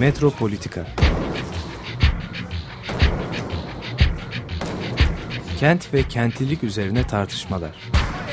Metropolitika 0.00 0.86
Kent 5.58 5.94
ve 5.94 6.02
kentlilik 6.02 6.64
üzerine 6.64 7.06
tartışmalar. 7.06 7.70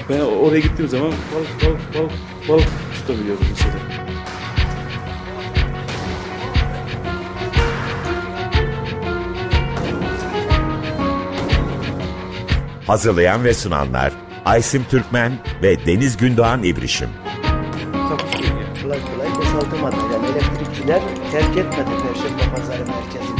Ben 0.09 0.19
oraya 0.19 0.59
gittiğim 0.59 0.89
zaman 0.89 1.11
balık 1.11 1.63
balık 1.65 1.93
balık 1.95 2.11
balık 2.49 2.67
tutabiliyordum 2.93 3.45
mesela. 3.49 3.73
Hazırlayan 12.87 13.43
ve 13.43 13.53
sunanlar 13.53 14.13
Aysim 14.45 14.83
Türkmen 14.89 15.31
ve 15.61 15.85
Deniz 15.85 16.17
Gündoğan 16.17 16.63
İbrişim. 16.63 17.09
Kolay 18.83 18.99
kolay 18.99 19.35
boşaltamadı. 19.35 19.95
Yani 20.13 20.27
elektrikçiler 20.27 21.01
terk 21.31 21.57
etmedi 21.57 21.89
Perşembe 22.03 22.55
Pazarı 22.55 22.85
merkezini. 22.85 23.39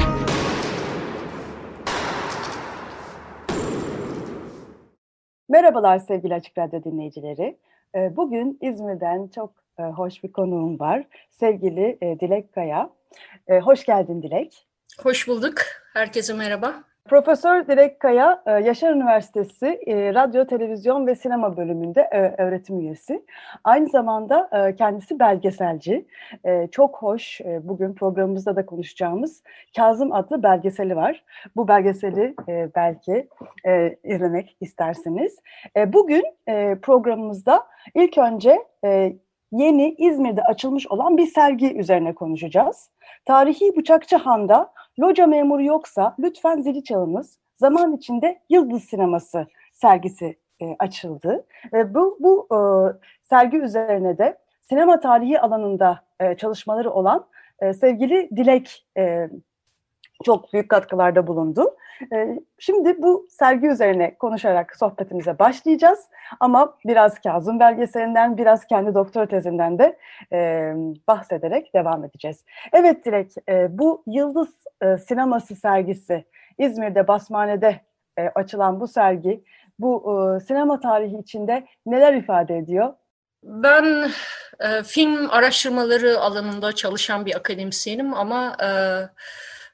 Merhabalar 5.50 6.00
sevgili 6.00 6.34
Açık 6.34 6.58
Radyo 6.58 6.84
dinleyicileri. 6.84 7.58
Ee, 7.96 8.16
Bugün 8.18 8.58
İzmir'den 8.62 9.28
çok 9.28 9.54
e, 9.80 9.84
hoş 9.84 10.24
bir 10.24 10.32
konuğum 10.32 10.80
var. 10.80 11.04
Sevgili 11.32 11.98
e, 12.02 12.20
Dilek 12.20 12.54
Kaya. 12.54 12.90
E, 13.48 13.60
Hoş 13.60 13.86
geldin 13.86 14.22
Dilek. 14.24 14.68
Hoş 15.04 15.28
bulduk. 15.28 15.54
Herkese 15.94 16.34
merhaba. 16.34 16.84
Profesör 17.08 17.68
Dilek 17.68 18.00
Kaya, 18.00 18.44
e, 18.46 18.52
Yaşar 18.52 18.94
Üniversitesi 18.94 19.66
e, 19.66 20.14
Radyo, 20.14 20.46
Televizyon 20.46 21.08
ve 21.08 21.16
Sinema 21.16 21.58
bölümünde 21.58 22.02
e, 22.02 22.44
öğretim 22.44 22.80
üyesi. 22.80 23.26
Aynı 23.64 23.90
zamanda 23.90 24.50
kendisi 24.78 25.20
belgeselci. 25.20 26.06
Çok 26.72 26.98
hoş, 26.98 27.42
bugün 27.62 27.94
programımızda 27.94 28.56
da 28.56 28.66
konuşacağımız 28.66 29.44
Kazım 29.76 30.14
adlı 30.14 30.44
belgeseli 30.44 30.96
var. 30.96 31.24
Bu 31.56 31.68
belgeseli 31.68 32.36
belki 32.76 33.28
izlemek 34.04 34.58
istersiniz. 34.62 35.40
Bugün 35.88 36.24
programımızda 36.82 37.64
ilk 37.96 38.18
önce 38.18 38.58
yeni 39.52 39.96
İzmir'de 39.98 40.42
açılmış 40.42 40.88
olan 40.88 41.18
bir 41.18 41.28
sergi 41.28 41.78
üzerine 41.78 42.16
konuşacağız. 42.16 42.90
Tarihi 43.26 43.76
Bıçakçı 43.78 44.16
Han'da 44.16 44.74
Loca 45.00 45.28
memuru 45.28 45.64
yoksa 45.64 46.16
lütfen 46.20 46.62
zili 46.62 46.84
çalınız. 46.84 47.40
Zaman 47.58 47.94
içinde 47.94 48.40
Yıldız 48.50 48.84
Sineması 48.84 49.48
sergisi 49.74 50.38
e, 50.62 50.76
açıldı. 50.80 51.46
E, 51.74 51.94
bu 51.94 52.18
bu 52.20 52.48
e, 52.52 52.60
sergi 53.24 53.58
üzerine 53.58 54.18
de 54.18 54.38
sinema 54.62 55.00
tarihi 55.00 55.40
alanında 55.40 56.04
e, 56.20 56.38
çalışmaları 56.38 56.92
olan 56.92 57.26
e, 57.60 57.74
sevgili 57.74 58.30
Dilek 58.36 58.86
e, 58.98 59.30
çok 60.24 60.54
büyük 60.54 60.70
katkılarda 60.70 61.28
bulundu. 61.28 61.76
E, 62.14 62.40
şimdi 62.60 63.02
bu 63.02 63.28
sergi 63.30 63.68
üzerine 63.68 64.16
konuşarak 64.16 64.76
sohbetimize 64.78 65.40
başlayacağız. 65.40 66.00
Ama 66.40 66.78
biraz 66.86 67.20
Kazım 67.20 67.60
belgeselinden, 67.60 68.38
biraz 68.38 68.66
kendi 68.66 68.96
doktora 68.96 69.26
tezinden 69.26 69.80
de 69.80 69.98
e, 70.32 70.72
bahsederek 71.08 71.74
devam 71.74 72.04
edeceğiz. 72.04 72.46
Evet 72.74 73.06
Dilek, 73.06 73.32
e, 73.50 73.78
bu 73.78 74.04
Yıldız 74.08 74.50
e, 74.82 74.98
Sineması 74.98 75.56
sergisi, 75.56 76.26
İzmir'de 76.58 77.08
Basmane'de 77.08 77.82
açılan 78.36 78.80
bu 78.80 78.88
sergi, 78.88 79.44
bu 79.80 80.40
sinema 80.48 80.80
tarihi 80.80 81.18
içinde 81.18 81.68
neler 81.86 82.14
ifade 82.14 82.58
ediyor? 82.58 82.94
Ben 83.44 84.12
e, 84.60 84.84
film 84.84 85.30
araştırmaları 85.30 86.20
alanında 86.20 86.72
çalışan 86.72 87.26
bir 87.26 87.36
akademisyenim 87.36 88.14
ama 88.14 88.56
e, 88.64 88.70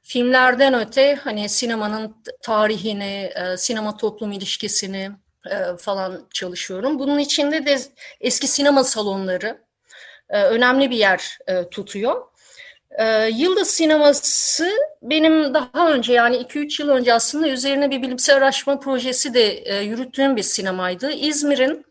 filmlerden 0.04 0.74
öte 0.74 1.16
hani 1.16 1.50
sinemanın 1.50 2.16
tarihini, 2.42 3.32
e, 3.36 3.58
sinema 3.58 3.98
toplum 3.98 4.32
ilişkisini 4.32 5.12
e, 5.52 5.78
falan 5.78 6.28
çalışıyorum. 6.34 7.00
Bunun 7.00 7.20
içinde 7.20 7.66
de 7.66 7.78
eski 8.22 8.48
sinema 8.48 8.84
salonları 8.84 9.62
e, 10.30 10.44
önemli 10.44 10.92
bir 10.92 10.98
yer 10.98 11.38
tutuyor. 11.72 12.28
Yıldız 13.32 13.70
sineması 13.70 14.72
benim 15.02 15.54
daha 15.54 15.92
önce 15.92 16.14
yani 16.14 16.36
2-3 16.38 16.82
yıl 16.82 16.90
önce 16.90 17.14
aslında 17.14 17.48
üzerine 17.48 17.92
bir 17.92 18.02
bilimsel 18.02 18.38
araştırma 18.38 18.80
projesi 18.80 19.34
de 19.34 19.74
yürüttüğüm 19.84 20.36
bir 20.36 20.44
sinemaydı. 20.44 21.12
İzmir'in 21.12 21.86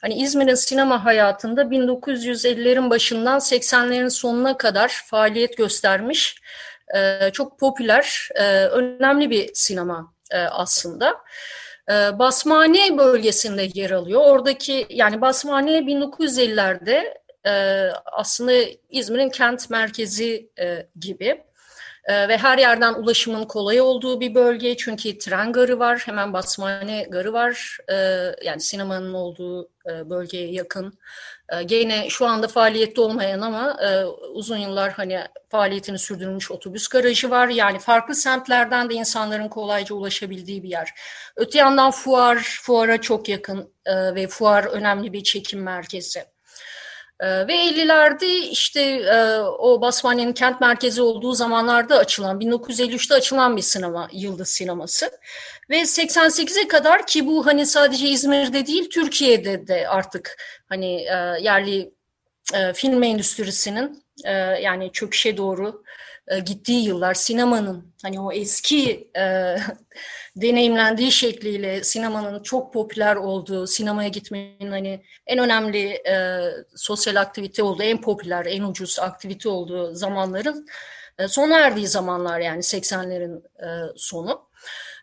hani 0.00 0.14
İzmir'in 0.14 0.54
sinema 0.54 1.04
hayatında 1.04 1.62
1950'lerin 1.62 2.90
başından 2.90 3.38
80'lerin 3.38 4.10
sonuna 4.10 4.56
kadar 4.56 5.02
faaliyet 5.06 5.56
göstermiş 5.56 6.36
e, 6.94 7.30
çok 7.32 7.58
popüler, 7.58 8.28
e, 8.34 8.64
önemli 8.64 9.30
bir 9.30 9.50
sinema 9.54 10.14
e, 10.30 10.38
aslında. 10.38 11.16
E, 11.90 12.18
Basmane 12.18 12.98
bölgesinde 12.98 13.68
yer 13.74 13.90
alıyor. 13.90 14.22
Oradaki 14.24 14.86
yani 14.90 15.20
Basmane 15.20 15.78
1950'lerde 15.78 17.14
e, 17.46 17.52
aslında 18.12 18.52
İzmir'in 18.90 19.30
kent 19.30 19.70
merkezi 19.70 20.50
e, 20.58 20.86
gibi 21.00 21.44
e, 22.06 22.28
ve 22.28 22.36
her 22.38 22.58
yerden 22.58 22.94
ulaşımın 22.94 23.44
kolay 23.44 23.80
olduğu 23.80 24.20
bir 24.20 24.34
bölge 24.34 24.76
çünkü 24.76 25.18
tren 25.18 25.52
garı 25.52 25.78
var, 25.78 26.02
hemen 26.06 26.32
Basmane 26.32 27.02
garı 27.02 27.32
var, 27.32 27.78
e, 27.90 27.94
yani 28.44 28.60
sinemanın 28.60 29.14
olduğu 29.14 29.70
e, 29.90 30.10
bölgeye 30.10 30.52
yakın. 30.52 30.98
E, 31.52 31.62
gene 31.62 32.10
şu 32.10 32.26
anda 32.26 32.48
faaliyette 32.48 33.00
olmayan 33.00 33.40
ama 33.40 33.76
e, 33.82 34.04
uzun 34.04 34.56
yıllar 34.56 34.92
hani 34.92 35.20
faaliyetini 35.48 35.98
sürdürmüş 35.98 36.50
otobüs 36.50 36.88
garajı 36.88 37.30
var. 37.30 37.48
Yani 37.48 37.78
farklı 37.78 38.14
semtlerden 38.14 38.90
de 38.90 38.94
insanların 38.94 39.48
kolayca 39.48 39.94
ulaşabildiği 39.94 40.62
bir 40.62 40.68
yer. 40.68 40.94
Öte 41.36 41.58
yandan 41.58 41.90
fuar, 41.90 42.58
fuara 42.62 43.00
çok 43.00 43.28
yakın 43.28 43.72
e, 43.86 44.14
ve 44.14 44.26
fuar 44.26 44.64
önemli 44.64 45.12
bir 45.12 45.22
çekim 45.22 45.62
merkezi. 45.62 46.35
Ee, 47.20 47.48
ve 47.48 47.54
50'lerde 47.54 48.48
işte 48.48 48.80
e, 48.80 49.38
o 49.38 49.80
Basmanya'nın 49.80 50.32
kent 50.32 50.60
merkezi 50.60 51.02
olduğu 51.02 51.32
zamanlarda 51.32 51.98
açılan, 51.98 52.40
1953'te 52.40 53.14
açılan 53.14 53.56
bir 53.56 53.62
sinema, 53.62 54.08
Yıldız 54.12 54.48
Sineması. 54.48 55.10
Ve 55.70 55.80
88'e 55.80 56.68
kadar 56.68 57.06
ki 57.06 57.26
bu 57.26 57.46
hani 57.46 57.66
sadece 57.66 58.08
İzmir'de 58.08 58.66
değil, 58.66 58.90
Türkiye'de 58.90 59.66
de 59.66 59.88
artık 59.88 60.36
hani 60.68 60.94
e, 60.94 61.14
yerli 61.40 61.94
e, 62.54 62.72
film 62.72 63.02
endüstrisinin 63.02 64.06
yani 64.60 64.92
çöküşe 64.92 65.36
doğru 65.36 65.82
gittiği 66.46 66.84
yıllar 66.84 67.14
sinemanın 67.14 67.94
hani 68.02 68.20
o 68.20 68.32
eski 68.32 69.10
deneyimlendiği 70.36 71.12
şekliyle 71.12 71.84
sinemanın 71.84 72.42
çok 72.42 72.72
popüler 72.72 73.16
olduğu, 73.16 73.66
sinemaya 73.66 74.08
gitmenin 74.08 74.70
hani 74.70 75.02
en 75.26 75.38
önemli 75.38 75.88
e, 76.08 76.40
sosyal 76.76 77.16
aktivite 77.16 77.62
olduğu, 77.62 77.82
en 77.82 78.00
popüler, 78.00 78.46
en 78.46 78.62
ucuz 78.62 78.98
aktivite 78.98 79.48
olduğu 79.48 79.94
zamanların 79.94 80.66
e, 81.18 81.28
sona 81.28 81.58
erdiği 81.58 81.86
zamanlar 81.86 82.40
yani 82.40 82.60
80'lerin 82.60 83.38
e, 83.38 83.68
sonu. 83.96 84.48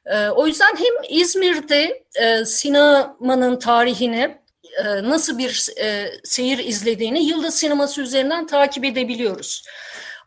E, 0.06 0.28
o 0.28 0.48
yüzden 0.48 0.76
hem 0.76 1.20
İzmir'de 1.20 2.04
e, 2.16 2.46
sinemanın 2.46 3.60
tarihini 3.60 4.38
e, 4.86 5.04
nasıl 5.04 5.38
bir 5.38 5.70
e, 5.80 6.12
seyir 6.24 6.58
izlediğini 6.58 7.26
Yıldız 7.26 7.56
Sineması 7.56 8.02
üzerinden 8.02 8.48
takip 8.48 8.86
edebiliyoruz. 8.86 9.64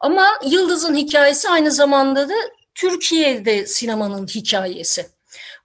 Ama 0.00 0.26
Yıldız'ın 0.44 0.94
hikayesi 0.94 1.48
aynı 1.48 1.70
zamanda 1.70 2.28
da 2.28 2.34
Türkiye'de 2.76 3.66
sinemanın 3.66 4.26
hikayesi. 4.26 5.06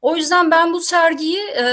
O 0.02 0.16
yüzden 0.16 0.52
ben 0.52 0.74
bu 0.74 0.80
sergiyi 0.80 1.40
e, 1.56 1.64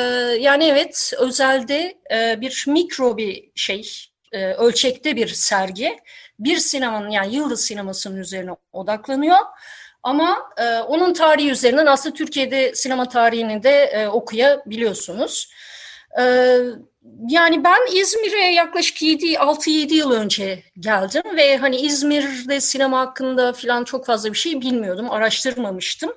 yani 0.41 0.65
evet 0.65 1.13
özelde 1.19 1.99
e, 2.13 2.41
bir 2.41 2.65
mikro 2.69 3.17
bir 3.17 3.51
şey, 3.55 3.91
e, 4.33 4.53
ölçekte 4.53 5.17
bir 5.17 5.29
sergi. 5.29 5.99
Bir 6.39 6.57
sinemanın 6.57 7.11
yani 7.11 7.35
Yıldız 7.35 7.65
sinemasının 7.65 8.17
üzerine 8.17 8.51
odaklanıyor. 8.73 9.39
Ama 10.03 10.51
e, 10.57 10.79
onun 10.79 11.13
tarihi 11.13 11.51
üzerinden 11.51 11.87
aslında 11.87 12.15
Türkiye'de 12.15 12.75
sinema 12.75 13.09
tarihini 13.09 13.63
de 13.63 13.71
e, 13.71 14.09
okuyabiliyorsunuz. 14.09 15.53
E, 16.21 16.57
yani 17.29 17.65
ben 17.65 17.79
İzmir'e 17.93 18.53
yaklaşık 18.53 19.03
6-7 19.03 19.95
yıl 19.95 20.11
önce 20.11 20.63
geldim 20.81 21.23
ve 21.37 21.57
hani 21.57 21.77
İzmir'de 21.77 22.61
sinema 22.61 23.01
hakkında 23.01 23.53
falan 23.53 23.85
çok 23.85 24.07
fazla 24.07 24.33
bir 24.33 24.39
şey 24.39 24.61
bilmiyordum, 24.61 25.11
araştırmamıştım. 25.11 26.13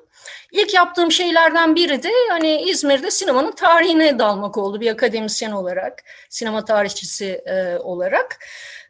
İlk 0.52 0.74
yaptığım 0.74 1.12
şeylerden 1.12 1.76
biri 1.76 2.04
de 2.04 2.12
hani 2.30 2.62
İzmir'de 2.62 3.12
sinemanın 3.12 3.52
tarihine 3.52 4.20
dalmak 4.20 4.58
oldu 4.58 4.82
bir 4.82 4.92
akademisyen 4.92 5.52
olarak, 5.52 6.04
sinema 6.30 6.66
tarihçisi 6.66 7.26
e, 7.26 7.78
olarak. 7.78 8.40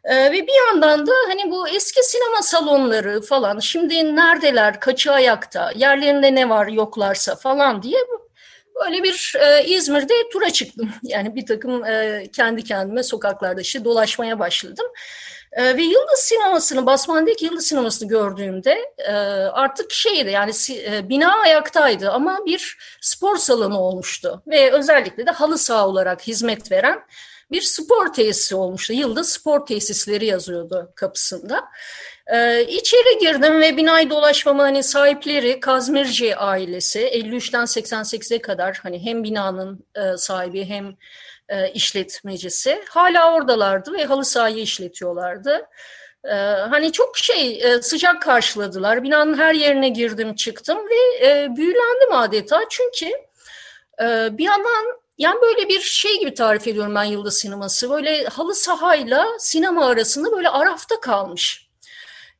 E, 0.04 0.32
ve 0.32 0.46
bir 0.46 0.66
yandan 0.66 1.06
da 1.06 1.12
hani 1.28 1.50
bu 1.50 1.68
eski 1.68 2.02
sinema 2.02 2.42
salonları 2.42 3.22
falan 3.22 3.58
şimdi 3.58 4.16
neredeler, 4.16 4.80
kaçı 4.80 5.12
ayakta, 5.12 5.72
yerlerinde 5.76 6.34
ne 6.34 6.48
var 6.48 6.66
yoklarsa 6.66 7.36
falan 7.36 7.82
diye 7.82 7.98
Böyle 8.84 9.02
bir 9.02 9.34
e, 9.40 9.64
İzmir'de 9.64 10.14
tura 10.32 10.50
çıktım. 10.50 10.90
Yani 11.02 11.34
bir 11.34 11.46
takım 11.46 11.84
e, 11.84 12.26
kendi 12.32 12.64
kendime 12.64 13.02
sokaklarda 13.02 13.60
işte 13.60 13.84
dolaşmaya 13.84 14.38
başladım. 14.38 14.86
E, 15.52 15.76
ve 15.76 15.82
Yıldız 15.82 16.18
Sineması'nı, 16.18 16.86
Basman'daki 16.86 17.44
Yıldız 17.44 17.66
Sineması'nı 17.66 18.08
gördüğümde 18.08 18.78
e, 18.98 19.12
artık 19.52 19.92
şeydi 19.92 20.30
yani 20.30 20.52
e, 20.70 21.08
bina 21.08 21.38
ayaktaydı 21.38 22.10
ama 22.10 22.46
bir 22.46 22.78
spor 23.00 23.36
salonu 23.36 23.78
olmuştu. 23.78 24.42
Ve 24.46 24.72
özellikle 24.72 25.26
de 25.26 25.30
halı 25.30 25.58
saha 25.58 25.88
olarak 25.88 26.22
hizmet 26.22 26.72
veren 26.72 27.04
bir 27.52 27.60
spor 27.60 28.12
tesisi 28.12 28.54
olmuştu. 28.54 28.92
Yıldız 28.92 29.32
Spor 29.32 29.66
Tesisleri 29.66 30.26
yazıyordu 30.26 30.92
kapısında. 30.94 31.64
Ee, 32.26 32.64
içeri 32.64 33.18
girdim 33.18 33.60
ve 33.60 33.76
binayı 33.76 34.10
dolaşmama 34.10 34.62
hani 34.62 34.82
sahipleri 34.82 35.60
Kazmirci 35.60 36.36
ailesi 36.36 37.00
53'ten 37.00 37.64
88'e 37.64 38.42
kadar 38.42 38.80
hani 38.82 39.04
hem 39.04 39.24
binanın 39.24 39.86
e, 39.94 40.16
sahibi 40.16 40.64
hem 40.64 40.96
e, 41.48 41.72
işletmecisi 41.72 42.82
hala 42.88 43.34
oradalardı 43.34 43.92
ve 43.92 44.04
halı 44.04 44.24
sahayı 44.24 44.58
işletiyorlardı. 44.58 45.68
Ee, 46.24 46.34
hani 46.70 46.92
çok 46.92 47.18
şey 47.18 47.62
e, 47.62 47.82
sıcak 47.82 48.22
karşıladılar. 48.22 49.02
Binanın 49.02 49.38
her 49.38 49.54
yerine 49.54 49.88
girdim 49.88 50.34
çıktım 50.34 50.78
ve 50.78 51.26
e, 51.26 51.56
büyülendim 51.56 52.12
adeta 52.12 52.60
çünkü 52.70 53.06
e, 54.02 54.38
bir 54.38 54.44
yandan 54.44 55.02
yani 55.18 55.40
böyle 55.42 55.68
bir 55.68 55.80
şey 55.80 56.20
gibi 56.20 56.34
tarif 56.34 56.68
ediyorum 56.68 56.94
ben 56.94 57.04
Yıldız 57.04 57.38
Sineması. 57.38 57.90
Böyle 57.90 58.24
halı 58.24 58.54
sahayla 58.54 59.26
sinema 59.38 59.86
arasında 59.86 60.32
böyle 60.32 60.48
arafta 60.48 61.00
kalmış. 61.00 61.61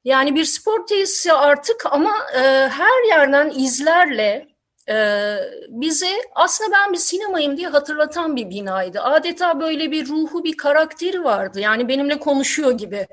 Yani 0.04 0.34
bir 0.34 0.44
spor 0.44 0.86
tesisi 0.86 1.32
artık 1.32 1.86
ama 1.90 2.12
e, 2.34 2.38
her 2.68 3.08
yerden 3.08 3.50
izlerle 3.50 4.46
e, 4.88 5.36
bize 5.68 6.10
aslında 6.34 6.70
ben 6.72 6.92
bir 6.92 6.98
sinemayım 6.98 7.56
diye 7.56 7.68
hatırlatan 7.68 8.36
bir 8.36 8.50
binaydı. 8.50 9.00
Adeta 9.00 9.60
böyle 9.60 9.90
bir 9.90 10.08
ruhu, 10.08 10.44
bir 10.44 10.56
karakteri 10.56 11.24
vardı. 11.24 11.60
Yani 11.60 11.88
benimle 11.88 12.18
konuşuyor 12.18 12.72
gibi 12.72 13.06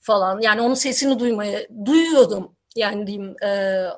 falan. 0.00 0.40
Yani 0.40 0.60
onun 0.60 0.74
sesini 0.74 1.18
duymaya 1.18 1.60
duyuyordum 1.84 2.56
yani 2.76 3.06
diyeyim 3.06 3.36
e, 3.42 3.48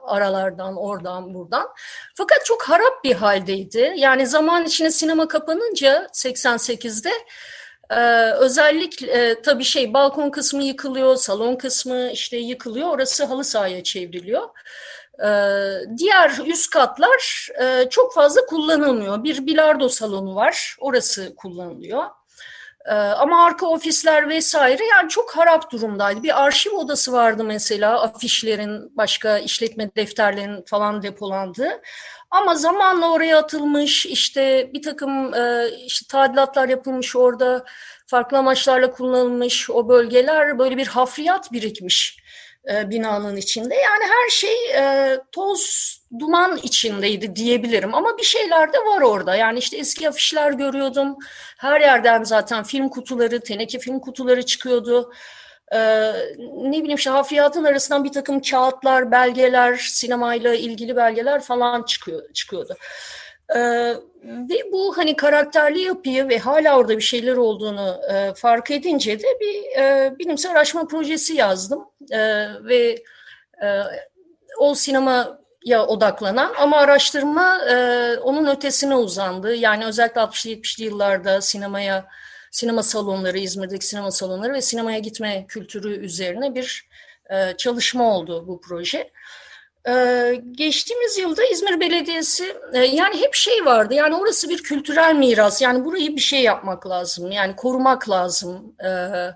aralardan 0.06 0.76
oradan 0.76 1.34
buradan. 1.34 1.69
Fakat 2.14 2.44
çok 2.44 2.62
harap 2.62 3.05
bir 3.05 3.14
haldeydi. 3.14 3.93
Yani 3.96 4.26
zaman 4.26 4.64
içinde 4.64 4.90
sinema 4.90 5.28
kapanınca 5.28 6.06
88'de 6.12 7.11
ee, 7.91 8.31
özellikle 8.31 9.12
e, 9.12 9.43
tabii 9.43 9.65
şey 9.65 9.94
balkon 9.94 10.31
kısmı 10.31 10.65
yıkılıyor, 10.65 11.17
salon 11.17 11.56
kısmı 11.56 12.11
işte 12.12 12.37
yıkılıyor. 12.37 12.88
Orası 12.88 13.25
halı 13.25 13.44
sahaya 13.44 13.83
çevriliyor. 13.83 14.49
Ee, 15.25 15.97
diğer 15.99 16.47
üst 16.47 16.71
katlar 16.71 17.49
e, 17.62 17.88
çok 17.91 18.15
fazla 18.15 18.47
kullanılmıyor. 18.47 19.25
Bir 19.25 19.47
bilardo 19.47 19.88
salonu 19.88 20.35
var, 20.35 20.77
orası 20.81 21.35
kullanılıyor. 21.37 22.05
Ee, 22.87 22.93
ama 22.94 23.44
arka 23.44 23.67
ofisler 23.67 24.29
vesaire 24.29 24.85
yani 24.85 25.09
çok 25.09 25.37
harap 25.37 25.73
durumdaydı. 25.73 26.23
Bir 26.23 26.44
arşiv 26.44 26.71
odası 26.71 27.12
vardı 27.12 27.44
mesela 27.44 28.03
afişlerin, 28.03 28.97
başka 28.97 29.38
işletme 29.38 29.91
defterlerin 29.97 30.65
falan 30.67 31.03
depolandığı. 31.03 31.83
Ama 32.31 32.55
zamanla 32.55 33.12
oraya 33.12 33.38
atılmış 33.38 34.06
işte 34.06 34.71
bir 34.75 34.83
takım 34.83 35.35
e, 35.35 35.69
işte 35.87 36.06
tadilatlar 36.11 36.69
yapılmış 36.69 37.17
orada 37.17 37.65
farklı 38.06 38.38
amaçlarla 38.38 38.91
kullanılmış 38.91 39.71
o 39.71 39.88
bölgeler 39.88 40.59
böyle 40.59 40.77
bir 40.77 40.87
hafriyat 40.87 41.53
birikmiş 41.53 42.25
e, 42.71 42.91
binanın 42.91 43.37
içinde. 43.37 43.75
Yani 43.75 44.05
her 44.05 44.31
şey 44.31 44.71
e, 44.75 45.19
toz 45.33 45.97
duman 46.19 46.57
içindeydi 46.57 47.37
diyebilirim 47.37 47.95
ama 47.95 48.19
bir 48.19 48.23
şeyler 48.23 48.73
de 48.73 48.79
var 48.79 49.01
orada. 49.01 49.37
Yani 49.37 49.59
işte 49.59 49.77
eski 49.77 50.09
afişler 50.09 50.53
görüyordum. 50.53 51.17
Her 51.59 51.81
yerden 51.81 52.25
zaten 52.25 52.65
film 52.65 52.89
kutuları, 52.89 53.41
teneke 53.41 53.79
film 53.79 54.01
kutuları 54.01 54.47
çıkıyordu. 54.47 55.13
Ee, 55.73 56.13
ne 56.63 56.79
bileyim 56.79 56.97
işte 56.97 57.11
hafriyatın 57.11 57.65
arasından 57.65 58.05
bir 58.05 58.13
takım 58.13 58.41
kağıtlar, 58.41 59.11
belgeler, 59.11 59.77
sinemayla 59.77 60.55
ilgili 60.55 60.97
belgeler 60.97 61.41
falan 61.41 61.83
çıkıyor, 61.83 62.33
çıkıyordu. 62.33 62.77
Ee, 63.55 63.95
ve 64.25 64.73
bu 64.73 64.97
hani 64.97 65.17
karakterli 65.17 65.81
yapıyı 65.81 66.29
ve 66.29 66.39
hala 66.39 66.79
orada 66.79 66.97
bir 66.97 67.03
şeyler 67.03 67.37
olduğunu 67.37 68.01
e, 68.13 68.35
fark 68.35 68.71
edince 68.71 69.21
de 69.21 69.27
bir 69.41 69.81
e, 69.81 70.15
bilimsel 70.19 70.53
araştırma 70.53 70.87
projesi 70.87 71.35
yazdım. 71.35 71.85
E, 72.11 72.19
ve 72.65 73.05
e, 73.63 73.67
o 74.59 74.75
sinemaya 74.75 75.87
odaklanan 75.87 76.53
ama 76.59 76.77
araştırma 76.77 77.59
e, 77.71 77.75
onun 78.19 78.47
ötesine 78.47 78.95
uzandı. 78.95 79.55
Yani 79.55 79.85
özellikle 79.87 80.21
60'lı 80.21 80.51
70'li 80.51 80.85
yıllarda 80.85 81.41
sinemaya 81.41 82.07
sinema 82.51 82.83
salonları, 82.83 83.39
İzmir'deki 83.39 83.87
sinema 83.87 84.11
salonları 84.11 84.53
ve 84.53 84.63
sinemaya 84.63 84.99
gitme 84.99 85.45
kültürü 85.49 85.97
üzerine 85.97 86.55
bir 86.55 86.89
e, 87.31 87.57
çalışma 87.57 88.17
oldu 88.17 88.45
bu 88.49 88.61
proje. 88.61 89.11
Ee, 89.88 90.43
geçtiğimiz 90.53 91.19
yılda 91.19 91.44
İzmir 91.44 91.81
Belediyesi 91.81 92.56
e, 92.73 92.79
yani 92.79 93.21
hep 93.21 93.35
şey 93.35 93.65
vardı 93.65 93.94
yani 93.94 94.15
orası 94.17 94.49
bir 94.49 94.62
kültürel 94.62 95.15
miras 95.15 95.62
yani 95.62 95.85
burayı 95.85 96.17
bir 96.17 96.21
şey 96.21 96.43
yapmak 96.43 96.87
lazım 96.87 97.31
yani 97.31 97.56
korumak 97.56 98.11
lazım. 98.11 98.75
Ee, 98.85 99.31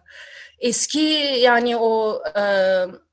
eski 0.59 1.01
yani 1.41 1.77
o 1.77 2.23
e, 2.37 2.43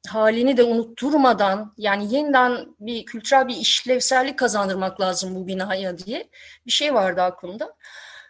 halini 0.07 0.57
de 0.57 0.63
unutturmadan 0.63 1.73
yani 1.77 2.15
yeniden 2.15 2.75
bir 2.79 3.05
kültürel 3.05 3.47
bir 3.47 3.55
işlevsellik 3.55 4.39
kazandırmak 4.39 5.01
lazım 5.01 5.35
bu 5.35 5.47
binaya 5.47 5.97
diye 5.97 6.29
bir 6.65 6.71
şey 6.71 6.93
vardı 6.93 7.21
aklımda. 7.21 7.75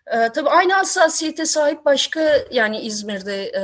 E, 0.07 0.30
tabii 0.30 0.50
aynı 0.50 0.74
hassasiyete 0.74 1.45
sahip 1.45 1.86
başka 1.86 2.38
yani 2.51 2.80
İzmir'de 2.80 3.44
e, 3.44 3.63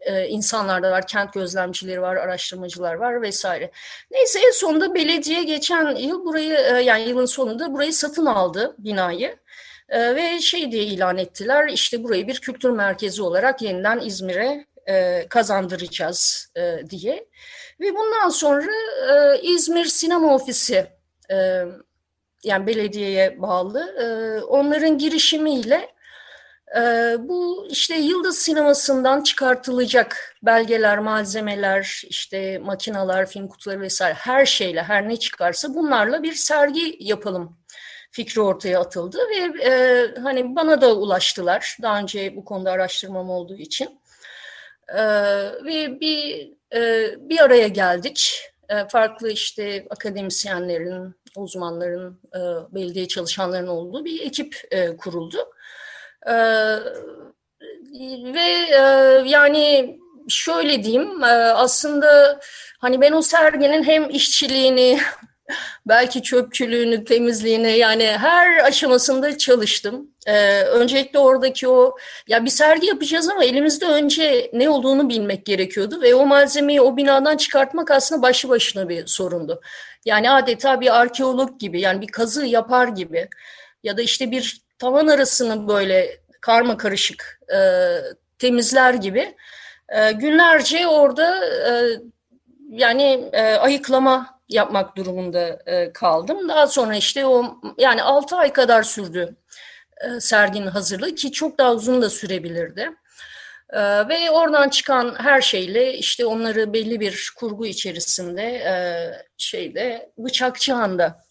e, 0.00 0.28
insanlar 0.28 0.82
da 0.82 0.90
var, 0.90 1.06
kent 1.06 1.32
gözlemcileri 1.32 2.02
var, 2.02 2.16
araştırmacılar 2.16 2.94
var 2.94 3.22
vesaire. 3.22 3.70
Neyse 4.10 4.40
en 4.46 4.50
sonunda 4.50 4.94
belediye 4.94 5.42
geçen 5.42 5.96
yıl 5.96 6.24
burayı 6.24 6.54
e, 6.54 6.82
yani 6.82 7.08
yılın 7.08 7.26
sonunda 7.26 7.72
burayı 7.72 7.92
satın 7.92 8.26
aldı 8.26 8.74
binayı. 8.78 9.36
E, 9.88 10.16
ve 10.16 10.40
şey 10.40 10.72
diye 10.72 10.82
ilan 10.84 11.18
ettiler 11.18 11.68
işte 11.68 12.04
burayı 12.04 12.28
bir 12.28 12.40
kültür 12.40 12.70
merkezi 12.70 13.22
olarak 13.22 13.62
yeniden 13.62 14.00
İzmir'e 14.00 14.66
e, 14.86 15.26
kazandıracağız 15.28 16.52
diye. 16.90 17.26
Ve 17.80 17.94
bundan 17.94 18.28
sonra 18.28 18.72
İzmir 19.42 19.84
Sinema 19.84 20.34
Ofisi 20.34 20.86
yani 22.44 22.66
belediyeye 22.66 23.42
bağlı. 23.42 23.94
Onların 24.48 24.98
girişimiyle 24.98 25.95
bu 27.18 27.68
işte 27.70 27.94
Yıldız 27.96 28.38
sinemasından 28.38 29.22
çıkartılacak 29.22 30.36
belgeler, 30.42 30.98
malzemeler, 30.98 32.02
işte 32.08 32.58
makinalar, 32.58 33.26
film 33.26 33.48
kutuları 33.48 33.80
vesaire 33.80 34.14
her 34.14 34.46
şeyle 34.46 34.82
her 34.82 35.08
ne 35.08 35.16
çıkarsa 35.16 35.74
bunlarla 35.74 36.22
bir 36.22 36.32
sergi 36.32 36.96
yapalım 37.00 37.56
fikri 38.10 38.40
ortaya 38.40 38.80
atıldı 38.80 39.18
ve 39.18 39.64
e, 39.64 40.06
hani 40.22 40.56
bana 40.56 40.80
da 40.80 40.96
ulaştılar 40.96 41.76
daha 41.82 41.98
önce 41.98 42.36
bu 42.36 42.44
konuda 42.44 42.70
araştırmam 42.70 43.30
olduğu 43.30 43.56
için 43.56 44.00
e, 44.88 45.02
ve 45.64 46.00
bir 46.00 46.52
e, 46.74 47.14
bir 47.28 47.40
araya 47.40 47.68
geldik 47.68 48.50
e, 48.68 48.88
farklı 48.88 49.30
işte 49.30 49.86
akademisyenlerin 49.90 51.14
uzmanların, 51.36 52.20
e, 52.34 52.40
belediye 52.74 53.08
çalışanların 53.08 53.66
olduğu 53.66 54.04
bir 54.04 54.20
ekip 54.20 54.62
e, 54.70 54.96
kuruldu. 54.96 55.38
E, 56.26 56.34
ve 58.34 58.66
e, 58.70 58.80
yani 59.26 59.96
şöyle 60.28 60.82
diyeyim, 60.82 61.24
e, 61.24 61.26
aslında 61.26 62.40
hani 62.78 63.00
ben 63.00 63.12
o 63.12 63.22
serginin 63.22 63.82
hem 63.82 64.10
işçiliğini 64.10 64.98
belki 65.86 66.22
çöpçülüğünü, 66.22 67.04
temizliğini 67.04 67.78
yani 67.78 68.04
her 68.06 68.64
aşamasında 68.64 69.38
çalıştım. 69.38 70.10
Ee, 70.26 70.62
öncelikle 70.62 71.18
oradaki 71.18 71.68
o 71.68 71.96
ya 72.28 72.44
bir 72.44 72.50
sergi 72.50 72.86
yapacağız 72.86 73.28
ama 73.28 73.44
elimizde 73.44 73.86
önce 73.86 74.50
ne 74.52 74.70
olduğunu 74.70 75.08
bilmek 75.08 75.46
gerekiyordu 75.46 76.02
ve 76.02 76.14
o 76.14 76.26
malzemeyi 76.26 76.80
o 76.80 76.96
binadan 76.96 77.36
çıkartmak 77.36 77.90
aslında 77.90 78.22
başlı 78.22 78.48
başına 78.48 78.88
bir 78.88 79.06
sorundu. 79.06 79.60
Yani 80.04 80.30
adeta 80.30 80.80
bir 80.80 81.00
arkeolog 81.00 81.60
gibi 81.60 81.80
yani 81.80 82.00
bir 82.00 82.06
kazı 82.06 82.46
yapar 82.46 82.88
gibi 82.88 83.28
ya 83.82 83.96
da 83.96 84.02
işte 84.02 84.30
bir 84.30 84.65
tavan 84.78 85.06
arasını 85.06 85.68
böyle 85.68 86.20
karma 86.40 86.76
karışık 86.76 87.40
e, 87.54 87.58
temizler 88.38 88.94
gibi 88.94 89.34
e, 89.88 90.12
günlerce 90.12 90.86
orada 90.86 91.44
e, 91.46 91.72
yani 92.70 93.28
e, 93.32 93.42
ayıklama 93.42 94.40
yapmak 94.48 94.96
durumunda 94.96 95.58
e, 95.66 95.92
kaldım. 95.92 96.48
Daha 96.48 96.66
sonra 96.66 96.96
işte 96.96 97.26
o 97.26 97.60
yani 97.78 98.02
6 98.02 98.36
ay 98.36 98.52
kadar 98.52 98.82
sürdü 98.82 99.36
e, 100.00 100.20
serginin 100.20 100.66
hazırlığı 100.66 101.14
ki 101.14 101.32
çok 101.32 101.58
daha 101.58 101.74
uzun 101.74 102.02
da 102.02 102.10
sürebilirdi. 102.10 102.90
E, 103.70 104.08
ve 104.08 104.30
oradan 104.30 104.68
çıkan 104.68 105.14
her 105.18 105.40
şeyle 105.40 105.94
işte 105.94 106.26
onları 106.26 106.72
belli 106.72 107.00
bir 107.00 107.32
kurgu 107.36 107.66
içerisinde 107.66 108.42
e, 108.42 108.74
şeyde 109.36 110.12
Bıçakçıhan'da 110.18 111.25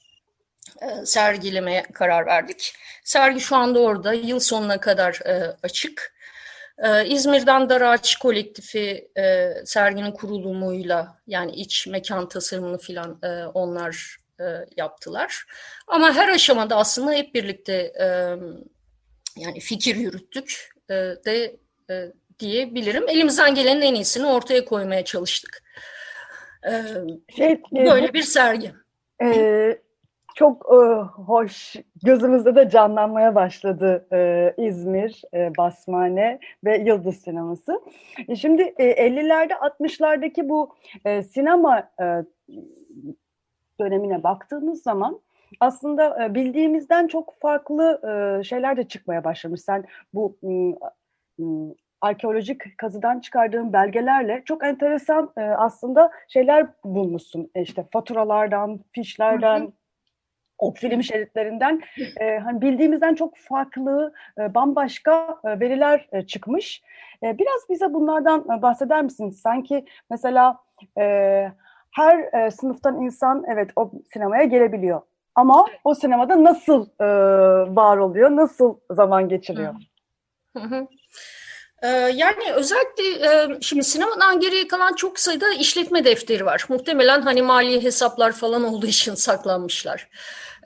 sergilemeye 1.06 1.84
karar 1.94 2.26
verdik. 2.26 2.74
Sergi 3.04 3.40
şu 3.40 3.56
anda 3.56 3.80
orada, 3.80 4.14
yıl 4.14 4.40
sonuna 4.40 4.80
kadar 4.80 5.20
e, 5.26 5.56
açık. 5.64 6.16
E, 6.78 7.06
İzmir'den 7.06 7.70
Daraç 7.70 8.16
Kolektifi 8.16 9.12
e, 9.18 9.54
serginin 9.66 10.12
kurulumuyla 10.12 11.18
yani 11.28 11.52
iç 11.52 11.88
mekan 11.88 12.30
tasarımını 12.30 12.78
filan 12.78 13.20
e, 13.24 13.46
onlar 13.46 14.18
e, 14.40 14.44
yaptılar. 14.78 15.46
Ama 15.88 16.14
her 16.14 16.30
aşamada 16.30 16.76
aslında 16.76 17.12
hep 17.12 17.36
birlikte 17.36 17.74
e, 18.00 18.06
yani 19.36 19.60
fikir 19.60 19.96
yürüttük 19.96 20.70
e, 20.90 20.94
de 20.96 21.56
e, 21.90 22.12
diyebilirim. 22.40 23.10
Elimizden 23.10 23.56
gelenin 23.56 23.82
en 23.82 23.96
iyisini 23.96 24.26
ortaya 24.26 24.66
koymaya 24.66 25.06
çalıştık. 25.06 25.64
E, 26.68 26.84
şey, 27.36 27.52
e, 27.52 27.62
böyle 27.74 28.14
bir 28.14 28.24
sergi. 28.24 28.74
E, 29.24 29.85
çok 30.36 30.66
e, 30.66 30.78
hoş, 31.22 31.76
gözümüzde 32.04 32.56
de 32.56 32.70
canlanmaya 32.70 33.36
başladı 33.36 34.08
e, 34.14 34.54
İzmir, 34.58 35.22
e, 35.34 35.52
Basmane 35.58 36.40
ve 36.64 36.78
Yıldız 36.78 37.16
Sineması. 37.16 37.82
E, 38.28 38.36
şimdi 38.36 38.62
e, 38.62 39.08
50'lerde 39.08 39.54
60'lardaki 39.54 40.50
bu 40.50 40.76
e, 41.06 41.24
sinema 41.24 41.90
e, 42.02 42.06
dönemine 43.80 44.24
baktığımız 44.24 44.84
zaman 44.84 45.20
aslında 45.60 46.26
e, 46.26 46.36
bildiğimizden 46.36 47.08
çok 47.08 47.40
farklı 47.42 48.02
e, 48.04 48.44
şeyler 48.44 48.78
de 48.78 48.88
çıkmaya 48.88 49.24
başlamış. 49.24 49.62
Sen 49.62 49.86
bu 50.14 50.38
arkeolojik 52.02 52.78
kazıdan 52.78 53.20
çıkardığın 53.20 53.74
belgelerle 53.74 54.44
çok 54.46 54.64
enteresan 54.64 55.32
e, 55.38 55.42
aslında 55.42 56.12
şeyler 56.28 56.68
bulmuşsun. 56.84 57.52
İşte 57.56 57.86
faturalardan, 57.92 58.80
fişlerden, 58.92 59.74
o 60.60 60.74
film 60.74 61.04
şeritlerinden 61.04 61.82
e, 62.20 62.38
hani 62.38 62.62
bildiğimizden 62.62 63.16
çok 63.16 63.38
farklı, 63.38 64.14
e, 64.40 64.54
bambaşka 64.56 65.40
e, 65.46 65.60
veriler 65.60 66.08
e, 66.12 66.22
çıkmış. 66.22 66.82
E, 67.24 67.38
biraz 67.38 67.70
bize 67.70 67.94
bunlardan 67.94 68.46
e, 68.58 68.62
bahseder 68.62 69.04
misin? 69.04 69.30
Sanki 69.30 69.86
mesela 70.10 70.60
e, 70.98 71.04
her 71.92 72.34
e, 72.34 72.52
sınıftan 72.52 73.02
insan 73.02 73.44
evet 73.48 73.70
o 73.76 73.92
sinemaya 74.14 74.44
gelebiliyor. 74.44 75.02
Ama 75.36 75.66
o 75.84 75.96
sinemada 75.96 76.44
nasıl 76.44 76.88
e, 77.00 77.06
var 77.76 77.98
oluyor, 77.98 78.36
nasıl 78.36 78.78
zaman 78.90 79.30
geçiriyor? 79.30 79.76
Hı 80.58 80.64
hı. 80.64 80.88
Ee, 81.84 81.88
yani 82.16 82.54
özellikle 82.54 83.04
e, 83.04 83.48
şimdi 83.62 83.84
sinemadan 83.84 84.40
geriye 84.40 84.68
kalan 84.68 84.94
çok 84.94 85.20
sayıda 85.20 85.54
işletme 85.54 86.06
defteri 86.06 86.46
var. 86.46 86.66
Muhtemelen 86.70 87.22
hani 87.22 87.42
mali 87.42 87.84
hesaplar 87.84 88.32
falan 88.32 88.64
olduğu 88.64 88.88
için 88.88 89.16
saklanmışlar. 89.16 90.08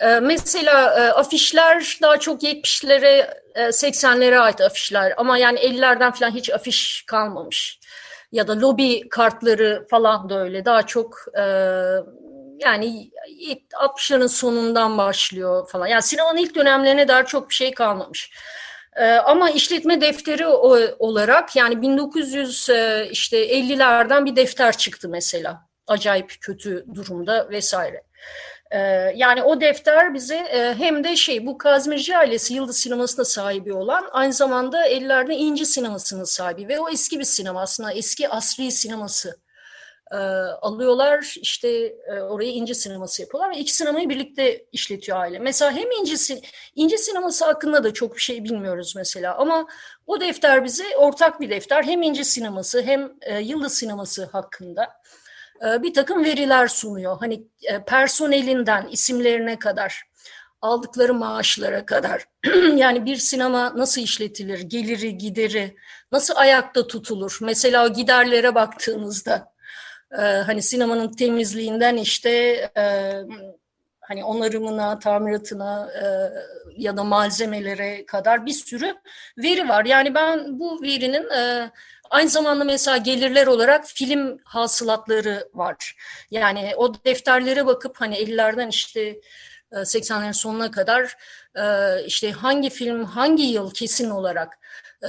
Ee, 0.02 0.20
mesela 0.20 1.00
e, 1.00 1.12
afişler 1.12 1.98
daha 2.02 2.18
çok 2.18 2.44
70'lere 2.44 3.34
80'lere 3.56 4.36
e, 4.36 4.40
ait 4.40 4.62
afişler 4.62 5.14
ama 5.18 5.38
yani 5.38 5.60
50'lerden 5.60 6.12
falan 6.12 6.32
hiç 6.32 6.50
afiş 6.50 7.04
kalmamış. 7.08 7.80
Ya 8.32 8.48
da 8.48 8.60
lobi 8.60 9.10
kartları 9.10 9.88
falan 9.90 10.30
da 10.30 10.40
öyle 10.40 10.66
daha 10.66 10.86
çok 10.86 11.26
yani 12.60 13.12
60'ların 13.74 14.28
sonundan 14.28 14.98
başlıyor 14.98 15.70
falan. 15.70 15.88
Yani 15.88 16.02
sinemanın 16.02 16.38
ilk 16.38 16.56
dönemlerine 16.56 17.08
dair 17.08 17.26
çok 17.26 17.50
bir 17.50 17.56
şey 17.56 17.74
kalmamış. 17.74 18.32
Ee, 18.96 19.06
ama 19.06 19.50
işletme 19.50 20.02
defteri 20.02 20.48
olarak 21.00 21.56
yani 21.56 21.82
1900 21.82 22.70
e, 22.70 23.08
işte 23.12 23.60
50'lerden 23.60 24.26
bir 24.26 24.36
defter 24.36 24.78
çıktı 24.78 25.10
mesela. 25.10 25.70
Acayip 25.88 26.38
kötü 26.42 26.86
durumda 26.96 27.50
vesaire. 27.50 28.04
Ee, 28.72 28.78
yani 29.16 29.44
o 29.44 29.62
defter 29.62 30.14
bize 30.14 30.36
e, 30.36 30.76
hem 30.78 31.04
de 31.04 31.16
şey 31.16 31.46
bu 31.46 31.58
Kazmirci 31.58 32.18
ailesi 32.18 32.54
Yıldız 32.54 32.78
Sineması'na 32.78 33.26
sahibi 33.26 33.74
olan 33.74 34.10
aynı 34.12 34.34
zamanda 34.34 34.88
50'lerde 34.88 35.34
İnci 35.34 35.66
Sineması'nın 35.66 36.24
sahibi 36.24 36.68
ve 36.68 36.80
o 36.80 36.90
eski 36.90 37.20
bir 37.20 37.24
sinema 37.24 37.62
aslında 37.62 37.94
eski 37.94 38.30
asri 38.30 38.72
sineması 38.72 39.40
e, 40.12 40.18
alıyorlar 40.62 41.36
işte 41.42 41.70
e, 42.08 42.20
oraya 42.20 42.52
İnci 42.52 42.76
Sineması 42.76 43.22
yapıyorlar 43.22 43.56
ve 43.56 43.60
iki 43.60 43.74
sinemayı 43.74 44.10
birlikte 44.10 44.66
işletiyor 44.72 45.18
aile. 45.18 45.40
Mesela 45.40 45.72
hem 45.72 45.92
İnci, 45.92 46.42
İnci 46.76 46.98
Sineması 46.98 47.46
hakkında 47.46 47.84
da 47.84 47.94
çok 47.94 48.16
bir 48.16 48.22
şey 48.22 48.44
bilmiyoruz 48.44 48.94
mesela 48.96 49.36
ama 49.38 49.68
o 50.08 50.22
defter 50.22 50.64
bize 50.64 50.98
ortak 50.98 51.42
bir 51.42 51.50
defter 51.50 51.84
hem 51.84 52.02
İnci 52.02 52.26
Sineması 52.26 52.82
hem 52.82 53.14
e, 53.22 53.40
Yıldız 53.40 53.74
Sineması 53.74 54.26
hakkında 54.26 55.02
e, 55.66 55.84
bir 55.84 55.94
takım 55.94 56.24
veriler 56.24 56.68
sunuyor. 56.68 57.18
Hani 57.20 57.44
e, 57.64 57.84
personelinden 57.84 58.88
isimlerine 58.88 59.60
kadar 59.60 60.04
aldıkları 60.62 61.14
maaşlara 61.14 61.86
kadar 61.86 62.26
yani 62.76 63.06
bir 63.06 63.16
sinema 63.16 63.78
nasıl 63.78 64.02
işletilir, 64.02 64.60
geliri, 64.60 65.18
gideri 65.18 65.76
nasıl 66.12 66.34
ayakta 66.36 66.88
tutulur? 66.88 67.38
Mesela 67.42 67.88
giderlere 67.88 68.56
baktığınızda 68.56 69.54
e, 70.18 70.22
hani 70.22 70.62
sinemanın 70.62 71.12
temizliğinden 71.12 71.98
işte 71.98 72.30
e, 72.78 73.14
hani 74.02 74.24
onarımına, 74.24 75.00
tamiratına 75.00 75.92
e, 75.92 76.06
ya 76.78 76.98
da 76.98 77.04
malzemelere 77.04 78.06
kadar 78.06 78.46
bir 78.46 78.52
sürü 78.52 78.96
veri 79.38 79.70
var. 79.70 79.86
Yani 79.86 80.16
ben 80.16 80.60
bu 80.60 80.82
verinin 80.82 81.30
e, 81.30 81.72
aynı 82.10 82.30
zamanda 82.30 82.64
mesela 82.64 82.98
gelirler 82.98 83.48
olarak 83.48 83.86
film 83.88 84.40
hasılatları 84.44 85.50
var. 85.54 85.96
Yani 86.32 86.74
o 86.78 86.94
defterlere 87.06 87.66
bakıp 87.66 88.02
hani 88.02 88.16
50'lerden 88.16 88.70
işte 88.70 89.20
80'lerin 89.72 90.34
sonuna 90.34 90.72
kadar 90.72 91.18
işte 92.06 92.32
hangi 92.32 92.70
film 92.70 93.04
hangi 93.04 93.44
yıl 93.44 93.74
kesin 93.74 94.10
olarak 94.10 94.60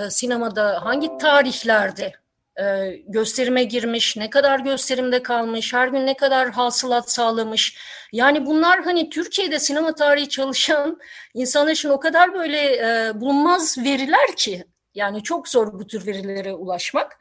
sinemada 0.09 0.85
hangi 0.85 1.19
tarihlerde 1.19 2.13
e, 2.61 2.97
gösterime 3.07 3.65
girmiş, 3.65 4.17
ne 4.17 4.31
kadar 4.31 4.61
gösterimde 4.61 5.23
kalmış, 5.23 5.73
her 5.75 5.89
gün 5.89 6.07
ne 6.07 6.17
kadar 6.17 6.51
hasılat 6.51 7.11
sağlamış. 7.11 7.77
Yani 8.13 8.47
bunlar 8.47 8.83
hani 8.83 9.11
Türkiye'de 9.11 9.59
sinema 9.59 9.95
tarihi 9.95 10.29
çalışan 10.29 10.99
insanlar 11.35 11.73
için 11.73 11.89
o 11.89 12.01
kadar 12.01 12.35
böyle 12.35 12.77
e, 12.77 13.21
bulunmaz 13.21 13.79
veriler 13.79 14.37
ki. 14.37 14.65
Yani 14.95 15.23
çok 15.23 15.49
zor 15.49 15.73
bu 15.73 15.87
tür 15.87 16.07
verilere 16.07 16.55
ulaşmak. 16.55 17.19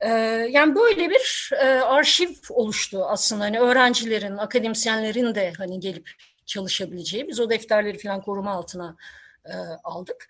E, 0.00 0.08
yani 0.50 0.74
böyle 0.74 1.10
bir 1.10 1.50
e, 1.52 1.66
arşiv 1.66 2.30
oluştu 2.50 3.04
aslında. 3.04 3.44
Hani 3.44 3.60
öğrencilerin, 3.60 4.36
akademisyenlerin 4.36 5.34
de 5.34 5.52
hani 5.58 5.80
gelip 5.80 6.10
çalışabileceği. 6.46 7.28
Biz 7.28 7.40
o 7.40 7.50
defterleri 7.50 7.98
falan 7.98 8.20
koruma 8.20 8.50
altına 8.50 8.96
e, 9.44 9.54
aldık. 9.84 10.28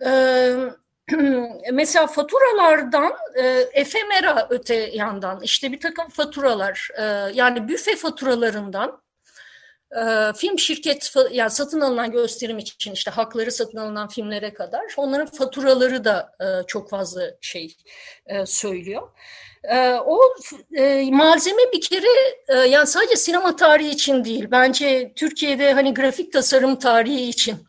Evet 0.00 0.72
mesela 1.72 2.06
faturalardan 2.06 3.12
e, 3.34 3.44
efemera 3.72 4.46
öte 4.50 4.74
yandan 4.74 5.40
işte 5.42 5.72
bir 5.72 5.80
takım 5.80 6.08
faturalar 6.08 6.88
e, 6.98 7.02
yani 7.34 7.68
büfe 7.68 7.96
faturalarından 7.96 9.02
e, 9.96 10.32
film 10.36 10.58
şirket 10.58 11.14
yani 11.30 11.50
satın 11.50 11.80
alınan 11.80 12.12
gösterim 12.12 12.58
için 12.58 12.92
işte 12.92 13.10
hakları 13.10 13.52
satın 13.52 13.78
alınan 13.78 14.08
filmlere 14.08 14.54
kadar 14.54 14.94
onların 14.96 15.26
faturaları 15.26 16.04
da 16.04 16.36
e, 16.40 16.66
çok 16.66 16.90
fazla 16.90 17.22
şey 17.40 17.76
e, 18.26 18.46
söylüyor. 18.46 19.08
E, 19.64 19.92
o 19.94 20.20
e, 20.76 21.10
malzeme 21.10 21.62
bir 21.72 21.80
kere 21.80 22.36
e, 22.48 22.54
yani 22.54 22.86
sadece 22.86 23.16
sinema 23.16 23.56
tarihi 23.56 23.90
için 23.90 24.24
değil 24.24 24.48
bence 24.50 25.12
Türkiye'de 25.16 25.72
hani 25.72 25.94
grafik 25.94 26.32
tasarım 26.32 26.76
tarihi 26.76 27.28
için 27.28 27.65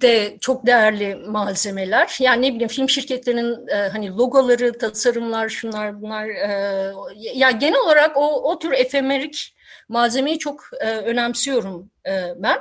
de 0.00 0.38
çok 0.40 0.66
değerli 0.66 1.14
malzemeler. 1.14 2.16
Yani 2.20 2.42
ne 2.42 2.54
bileyim 2.54 2.68
film 2.68 2.88
şirketlerinin 2.88 3.68
e, 3.68 3.88
hani 3.88 4.10
logoları, 4.10 4.78
tasarımlar, 4.78 5.48
şunlar 5.48 6.02
bunlar. 6.02 6.28
E, 6.28 6.92
ya 7.34 7.50
genel 7.50 7.80
olarak 7.80 8.16
o, 8.16 8.50
o 8.50 8.58
tür 8.58 8.72
efemerik 8.72 9.56
malzemeyi 9.88 10.38
çok 10.38 10.64
e, 10.80 10.90
önemsiyorum 10.90 11.90
e, 12.06 12.12
ben. 12.36 12.58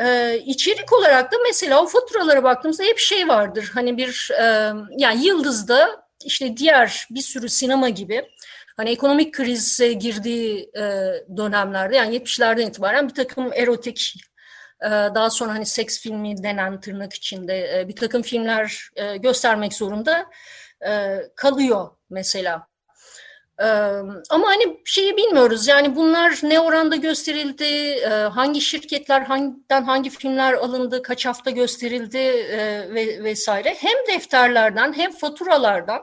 Ee, 0.00 0.42
içerik 0.46 0.92
olarak 0.92 1.32
da 1.32 1.36
mesela 1.46 1.82
o 1.82 1.86
faturalara 1.86 2.44
baktığımızda 2.44 2.84
hep 2.84 2.98
şey 2.98 3.28
vardır. 3.28 3.70
Hani 3.74 3.96
bir 3.96 4.30
e, 4.40 4.72
yani 4.98 5.26
Yıldız'da 5.26 6.04
işte 6.24 6.56
diğer 6.56 7.06
bir 7.10 7.20
sürü 7.20 7.48
sinema 7.48 7.88
gibi 7.88 8.24
hani 8.76 8.90
ekonomik 8.90 9.34
krize 9.34 9.92
girdiği 9.92 10.70
e, 10.76 10.82
dönemlerde 11.36 11.96
yani 11.96 12.16
70'lerden 12.16 12.66
itibaren 12.66 13.08
bir 13.08 13.14
takım 13.14 13.52
erotik 13.52 14.14
daha 14.90 15.30
sonra 15.30 15.54
hani 15.54 15.66
seks 15.66 16.00
filmi 16.00 16.42
denen 16.42 16.80
tırnak 16.80 17.14
içinde 17.14 17.80
e, 17.80 17.88
bir 17.88 17.96
takım 17.96 18.22
filmler 18.22 18.90
e, 18.96 19.16
göstermek 19.16 19.74
zorunda 19.74 20.26
e, 20.86 21.18
kalıyor 21.36 21.90
mesela. 22.10 22.72
Ee, 23.60 23.64
ama 24.30 24.48
hani 24.48 24.80
şeyi 24.84 25.16
bilmiyoruz 25.16 25.68
yani 25.68 25.96
bunlar 25.96 26.38
ne 26.42 26.60
oranda 26.60 26.96
gösterildi, 26.96 28.00
hangi 28.08 28.60
şirketler 28.60 29.20
hangiden 29.20 29.82
hangi 29.82 30.10
filmler 30.10 30.52
alındı, 30.52 31.02
kaç 31.02 31.26
hafta 31.26 31.50
gösterildi 31.50 32.18
ve 32.94 33.24
vesaire. 33.24 33.76
Hem 33.78 34.06
defterlerden 34.08 34.92
hem 34.92 35.12
faturalardan 35.12 36.02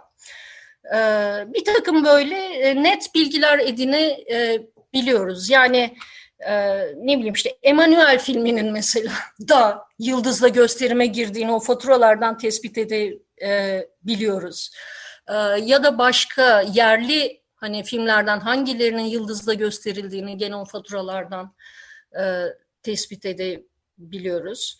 bir 1.53 1.65
takım 1.65 2.05
böyle 2.05 2.83
net 2.83 3.15
bilgiler 3.15 3.59
edine 3.59 4.17
biliyoruz. 4.93 5.49
Yani 5.49 5.95
e, 6.39 6.79
ne 6.95 7.17
bileyim 7.17 7.33
işte 7.33 7.57
Emanuel 7.63 8.19
filminin 8.19 8.71
mesela 8.71 9.11
da 9.49 9.85
yıldızla 9.99 10.47
gösterime 10.47 11.05
girdiğini 11.05 11.51
o 11.51 11.59
faturalardan 11.59 12.37
tespit 12.37 12.77
edebiliyoruz. 12.77 14.71
E, 15.27 15.33
ya 15.61 15.83
da 15.83 15.97
başka 15.97 16.61
yerli 16.61 17.41
hani 17.55 17.83
filmlerden 17.83 18.39
hangilerinin 18.39 19.03
yıldızla 19.03 19.53
gösterildiğini 19.53 20.37
gene 20.37 20.55
o 20.55 20.65
faturalardan 20.65 21.55
e, 22.19 22.43
tespit 22.83 23.25
edebiliyoruz. 23.25 24.79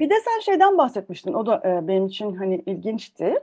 Bir 0.00 0.10
de 0.10 0.14
sen 0.14 0.40
şeyden 0.40 0.78
bahsetmiştin, 0.78 1.34
o 1.34 1.46
da 1.46 1.62
e, 1.64 1.88
benim 1.88 2.06
için 2.06 2.36
hani 2.36 2.62
ilginçti 2.66 3.34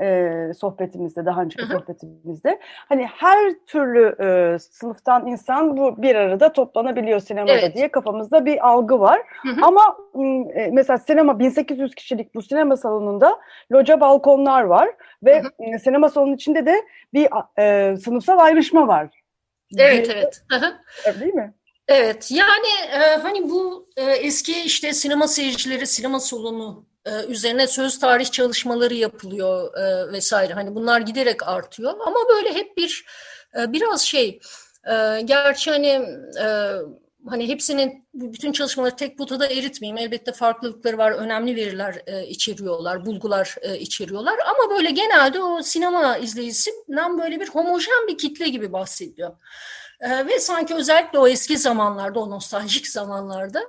e, 0.00 0.30
sohbetimizde, 0.58 1.26
daha 1.26 1.42
önceki 1.42 1.62
Hı-hı. 1.62 1.78
sohbetimizde. 1.78 2.60
Hani 2.88 3.06
her 3.06 3.54
türlü 3.66 4.16
e, 4.20 4.58
sınıftan 4.58 5.26
insan 5.26 5.76
bu 5.76 6.02
bir 6.02 6.14
arada 6.14 6.52
toplanabiliyor 6.52 7.20
sinemada 7.20 7.52
evet. 7.52 7.76
diye 7.76 7.88
kafamızda 7.88 8.46
bir 8.46 8.68
algı 8.68 9.00
var. 9.00 9.22
Hı-hı. 9.42 9.60
Ama 9.62 9.96
e, 10.54 10.70
mesela 10.72 10.98
sinema 10.98 11.38
1800 11.38 11.94
kişilik 11.94 12.34
bu 12.34 12.42
sinema 12.42 12.76
salonunda 12.76 13.38
loca 13.72 14.00
balkonlar 14.00 14.62
var 14.62 14.90
ve 15.24 15.42
Hı-hı. 15.42 15.78
sinema 15.78 16.08
salonunun 16.08 16.34
içinde 16.34 16.66
de 16.66 16.74
bir 17.14 17.28
e, 17.58 17.96
sınıfsal 17.96 18.38
ayrışma 18.38 18.88
var. 18.88 19.08
Evet, 19.78 20.10
evet. 20.14 20.42
Hı-hı. 20.50 21.20
Değil 21.20 21.34
mi? 21.34 21.54
Evet, 21.90 22.30
yani 22.30 22.68
e, 22.92 23.16
hani 23.16 23.50
bu 23.50 23.88
e, 23.96 24.02
eski 24.02 24.60
işte 24.60 24.92
sinema 24.92 25.28
seyircileri, 25.28 25.86
sinema 25.86 26.20
salonu 26.20 26.86
e, 27.06 27.24
üzerine 27.28 27.66
söz 27.66 27.98
tarih 27.98 28.30
çalışmaları 28.30 28.94
yapılıyor 28.94 29.74
e, 29.78 30.12
vesaire. 30.12 30.54
Hani 30.54 30.74
bunlar 30.74 31.00
giderek 31.00 31.48
artıyor 31.48 31.94
ama 32.06 32.16
böyle 32.34 32.54
hep 32.54 32.76
bir 32.76 33.04
e, 33.58 33.72
biraz 33.72 34.02
şey, 34.02 34.40
e, 34.90 35.20
gerçi 35.24 35.70
hani 35.70 35.88
e, 36.40 36.46
hani 37.28 37.48
hepsinin 37.48 38.08
bütün 38.14 38.52
çalışmaları 38.52 38.96
tek 38.96 39.18
potada 39.18 39.46
eritmeyeyim. 39.46 39.98
Elbette 39.98 40.32
farklılıkları 40.32 40.98
var, 40.98 41.12
önemli 41.12 41.56
veriler 41.56 42.02
e, 42.06 42.26
içeriyorlar, 42.26 43.06
bulgular 43.06 43.56
e, 43.62 43.78
içeriyorlar. 43.78 44.38
Ama 44.46 44.76
böyle 44.76 44.90
genelde 44.90 45.42
o 45.42 45.62
sinema 45.62 46.16
izleyicisinden 46.16 47.18
böyle 47.18 47.40
bir 47.40 47.48
homojen 47.48 48.08
bir 48.08 48.18
kitle 48.18 48.48
gibi 48.48 48.72
bahsediyor. 48.72 49.30
E, 50.00 50.26
ve 50.26 50.40
sanki 50.40 50.74
özellikle 50.74 51.18
o 51.18 51.28
eski 51.28 51.58
zamanlarda, 51.58 52.20
o 52.20 52.30
nostaljik 52.30 52.86
zamanlarda 52.86 53.60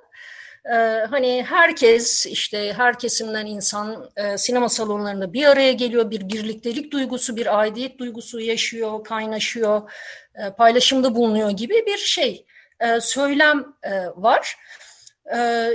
e, 0.65 0.75
hani 1.09 1.45
herkes 1.49 2.25
işte 2.25 2.73
her 2.73 2.99
kesimden 2.99 3.45
insan 3.45 4.09
e, 4.15 4.37
sinema 4.37 4.69
salonlarında 4.69 5.33
bir 5.33 5.45
araya 5.45 5.71
geliyor, 5.73 6.11
bir 6.11 6.29
birliktelik 6.29 6.91
duygusu, 6.91 7.35
bir 7.35 7.59
aidiyet 7.59 7.99
duygusu 7.99 8.39
yaşıyor, 8.39 9.03
kaynaşıyor, 9.03 9.91
e, 10.35 10.49
paylaşımda 10.49 11.15
bulunuyor 11.15 11.49
gibi 11.49 11.83
bir 11.87 11.97
şey, 11.97 12.45
e, 12.79 13.01
söylem 13.01 13.65
e, 13.83 13.91
var. 14.15 14.57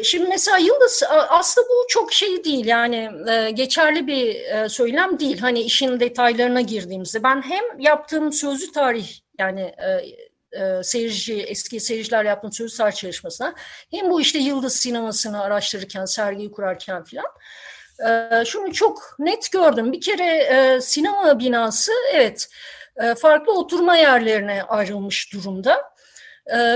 Şimdi 0.03 0.29
mesela 0.29 0.59
Yıldız 0.59 1.03
aslında 1.29 1.69
bu 1.69 1.87
çok 1.89 2.13
şey 2.13 2.45
değil 2.45 2.67
yani 2.67 3.11
geçerli 3.55 4.07
bir 4.07 4.37
söylem 4.69 5.19
değil. 5.19 5.39
Hani 5.39 5.61
işin 5.61 6.01
detaylarına 6.01 6.61
girdiğimizde 6.61 7.23
ben 7.23 7.43
hem 7.43 7.81
yaptığım 7.81 8.33
sözlü 8.33 8.73
tarih 8.73 9.09
yani 9.39 9.75
e, 10.57 10.83
seyirci, 10.83 11.43
eski 11.43 11.81
seyirciler 11.81 12.25
yaptığım 12.25 12.69
tarih 12.69 12.95
çalışmasına 12.95 13.55
hem 13.91 14.11
bu 14.11 14.21
işte 14.21 14.39
Yıldız 14.39 14.77
sinemasını 14.77 15.43
araştırırken, 15.43 16.05
sergiyi 16.05 16.51
kurarken 16.51 17.05
filan 17.05 17.27
e, 18.09 18.45
şunu 18.45 18.73
çok 18.73 19.17
net 19.19 19.53
gördüm. 19.53 19.93
Bir 19.93 20.01
kere 20.01 20.37
e, 20.37 20.81
sinema 20.81 21.39
binası 21.39 21.93
evet 22.13 22.49
farklı 23.19 23.59
oturma 23.59 23.97
yerlerine 23.97 24.63
ayrılmış 24.63 25.33
durumda. 25.33 25.97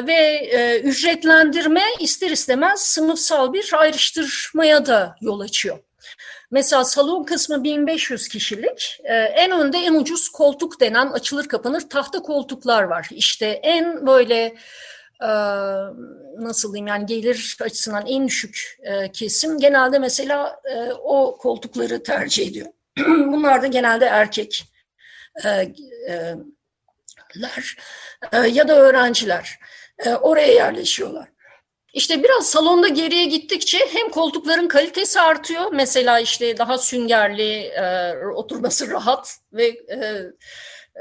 Ve 0.07 0.81
ücretlendirme 0.85 1.83
ister 1.99 2.31
istemez 2.31 2.81
sınıfsal 2.81 3.53
bir 3.53 3.71
ayrıştırmaya 3.75 4.87
da 4.87 5.17
yol 5.21 5.41
açıyor. 5.41 5.79
Mesela 6.51 6.85
salon 6.85 7.25
kısmı 7.25 7.65
1500 7.65 8.29
kişilik. 8.29 9.01
Ee, 9.05 9.15
en 9.15 9.51
önde 9.51 9.79
en 9.79 9.95
ucuz 9.95 10.29
koltuk 10.29 10.81
denen 10.81 11.07
açılır 11.07 11.49
kapanır 11.49 11.81
tahta 11.81 12.23
koltuklar 12.23 12.83
var. 12.83 13.09
İşte 13.11 13.47
en 13.47 14.07
böyle 14.07 14.55
e, 15.23 15.31
nasıl 16.39 16.73
diyeyim 16.73 16.87
yani 16.87 17.07
gelir 17.07 17.57
açısından 17.61 18.07
en 18.07 18.27
düşük 18.27 18.79
e, 18.83 19.13
kesim 19.13 19.59
genelde 19.59 19.99
mesela 19.99 20.61
e, 20.65 20.93
o 20.93 21.39
koltukları 21.39 22.03
tercih 22.03 22.49
ediyor. 22.49 22.67
Bunlar 23.07 23.63
da 23.63 23.67
genelde 23.67 24.05
erkekler 24.05 24.67
ya 28.53 28.69
da 28.69 28.77
öğrenciler 28.77 29.59
oraya 30.21 30.53
yerleşiyorlar. 30.53 31.29
İşte 31.95 32.23
biraz 32.23 32.47
salonda 32.47 32.89
geriye 32.89 33.25
gittikçe 33.25 33.79
hem 33.93 34.11
koltukların 34.11 34.69
kalitesi 34.69 35.21
artıyor. 35.21 35.73
Mesela 35.73 36.21
işte 36.21 36.59
daha 36.59 36.79
süngerli, 36.79 37.53
e, 37.53 38.17
oturması 38.35 38.91
rahat 38.91 39.37
ve 39.53 39.67
e, 39.69 40.23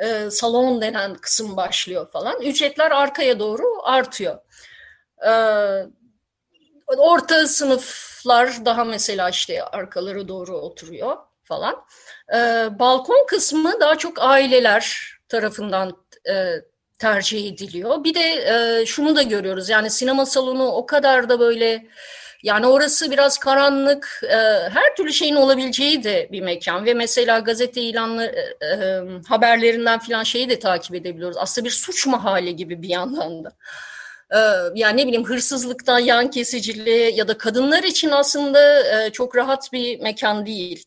e, 0.06 0.30
salon 0.32 0.82
denen 0.82 1.14
kısım 1.16 1.58
başlıyor 1.58 2.12
falan. 2.12 2.42
Ücretler 2.42 2.92
arkaya 2.92 3.40
doğru 3.40 3.64
artıyor. 3.84 4.38
E, 5.28 5.32
orta 6.98 7.48
sınıflar 7.48 8.66
daha 8.66 8.84
mesela 8.84 9.30
işte 9.30 9.64
arkaları 9.64 10.28
doğru 10.28 10.58
oturuyor 10.58 11.18
falan. 11.44 11.86
E, 12.36 12.40
balkon 12.80 13.26
kısmı 13.28 13.80
daha 13.80 13.98
çok 13.98 14.22
aileler 14.22 15.12
tarafından 15.28 15.98
e, 16.30 16.56
tercih 17.00 17.48
ediliyor. 17.48 18.04
Bir 18.04 18.14
de 18.14 18.22
e, 18.82 18.86
şunu 18.86 19.16
da 19.16 19.22
görüyoruz 19.22 19.70
yani 19.70 19.90
sinema 19.90 20.26
salonu 20.26 20.68
o 20.68 20.86
kadar 20.86 21.30
da 21.30 21.40
böyle 21.40 21.86
yani 22.44 22.68
orası 22.68 23.12
biraz 23.12 23.38
karanlık, 23.38 24.22
e, 24.24 24.36
her 24.70 24.96
türlü 24.98 25.14
şeyin 25.14 25.36
olabileceği 25.36 26.04
de 26.04 26.30
bir 26.32 26.42
mekan 26.42 26.86
ve 26.86 26.94
mesela 26.94 27.40
gazete 27.40 27.82
ilanları, 27.82 28.56
e, 28.62 28.66
e, 28.66 29.02
haberlerinden 29.28 30.00
filan 30.00 30.24
şeyi 30.24 30.50
de 30.50 30.60
takip 30.60 30.96
edebiliyoruz. 30.96 31.38
Aslında 31.40 31.66
bir 31.66 31.72
suç 31.72 32.08
mahalle 32.08 32.52
gibi 32.52 32.82
bir 32.82 32.90
yandan 32.90 33.44
da. 33.44 33.52
E, 34.32 34.40
yani 34.76 35.02
ne 35.02 35.08
bileyim 35.08 35.26
hırsızlıktan, 35.26 36.00
yan 36.00 36.32
kesiciliği 36.32 37.16
ya 37.16 37.28
da 37.28 37.38
kadınlar 37.38 37.84
için 37.84 38.12
aslında 38.12 38.84
e, 38.84 39.12
çok 39.12 39.36
rahat 39.36 39.74
bir 39.74 40.00
mekan 40.00 40.46
değil. 40.46 40.86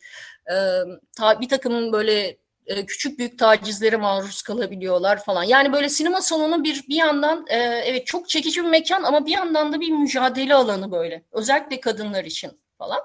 Bir 1.41 1.49
takım 1.49 1.93
böyle 1.93 2.37
e, 2.67 2.87
küçük 2.87 3.19
büyük 3.19 3.39
tacizlere 3.39 3.97
maruz 3.97 4.43
kalabiliyorlar 4.43 5.25
falan. 5.25 5.43
Yani 5.43 5.73
böyle 5.73 5.89
sinema 5.89 6.21
salonu 6.21 6.65
bir 6.65 6.89
bir 6.89 6.95
yandan 6.97 7.47
e, 7.49 7.57
evet 7.59 8.07
çok 8.07 8.29
çekici 8.29 8.65
bir 8.65 8.69
mekan 8.69 9.03
ama 9.03 9.27
bir 9.27 9.31
yandan 9.31 9.73
da 9.73 9.81
bir 9.81 9.91
mücadele 9.91 10.55
alanı 10.55 10.93
böyle. 10.93 11.25
Özellikle 11.33 11.81
kadınlar 11.81 12.25
için 12.25 12.61
falan. 12.79 13.01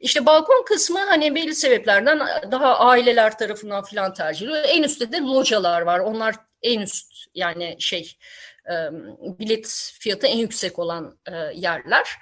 İşte 0.00 0.26
balkon 0.26 0.64
kısmı 0.64 0.98
hani 0.98 1.34
belli 1.34 1.54
sebeplerden 1.54 2.20
daha 2.50 2.78
aileler 2.78 3.38
tarafından 3.38 3.84
falan 3.84 4.14
tercih 4.14 4.46
ediliyor. 4.46 4.64
En 4.68 4.82
üstte 4.82 5.12
de 5.12 5.18
localar 5.18 5.82
var. 5.82 5.98
Onlar 5.98 6.34
en 6.62 6.80
üst 6.80 7.12
yani 7.34 7.76
şey 7.78 8.16
e, 8.70 8.74
bilet 9.20 9.92
fiyatı 10.00 10.26
en 10.26 10.38
yüksek 10.38 10.78
olan 10.78 11.18
yerler. 11.54 12.18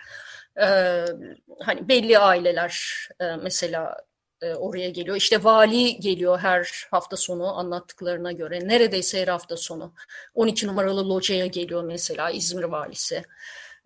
Hani 1.60 1.88
belli 1.88 2.18
aileler 2.18 3.08
mesela 3.42 3.96
e, 4.42 4.54
oraya 4.54 4.90
geliyor. 4.90 5.16
İşte 5.16 5.44
vali 5.44 6.00
geliyor 6.00 6.38
her 6.38 6.86
hafta 6.90 7.16
sonu 7.16 7.58
anlattıklarına 7.58 8.32
göre. 8.32 8.68
Neredeyse 8.68 9.20
her 9.20 9.28
hafta 9.28 9.56
sonu. 9.56 9.94
12 10.34 10.66
numaralı 10.66 11.10
locaya 11.10 11.46
geliyor 11.46 11.84
mesela 11.84 12.30
İzmir 12.30 12.64
valisi 12.64 13.22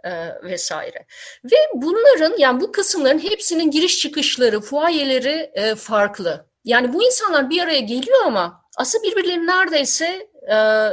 e, 0.04 0.10
vesaire. 0.42 1.06
Ve 1.44 1.56
bunların 1.74 2.34
yani 2.38 2.60
bu 2.60 2.72
kısımların 2.72 3.18
hepsinin 3.18 3.70
giriş 3.70 3.98
çıkışları, 3.98 4.60
fuayeleri 4.60 5.50
e, 5.54 5.74
farklı. 5.74 6.46
Yani 6.64 6.92
bu 6.92 7.04
insanlar 7.04 7.50
bir 7.50 7.62
araya 7.62 7.80
geliyor 7.80 8.18
ama 8.26 8.62
aslında 8.76 9.04
birbirleri 9.04 9.46
neredeyse 9.46 10.28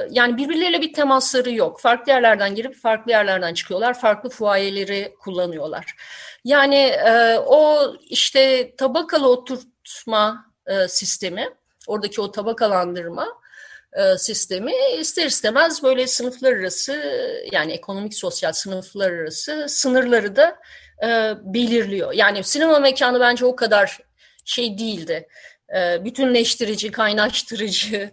yani 0.10 0.38
birbirleriyle 0.38 0.82
bir 0.82 0.94
temasları 0.94 1.52
yok. 1.52 1.82
Farklı 1.82 2.12
yerlerden 2.12 2.56
girip 2.56 2.76
farklı 2.76 3.12
yerlerden 3.12 3.54
çıkıyorlar. 3.54 4.00
Farklı 4.00 4.30
fuayeleri 4.30 5.16
kullanıyorlar. 5.20 5.96
Yani 6.44 6.76
e, 6.76 7.38
o 7.38 7.94
işte 8.10 8.74
tabakalı 8.76 9.30
oturtma 9.30 10.46
e, 10.68 10.88
sistemi, 10.88 11.50
oradaki 11.88 12.22
o 12.22 12.32
tabakalandırma 12.32 13.28
e, 13.94 14.18
sistemi 14.18 14.74
ister 15.00 15.26
istemez 15.26 15.84
böyle 15.84 16.08
sınıflar 16.08 16.54
arası 16.54 16.94
yani 17.52 17.72
ekonomik 17.72 18.16
sosyal 18.16 18.52
sınıflar 18.52 19.12
arası 19.12 19.66
sınırları 19.70 20.36
da 20.36 20.60
e, 21.04 21.34
belirliyor. 21.42 22.14
Yani 22.14 22.44
sinema 22.44 22.80
mekanı 22.80 23.20
bence 23.20 23.46
o 23.46 23.56
kadar 23.56 24.00
şey 24.46 24.78
değildi. 24.78 25.28
E, 25.76 26.06
bütünleştirici, 26.06 26.92
kaynaştırıcı 26.92 28.12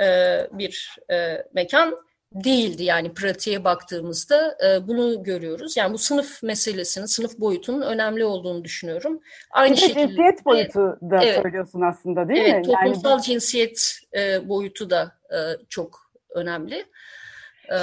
e, 0.00 0.38
bir 0.52 0.96
e, 1.10 1.44
mekan 1.52 1.98
değildi 2.34 2.84
yani 2.84 3.14
pratiğe 3.14 3.64
baktığımızda 3.64 4.56
e, 4.66 4.88
bunu 4.88 5.22
görüyoruz. 5.22 5.76
Yani 5.76 5.92
bu 5.92 5.98
sınıf 5.98 6.42
meselesinin, 6.42 7.06
sınıf 7.06 7.40
boyutunun 7.40 7.82
önemli 7.82 8.24
olduğunu 8.24 8.64
düşünüyorum. 8.64 9.20
Aynı 9.50 9.72
bir 9.72 9.80
şekilde 9.80 10.06
cinsiyet 10.06 10.44
boyutu 10.44 10.98
da 11.10 11.22
evet, 11.22 11.42
söylüyorsun 11.42 11.80
aslında 11.80 12.28
değil 12.28 12.44
evet, 12.44 12.66
mi? 12.66 12.72
Toplumsal 12.72 13.10
yani... 13.10 13.22
cinsiyet 13.22 13.98
e, 14.16 14.48
boyutu 14.48 14.90
da 14.90 15.12
e, 15.30 15.38
çok 15.68 16.12
önemli. 16.30 16.84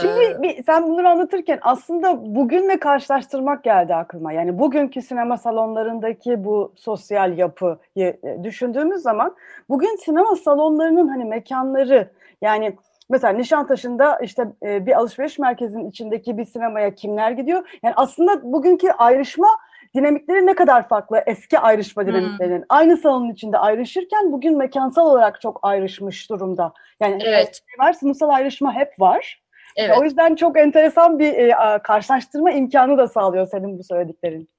Şimdi 0.02 0.42
bir, 0.42 0.64
sen 0.64 0.90
bunları 0.90 1.10
anlatırken 1.10 1.60
aslında 1.62 2.36
bugünle 2.36 2.80
karşılaştırmak 2.80 3.64
geldi 3.64 3.96
aklıma. 3.96 4.34
Yani 4.34 4.60
bugünkü 4.60 5.02
sinema 5.02 5.38
salonlarındaki 5.38 6.44
bu 6.44 6.74
sosyal 6.76 7.38
yapıyı 7.38 7.78
e, 8.24 8.44
düşündüğümüz 8.44 9.02
zaman 9.02 9.36
bugün 9.70 9.96
sinema 9.96 10.36
salonlarının 10.36 11.08
hani 11.08 11.26
mekanları 11.26 12.10
yani 12.42 12.78
mesela 13.10 13.34
Nişantaşı'nda 13.34 14.20
işte 14.20 14.44
e, 14.64 14.86
bir 14.86 14.98
alışveriş 15.00 15.40
merkezinin 15.40 15.90
içindeki 15.90 16.38
bir 16.38 16.46
sinemaya 16.46 16.96
kimler 16.96 17.32
gidiyor? 17.32 17.80
Yani 17.84 17.94
aslında 17.96 18.44
bugünkü 18.44 18.92
ayrışma 18.92 19.48
dinamikleri 19.96 20.46
ne 20.46 20.56
kadar 20.56 20.88
farklı 20.88 21.24
eski 21.26 21.60
ayrışma 21.60 22.08
dinamiklerinin. 22.08 22.58
Hmm. 22.58 22.66
Aynı 22.70 22.98
salonun 22.98 23.34
içinde 23.34 23.58
ayrışırken 23.58 24.32
bugün 24.32 24.58
mekansal 24.58 25.06
olarak 25.06 25.42
çok 25.42 25.60
ayrışmış 25.62 26.30
durumda. 26.30 26.74
Yani 27.02 27.24
evet. 27.26 27.62
var, 27.80 27.94
sınıfsal 27.94 28.30
ayrışma 28.30 28.74
hep 28.76 29.00
var. 29.00 29.44
Evet. 29.76 29.98
O 30.00 30.04
yüzden 30.04 30.36
çok 30.36 30.60
enteresan 30.60 31.20
bir 31.20 31.34
e, 31.34 31.54
karşılaştırma 31.84 32.52
imkanı 32.52 32.98
da 32.98 33.08
sağlıyor 33.08 33.48
senin 33.48 33.80
bu 33.80 33.84
söylediklerin. 33.84 34.50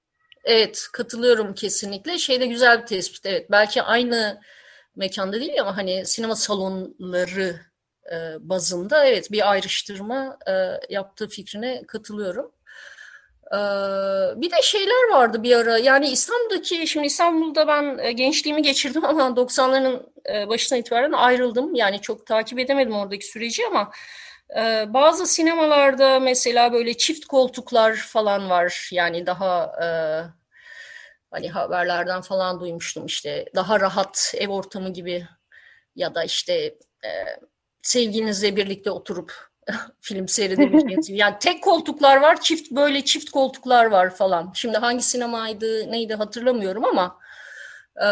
Evet, 0.44 0.86
katılıyorum 0.92 1.54
kesinlikle. 1.54 2.18
Şeyde 2.18 2.46
güzel 2.46 2.80
bir 2.80 2.86
tespit. 2.86 3.26
Evet, 3.26 3.50
belki 3.50 3.82
aynı 3.82 4.40
mekanda 4.96 5.40
değil 5.40 5.60
ama 5.60 5.76
hani 5.76 6.06
sinema 6.06 6.34
salonları 6.34 7.69
bazında 8.40 9.04
evet 9.04 9.32
bir 9.32 9.50
ayrıştırma 9.50 10.38
e, 10.48 10.52
yaptığı 10.94 11.28
fikrine 11.28 11.82
katılıyorum. 11.86 12.52
E, 13.52 13.58
bir 14.40 14.50
de 14.50 14.62
şeyler 14.62 15.10
vardı 15.12 15.42
bir 15.42 15.56
ara. 15.56 15.78
Yani 15.78 16.08
İstanbul'daki, 16.08 16.86
şimdi 16.86 17.06
İstanbul'da 17.06 17.68
ben 17.68 17.98
e, 17.98 18.12
gençliğimi 18.12 18.62
geçirdim 18.62 19.04
ama 19.04 19.22
90'ların 19.36 20.02
e, 20.34 20.48
başına 20.48 20.78
itibaren 20.78 21.12
ayrıldım. 21.12 21.74
Yani 21.74 22.00
çok 22.00 22.26
takip 22.26 22.58
edemedim 22.58 22.92
oradaki 22.92 23.26
süreci 23.26 23.66
ama 23.66 23.90
bazı 24.86 25.26
sinemalarda 25.26 26.20
mesela 26.20 26.72
böyle 26.72 26.96
çift 26.96 27.26
koltuklar 27.26 27.94
falan 27.96 28.50
var. 28.50 28.88
Yani 28.92 29.26
daha 29.26 29.72
e, 29.82 29.88
hani 31.30 31.50
haberlerden 31.50 32.20
falan 32.20 32.60
duymuştum 32.60 33.06
işte 33.06 33.44
daha 33.54 33.80
rahat 33.80 34.34
ev 34.38 34.48
ortamı 34.48 34.92
gibi 34.92 35.26
ya 35.96 36.14
da 36.14 36.24
işte 36.24 36.54
e, 37.04 37.10
sevgilinizle 37.82 38.56
birlikte 38.56 38.90
oturup 38.90 39.32
film 40.00 40.28
seyredebileceğiniz 40.28 41.10
Yani 41.10 41.34
tek 41.40 41.62
koltuklar 41.62 42.16
var, 42.16 42.40
çift 42.40 42.70
böyle 42.70 43.04
çift 43.04 43.30
koltuklar 43.30 43.86
var 43.86 44.10
falan. 44.10 44.50
Şimdi 44.54 44.78
hangi 44.78 45.02
sinemaydı, 45.02 45.92
neydi 45.92 46.14
hatırlamıyorum 46.14 46.84
ama 46.84 47.16
ee, 47.96 48.06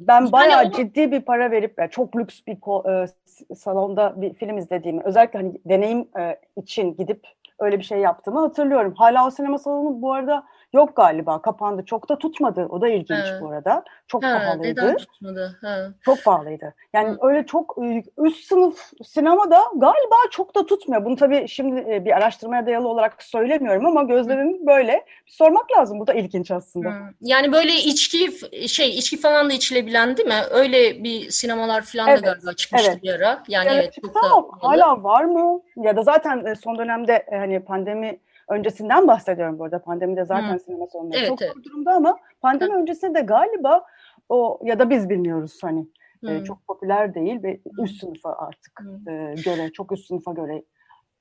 ben 0.00 0.32
bayağı 0.32 0.64
yani 0.64 0.76
ciddi 0.76 1.12
bir 1.12 1.20
para 1.20 1.50
verip 1.50 1.74
yani 1.78 1.90
çok 1.90 2.16
lüks 2.16 2.40
bir 2.46 2.56
e, 2.90 3.06
salonda 3.54 4.14
bir 4.16 4.34
film 4.34 4.58
izlediğimi 4.58 5.02
özellikle 5.04 5.38
hani 5.38 5.52
deneyim 5.66 6.08
e, 6.18 6.40
için 6.56 6.96
gidip 6.96 7.26
öyle 7.58 7.78
bir 7.78 7.84
şey 7.84 7.98
yaptığımı 7.98 8.40
hatırlıyorum. 8.40 8.94
Hala 8.96 9.26
o 9.26 9.30
sinema 9.30 9.58
salonu 9.58 10.02
bu 10.02 10.12
arada 10.12 10.44
Yok 10.72 10.96
galiba 10.96 11.42
kapandı. 11.42 11.84
Çok 11.84 12.08
da 12.08 12.18
tutmadı. 12.18 12.66
O 12.70 12.80
da 12.80 12.88
ilginç 12.88 13.26
He. 13.26 13.40
bu 13.40 13.48
arada. 13.48 13.84
Çok 14.08 14.24
He, 14.24 14.26
pahalıydı. 14.26 14.82
Neden 14.82 14.96
tutmadı? 14.96 15.58
He. 15.60 15.76
Çok 16.04 16.24
pahalıydı. 16.24 16.74
Yani 16.92 17.10
He. 17.10 17.16
öyle 17.22 17.46
çok 17.46 17.76
üst 18.18 18.46
sınıf 18.46 18.90
sinemada 19.04 19.62
galiba 19.74 20.16
çok 20.30 20.54
da 20.54 20.66
tutmuyor. 20.66 21.04
Bunu 21.04 21.16
tabii 21.16 21.48
şimdi 21.48 21.92
e, 21.92 22.04
bir 22.04 22.10
araştırmaya 22.10 22.66
dayalı 22.66 22.88
olarak 22.88 23.22
söylemiyorum 23.22 23.86
ama 23.86 24.02
gözlemim 24.02 24.66
böyle. 24.66 25.04
Sormak 25.26 25.72
lazım. 25.78 26.00
Bu 26.00 26.06
da 26.06 26.14
ilginç 26.14 26.50
aslında. 26.50 26.88
Hı. 26.88 26.94
Yani 27.20 27.52
böyle 27.52 27.74
içki 27.74 28.32
şey 28.68 28.98
içki 28.98 29.20
falan 29.20 29.50
da 29.50 29.52
içilebilen 29.52 30.16
değil 30.16 30.28
mi? 30.28 30.40
Öyle 30.50 31.04
bir 31.04 31.30
sinemalar 31.30 31.82
falan 31.82 32.08
evet. 32.08 32.22
da 32.22 32.32
galiba 32.32 32.52
çıkmıştı 32.52 32.90
evet. 32.92 33.02
bir 33.02 33.14
ara. 33.14 33.42
Yani 33.48 33.68
evet, 33.72 33.82
evet 33.82 33.94
çok 34.02 34.14
da 34.14 34.20
hala 34.60 35.02
var 35.02 35.24
mı? 35.24 35.60
Ya 35.76 35.96
da 35.96 36.02
zaten 36.02 36.46
e, 36.46 36.54
son 36.54 36.78
dönemde 36.78 37.26
e, 37.32 37.36
hani 37.36 37.60
pandemi 37.60 38.18
öncesinden 38.52 39.08
bahsediyorum 39.08 39.58
burada. 39.58 39.82
Pandemide 39.82 40.24
zaten 40.24 40.52
hmm. 40.52 40.60
sinema 40.60 40.86
salonları 40.86 41.18
evet, 41.18 41.28
çok 41.28 41.42
evet. 41.42 41.54
durumda 41.64 41.92
ama 41.92 42.18
pandemi 42.40 42.74
öncesinde 42.74 43.14
de 43.14 43.20
galiba 43.20 43.84
o 44.28 44.60
ya 44.64 44.78
da 44.78 44.90
biz 44.90 45.08
bilmiyoruz 45.08 45.58
hani 45.62 45.86
hmm. 46.20 46.28
e, 46.28 46.44
çok 46.44 46.66
popüler 46.66 47.14
değil 47.14 47.42
ve 47.42 47.60
üst 47.82 48.00
sınıfa 48.00 48.32
artık 48.32 48.80
hmm. 48.80 49.08
e, 49.08 49.34
göre 49.44 49.72
çok 49.72 49.92
üst 49.92 50.06
sınıfa 50.06 50.32
göre 50.32 50.62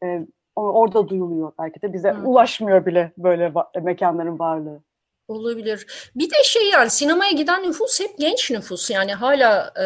e, 0.03 0.25
orada 0.55 1.07
duyuluyor 1.07 1.51
belki 1.59 1.81
de 1.81 1.93
bize 1.93 2.11
hmm. 2.11 2.27
ulaşmıyor 2.27 2.85
bile 2.85 3.11
böyle 3.17 3.47
va- 3.47 3.81
mekanların 3.81 4.39
varlığı. 4.39 4.81
Olabilir. 5.27 6.11
Bir 6.15 6.29
de 6.29 6.43
şey 6.43 6.69
yani 6.69 6.89
sinemaya 6.89 7.31
giden 7.31 7.63
nüfus 7.63 7.99
hep 7.99 8.17
genç 8.17 8.51
nüfus 8.51 8.89
yani 8.89 9.13
hala 9.13 9.73
e, 9.81 9.85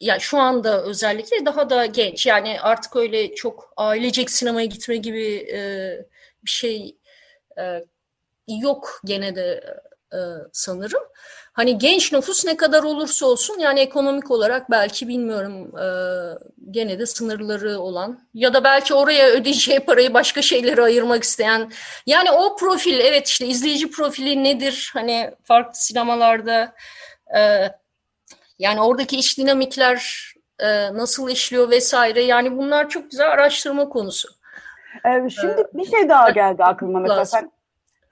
ya 0.00 0.18
şu 0.18 0.38
anda 0.38 0.82
özellikle 0.82 1.46
daha 1.46 1.70
da 1.70 1.86
genç 1.86 2.26
yani 2.26 2.60
artık 2.60 2.96
öyle 2.96 3.34
çok 3.34 3.72
ailecek 3.76 4.30
sinemaya 4.30 4.66
gitme 4.66 4.96
gibi 4.96 5.24
e, 5.52 5.58
bir 6.46 6.50
şey 6.50 6.96
e, 7.58 7.84
yok 8.48 9.00
gene 9.04 9.36
de 9.36 9.76
e, 10.12 10.18
sanırım. 10.52 11.02
Hani 11.52 11.78
genç 11.78 12.12
nüfus 12.12 12.44
ne 12.44 12.56
kadar 12.56 12.82
olursa 12.82 13.26
olsun 13.26 13.58
yani 13.58 13.80
ekonomik 13.80 14.30
olarak 14.30 14.70
belki 14.70 15.08
bilmiyorum 15.08 15.78
e, 15.78 15.86
gene 16.70 16.98
de 16.98 17.06
sınırları 17.06 17.80
olan 17.80 18.28
ya 18.34 18.54
da 18.54 18.64
belki 18.64 18.94
oraya 18.94 19.28
ödeyeceği 19.28 19.80
parayı 19.80 20.14
başka 20.14 20.42
şeylere 20.42 20.82
ayırmak 20.82 21.22
isteyen 21.22 21.72
yani 22.06 22.30
o 22.30 22.56
profil 22.56 23.00
evet 23.00 23.28
işte 23.28 23.46
izleyici 23.46 23.90
profili 23.90 24.44
nedir 24.44 24.90
hani 24.92 25.30
farklı 25.42 25.80
sinemalarda 25.80 26.74
yani 28.58 28.80
oradaki 28.80 29.16
iş 29.16 29.38
dinamikler 29.38 30.32
nasıl 30.92 31.30
işliyor 31.30 31.70
vesaire 31.70 32.22
yani 32.22 32.56
bunlar 32.56 32.88
çok 32.88 33.10
güzel 33.10 33.30
araştırma 33.30 33.88
konusu. 33.88 34.35
Ee, 35.04 35.30
şimdi 35.30 35.64
bir 35.74 35.84
şey 35.84 36.08
daha 36.08 36.30
geldi 36.30 36.64
aklıma 36.64 37.00
mesela 37.00 37.24
sen 37.24 37.50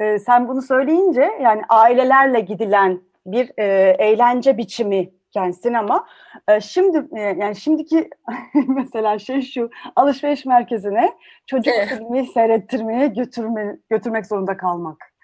e, 0.00 0.18
sen 0.18 0.48
bunu 0.48 0.62
söyleyince 0.62 1.30
yani 1.42 1.62
ailelerle 1.68 2.40
gidilen 2.40 3.00
bir 3.26 3.50
e, 3.56 3.96
eğlence 3.98 4.58
biçimi 4.58 5.10
yani 5.34 5.54
sinema. 5.54 6.06
E, 6.48 6.60
şimdi 6.60 7.06
e, 7.16 7.20
yani 7.20 7.56
şimdiki 7.56 8.10
mesela 8.68 9.18
şey 9.18 9.42
şu 9.42 9.70
alışveriş 9.96 10.44
merkezine 10.46 11.12
çocuk 11.46 11.74
filmi 11.88 12.26
seyrettirmeye 12.26 13.06
götürme, 13.06 13.76
götürmek 13.90 14.26
zorunda 14.26 14.56
kalmak. 14.56 15.14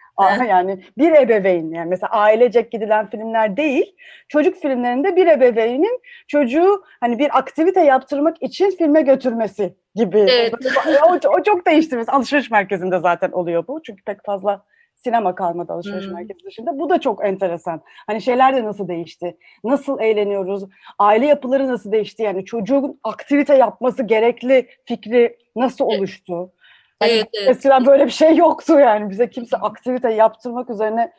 Yani 0.48 0.84
bir 0.98 1.12
ebeveyn 1.12 1.70
yani 1.72 1.88
mesela 1.88 2.10
ailecek 2.10 2.72
gidilen 2.72 3.10
filmler 3.10 3.56
değil 3.56 3.96
çocuk 4.28 4.56
filmlerinde 4.56 5.16
bir 5.16 5.26
ebeveynin 5.26 6.00
çocuğu 6.28 6.84
hani 7.00 7.18
bir 7.18 7.38
aktivite 7.38 7.80
yaptırmak 7.84 8.42
için 8.42 8.70
filme 8.70 9.02
götürmesi 9.02 9.74
gibi. 9.94 10.18
Evet. 10.18 10.54
o, 11.02 11.28
o 11.28 11.42
çok 11.42 11.66
değişti. 11.66 11.96
Mesela 11.96 12.16
alışveriş 12.16 12.50
merkezinde 12.50 12.98
zaten 12.98 13.32
oluyor 13.32 13.66
bu. 13.68 13.82
Çünkü 13.82 14.04
pek 14.04 14.24
fazla 14.24 14.64
sinema 15.04 15.34
kalmadı 15.34 15.72
alışveriş 15.72 16.06
hmm. 16.06 16.14
merkezi 16.14 16.44
dışında. 16.44 16.78
Bu 16.78 16.90
da 16.90 17.00
çok 17.00 17.24
enteresan. 17.24 17.82
Hani 18.06 18.22
şeyler 18.22 18.56
de 18.56 18.64
nasıl 18.64 18.88
değişti? 18.88 19.36
Nasıl 19.64 20.00
eğleniyoruz? 20.00 20.64
Aile 20.98 21.26
yapıları 21.26 21.68
nasıl 21.68 21.92
değişti? 21.92 22.22
Yani 22.22 22.44
çocuğun 22.44 23.00
aktivite 23.04 23.54
yapması 23.54 24.02
gerekli 24.02 24.68
fikri 24.84 25.36
nasıl 25.56 25.84
oluştu? 25.84 26.52
Hani 27.00 27.12
evet, 27.12 27.28
evet. 27.34 27.48
Eskiden 27.48 27.86
böyle 27.86 28.06
bir 28.06 28.10
şey 28.10 28.36
yoktu 28.36 28.78
yani. 28.80 29.10
Bize 29.10 29.30
kimse 29.30 29.56
aktivite 29.56 30.12
yaptırmak 30.12 30.70
üzerine 30.70 31.12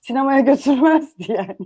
sinemaya 0.00 0.40
götürmezdi 0.40 1.32
yani. 1.32 1.56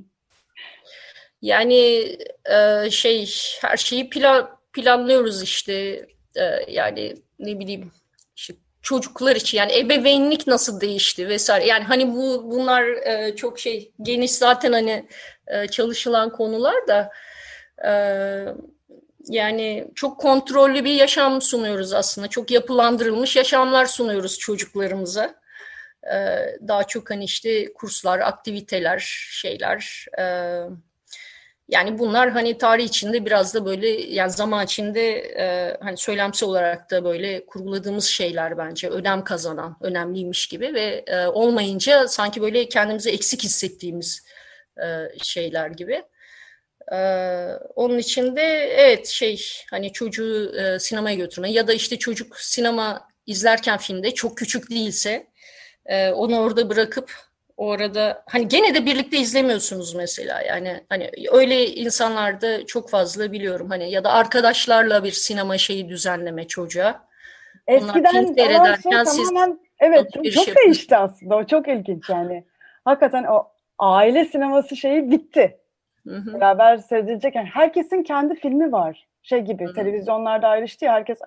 Yani 1.43 2.09
e, 2.45 2.91
şey 2.91 3.31
her 3.63 3.77
şeyi 3.77 4.11
plan, 4.11 4.49
planlıyoruz 4.73 5.43
işte 5.43 6.07
e, 6.37 6.73
yani 6.73 7.15
ne 7.39 7.59
bileyim 7.59 7.93
işte 8.37 8.55
çocuklar 8.83 9.37
için 9.37 9.59
yani 9.59 9.79
ebeveynlik 9.79 10.47
nasıl 10.47 10.81
değişti 10.81 11.29
vesaire 11.29 11.67
yani 11.67 11.85
hani 11.85 12.13
bu 12.15 12.51
bunlar 12.51 12.85
e, 12.85 13.37
çok 13.37 13.59
şey 13.59 13.93
geniş 14.03 14.31
zaten 14.31 14.73
hani 14.73 15.09
e, 15.47 15.69
çalışılan 15.69 16.33
konular 16.33 16.89
da 16.89 17.11
e, 17.85 17.93
yani 19.29 19.89
çok 19.95 20.21
kontrollü 20.21 20.85
bir 20.85 20.95
yaşam 20.95 21.43
sunuyoruz 21.43 21.93
aslında. 21.93 22.29
Çok 22.29 22.51
yapılandırılmış 22.51 23.37
yaşamlar 23.37 23.87
sunuyoruz 23.87 24.39
çocuklarımıza. 24.39 25.43
Ee, 26.15 26.59
daha 26.69 26.85
çok 26.85 27.11
hani 27.11 27.25
işte 27.25 27.73
kurslar, 27.73 28.19
aktiviteler, 28.19 28.99
şeyler. 29.31 30.07
E, 30.19 30.25
yani 31.69 31.99
bunlar 31.99 32.31
hani 32.31 32.59
tarih 32.59 32.85
içinde 32.85 33.27
biraz 33.27 33.55
da 33.55 33.67
böyle 33.67 33.89
yani 33.89 34.31
zaman 34.31 34.65
içinde 34.65 35.15
e, 35.19 35.77
hani 35.81 35.97
söylemsel 35.97 36.49
olarak 36.49 36.91
da 36.91 37.05
böyle 37.05 37.47
kurguladığımız 37.47 38.05
şeyler 38.05 38.59
bence 38.59 38.89
önem 38.89 39.25
kazanan, 39.25 39.77
önemliymiş 39.81 40.47
gibi 40.47 40.75
ve 40.75 41.05
e, 41.07 41.27
olmayınca 41.27 42.09
sanki 42.09 42.43
böyle 42.43 42.69
kendimizi 42.69 43.11
eksik 43.11 43.43
hissettiğimiz 43.43 44.27
e, 44.83 45.09
şeyler 45.23 45.71
gibi. 45.71 46.03
Ee, 46.93 47.59
onun 47.75 47.99
için 47.99 48.37
de 48.37 48.43
evet 48.77 49.07
şey 49.07 49.45
hani 49.71 49.93
çocuğu 49.93 50.57
e, 50.57 50.79
sinemaya 50.79 51.17
götürme 51.17 51.53
ya 51.53 51.69
da 51.69 51.73
işte 51.73 51.99
çocuk 51.99 52.41
sinema 52.41 53.09
izlerken 53.27 53.79
filmde 53.79 54.15
çok 54.15 54.39
küçük 54.39 54.71
değilse 54.71 55.27
e, 55.87 56.11
onu 56.11 56.41
orada 56.41 56.71
bırakıp 56.71 57.13
orada 57.63 58.25
hani 58.27 58.49
gene 58.49 58.75
de 58.75 58.87
birlikte 58.87 59.17
izlemiyorsunuz 59.17 59.95
mesela 59.95 60.43
yani 60.43 60.81
hani 60.89 61.11
öyle 61.33 61.67
insanlarda 61.67 62.67
çok 62.67 62.91
fazla 62.91 63.33
biliyorum 63.33 63.71
hani 63.71 63.91
ya 63.91 64.05
da 64.05 64.13
arkadaşlarla 64.13 65.05
bir 65.05 65.11
sinema 65.11 65.59
şeyi 65.59 65.89
düzenleme 65.89 66.47
çocuğa 66.47 67.13
Eskiden 67.67 68.25
olan 68.61 68.75
şey 68.75 69.05
tamamen 69.05 69.61
evet 69.81 70.13
çok, 70.15 70.33
çok 70.33 70.57
değişti 70.57 70.97
aslında. 70.97 71.37
O 71.37 71.45
çok 71.45 71.69
ilginç 71.69 72.09
yani. 72.09 72.45
Hakikaten 72.85 73.25
o 73.25 73.49
aile 73.79 74.25
sineması 74.25 74.77
şeyi 74.77 75.11
bitti. 75.11 75.59
Hı 76.07 76.17
hı. 76.17 76.35
Beraber 76.35 76.77
seyredilecek. 76.77 77.35
Yani 77.35 77.49
herkesin 77.53 78.03
kendi 78.03 78.35
filmi 78.35 78.73
var. 78.73 79.07
Şey 79.23 79.41
gibi 79.41 79.65
hı 79.65 79.69
hı. 79.69 79.75
televizyonlarda 79.75 80.49
ayrıştı 80.49 80.85
ya 80.85 80.93
herkes 80.93 81.19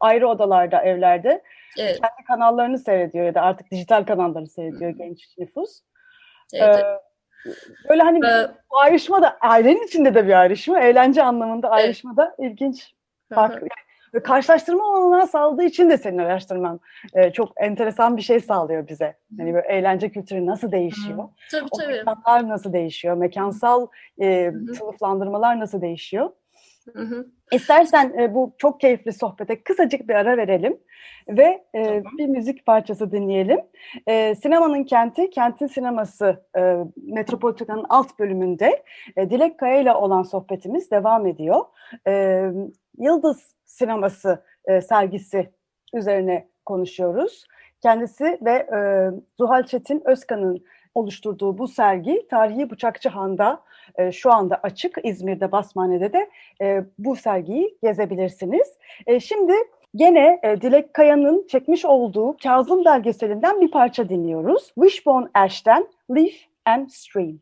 ayrı 0.00 0.28
odalarda, 0.28 0.82
evlerde. 0.82 1.42
Evet. 1.78 2.00
Kendi 2.00 2.24
kanallarını 2.26 2.78
seyrediyor 2.78 3.24
ya 3.26 3.34
da 3.34 3.42
artık 3.42 3.70
dijital 3.70 4.04
kanalları 4.04 4.46
seyrediyor 4.46 4.90
hı 4.90 4.94
hı. 4.94 4.98
genç 4.98 5.38
nüfus. 5.38 5.80
Evet. 6.54 6.84
Ee, 6.84 6.98
böyle 7.88 8.02
hani 8.02 8.26
ee, 8.26 8.48
bu 8.70 8.78
ayrışma 8.78 9.22
da 9.22 9.38
ailenin 9.40 9.86
içinde 9.86 10.14
de 10.14 10.26
bir 10.26 10.40
ayrışma, 10.40 10.80
eğlence 10.80 11.22
anlamında 11.22 11.70
ayrışma 11.70 12.14
evet. 12.18 12.28
da 12.28 12.44
ilginç. 12.44 12.94
Farklı. 13.34 13.68
Ve 14.14 14.22
karşılaştırma 14.22 14.84
olanağı 14.84 15.26
sağladığı 15.26 15.64
için 15.64 15.90
de 15.90 15.98
senin 15.98 16.18
araştırman 16.18 16.80
e, 17.14 17.32
çok 17.32 17.52
enteresan 17.56 18.16
bir 18.16 18.22
şey 18.22 18.40
sağlıyor 18.40 18.88
bize. 18.88 19.16
Hani 19.38 19.54
böyle 19.54 19.68
eğlence 19.68 20.10
kültürü 20.10 20.46
nasıl 20.46 20.72
değişiyor? 20.72 21.18
Hı. 21.18 21.28
Tabii 21.50 21.68
o 21.70 21.78
tabii. 21.78 21.92
Mekanlar 21.92 22.48
nasıl 22.48 22.72
değişiyor? 22.72 23.16
Mekansal 23.16 23.86
e, 24.20 24.52
sınıflandırmalar 24.78 25.60
nasıl 25.60 25.80
değişiyor? 25.80 26.30
Hı 26.94 27.02
hı. 27.02 27.26
İstersen 27.52 28.14
e, 28.18 28.34
bu 28.34 28.54
çok 28.58 28.80
keyifli 28.80 29.12
sohbete 29.12 29.62
kısacık 29.62 30.08
bir 30.08 30.14
ara 30.14 30.36
verelim 30.36 30.78
ve 31.28 31.64
e, 31.74 31.82
tamam. 31.84 32.18
bir 32.18 32.26
müzik 32.26 32.66
parçası 32.66 33.12
dinleyelim. 33.12 33.60
E, 34.06 34.34
Sinemanın 34.34 34.84
Kenti, 34.84 35.30
Kentin 35.30 35.66
Sineması 35.66 36.46
e, 36.58 36.76
Metropolitan'ın 36.96 37.86
alt 37.88 38.18
bölümünde 38.18 38.82
e, 39.16 39.30
Dilek 39.30 39.58
Kaya 39.58 39.80
ile 39.80 39.92
olan 39.92 40.22
sohbetimiz 40.22 40.90
devam 40.90 41.26
ediyor. 41.26 41.60
E, 42.06 42.44
Yıldız 42.98 43.54
Sineması 43.64 44.44
e, 44.64 44.80
sergisi 44.80 45.50
üzerine 45.94 46.48
konuşuyoruz. 46.64 47.46
Kendisi 47.82 48.38
ve 48.42 48.52
e, 48.52 48.78
Zuhal 49.38 49.62
Çetin 49.62 50.02
Özkan'ın 50.04 50.64
oluşturduğu 50.94 51.58
bu 51.58 51.68
sergi 51.68 52.28
Tarihi 52.30 52.70
Bıçakçı 52.70 53.08
Han'da 53.08 53.62
e, 53.98 54.12
şu 54.12 54.32
anda 54.32 54.60
açık. 54.62 54.98
İzmir'de 55.04 55.52
Basmane'de 55.52 56.12
de 56.12 56.30
e, 56.60 56.84
bu 56.98 57.16
sergiyi 57.16 57.78
gezebilirsiniz. 57.82 58.76
E, 59.06 59.20
şimdi 59.20 59.52
gene 59.94 60.40
e, 60.42 60.60
Dilek 60.60 60.94
Kaya'nın 60.94 61.46
çekmiş 61.46 61.84
olduğu 61.84 62.36
Kazım 62.42 62.84
belgeselinden 62.84 63.60
bir 63.60 63.70
parça 63.70 64.08
dinliyoruz. 64.08 64.72
Wishbone 64.74 65.28
Ash'ten 65.34 65.86
Leaf 66.10 66.34
and 66.64 66.88
Stream. 66.88 67.38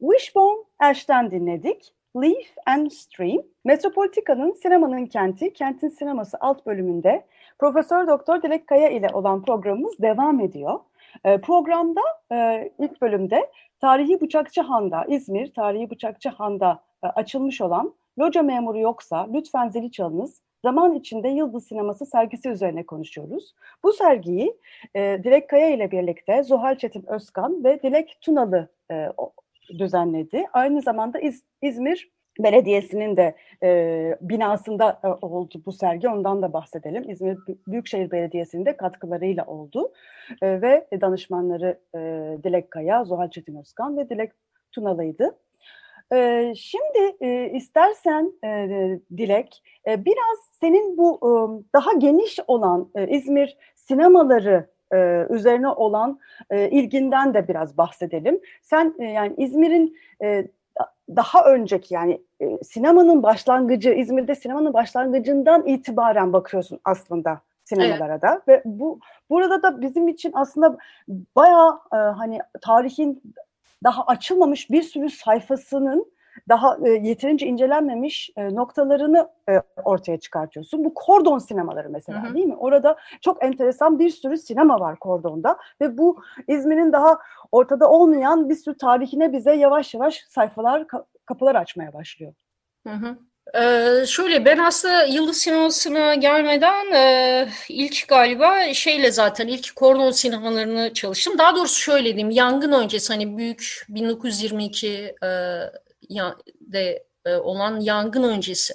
Wishbone 0.00 0.58
Ash'ten 0.78 1.30
dinledik. 1.30 1.92
Leaf 2.16 2.46
and 2.66 2.90
Stream, 2.90 3.42
Metropolitika'nın 3.64 4.52
sinemanın 4.52 5.06
kenti, 5.06 5.52
kentin 5.52 5.88
sineması 5.88 6.36
alt 6.40 6.66
bölümünde 6.66 7.24
Profesör 7.58 8.06
Doktor 8.06 8.42
Dilek 8.42 8.66
Kaya 8.66 8.88
ile 8.88 9.08
olan 9.12 9.42
programımız 9.42 9.98
devam 9.98 10.40
ediyor. 10.40 10.80
E, 11.24 11.40
programda 11.40 12.00
e, 12.32 12.70
ilk 12.78 13.02
bölümde 13.02 13.50
Tarihi 13.80 14.20
Bıçakçı 14.20 14.60
Han'da, 14.60 15.04
İzmir 15.04 15.54
Tarihi 15.54 15.90
Bıçakçı 15.90 16.28
Han'da 16.28 16.82
e, 17.04 17.06
açılmış 17.06 17.60
olan 17.60 17.94
Loca 18.18 18.42
Memuru 18.42 18.78
Yoksa 18.78 19.28
Lütfen 19.32 19.68
Zili 19.68 19.90
Çalınız 19.90 20.42
zaman 20.62 20.94
içinde 20.94 21.28
Yıldız 21.28 21.66
Sineması 21.66 22.06
sergisi 22.06 22.48
üzerine 22.48 22.86
konuşuyoruz. 22.86 23.54
Bu 23.84 23.92
sergiyi 23.92 24.56
e, 24.94 25.20
Dilek 25.24 25.48
Kaya 25.48 25.68
ile 25.68 25.90
birlikte 25.90 26.42
Zuhal 26.42 26.76
Çetin 26.76 27.04
Özkan 27.06 27.64
ve 27.64 27.82
Dilek 27.82 28.18
Tunalı 28.20 28.68
e, 28.90 29.08
düzenledi. 29.78 30.46
Aynı 30.52 30.82
zamanda 30.82 31.18
İz, 31.18 31.44
İzmir 31.62 32.10
Belediyesi'nin 32.38 33.16
de 33.16 33.34
e, 33.62 34.18
binasında 34.20 35.00
e, 35.04 35.26
oldu 35.26 35.62
bu 35.66 35.72
sergi. 35.72 36.08
Ondan 36.08 36.42
da 36.42 36.52
bahsedelim. 36.52 37.10
İzmir 37.10 37.38
Büyükşehir 37.66 38.10
Belediyesi'nin 38.10 38.66
de 38.66 38.76
katkılarıyla 38.76 39.46
oldu. 39.46 39.92
E, 40.42 40.62
ve 40.62 40.86
danışmanları 41.00 41.78
e, 41.94 41.98
Dilek 42.44 42.70
Kaya, 42.70 43.04
Zuhal 43.04 43.30
Çetin 43.30 43.56
Özkan 43.56 43.96
ve 43.96 44.08
Dilek 44.08 44.32
Tunalı'ydı. 44.72 45.38
E, 46.12 46.52
şimdi 46.56 47.16
e, 47.20 47.50
istersen 47.54 48.32
e, 48.44 48.68
Dilek, 49.16 49.62
e, 49.88 50.04
biraz 50.04 50.38
senin 50.60 50.96
bu 50.98 51.16
e, 51.16 51.30
daha 51.74 51.92
geniş 51.92 52.38
olan 52.46 52.90
e, 52.94 53.08
İzmir 53.08 53.56
sinemaları 53.74 54.70
e, 54.94 55.26
üzerine 55.30 55.68
olan 55.68 56.18
e, 56.50 56.70
ilginden 56.70 57.34
de 57.34 57.48
biraz 57.48 57.78
bahsedelim. 57.78 58.40
Sen 58.62 58.94
e, 58.98 59.04
yani 59.04 59.34
İzmir'in 59.38 59.96
e, 60.22 60.46
daha 61.08 61.44
önceki 61.44 61.94
yani 61.94 62.22
e, 62.40 62.58
sinemanın 62.64 63.22
başlangıcı, 63.22 63.90
İzmir'de 63.90 64.34
sinemanın 64.34 64.72
başlangıcından 64.72 65.66
itibaren 65.66 66.32
bakıyorsun 66.32 66.80
aslında 66.84 67.40
sinemalara 67.64 68.12
evet. 68.12 68.22
da 68.22 68.42
ve 68.48 68.62
bu 68.64 69.00
burada 69.30 69.62
da 69.62 69.80
bizim 69.80 70.08
için 70.08 70.30
aslında 70.34 70.78
bayağı 71.36 71.80
e, 71.92 71.96
hani 71.96 72.38
tarihin 72.60 73.22
daha 73.84 74.04
açılmamış 74.04 74.70
bir 74.70 74.82
sürü 74.82 75.10
sayfasının 75.10 76.11
daha 76.48 76.78
e, 76.84 76.90
yeterince 76.90 77.46
incelenmemiş 77.46 78.30
e, 78.36 78.54
noktalarını 78.54 79.28
e, 79.48 79.60
ortaya 79.84 80.20
çıkartıyorsun. 80.20 80.84
Bu 80.84 80.94
kordon 80.94 81.38
sinemaları 81.38 81.90
mesela 81.90 82.24
hı 82.24 82.28
hı. 82.28 82.34
değil 82.34 82.46
mi? 82.46 82.56
Orada 82.56 82.96
çok 83.20 83.44
enteresan 83.44 83.98
bir 83.98 84.10
sürü 84.10 84.38
sinema 84.38 84.80
var 84.80 84.98
kordonda 84.98 85.58
ve 85.80 85.98
bu 85.98 86.22
İzmir'in 86.48 86.92
daha 86.92 87.18
ortada 87.52 87.90
olmayan 87.90 88.48
bir 88.48 88.54
sürü 88.54 88.76
tarihine 88.76 89.32
bize 89.32 89.54
yavaş 89.54 89.94
yavaş 89.94 90.24
sayfalar, 90.28 90.86
kapılar 91.26 91.54
açmaya 91.54 91.92
başlıyor. 91.92 92.34
Hı 92.86 92.92
hı. 92.92 93.18
Ee, 93.54 94.06
şöyle 94.06 94.44
ben 94.44 94.58
aslında 94.58 95.04
Yıldız 95.04 95.36
Sineması'na 95.36 96.14
gelmeden 96.14 96.92
e, 96.92 97.48
ilk 97.68 98.08
galiba 98.08 98.74
şeyle 98.74 99.12
zaten 99.12 99.46
ilk 99.46 99.76
kordon 99.76 100.10
sinemalarını 100.10 100.94
çalıştım. 100.94 101.38
Daha 101.38 101.56
doğrusu 101.56 101.80
şöyle 101.80 102.04
diyeyim 102.04 102.30
yangın 102.30 102.72
öncesi 102.72 103.12
hani 103.12 103.38
büyük 103.38 103.86
1922 103.88 105.14
e, 105.22 105.28
de 106.60 107.04
e, 107.24 107.34
olan 107.34 107.80
yangın 107.80 108.22
öncesi 108.22 108.74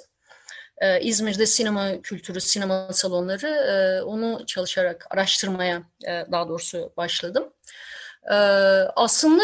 e, 0.78 1.00
İzmir'de 1.00 1.46
sinema 1.46 2.02
kültürü, 2.02 2.40
sinema 2.40 2.88
salonları 2.92 3.48
e, 3.48 4.02
onu 4.02 4.46
çalışarak 4.46 5.06
araştırmaya 5.10 5.82
daha 6.06 6.48
doğrusu 6.48 6.92
başladım. 6.96 7.52
Aslında 8.96 9.42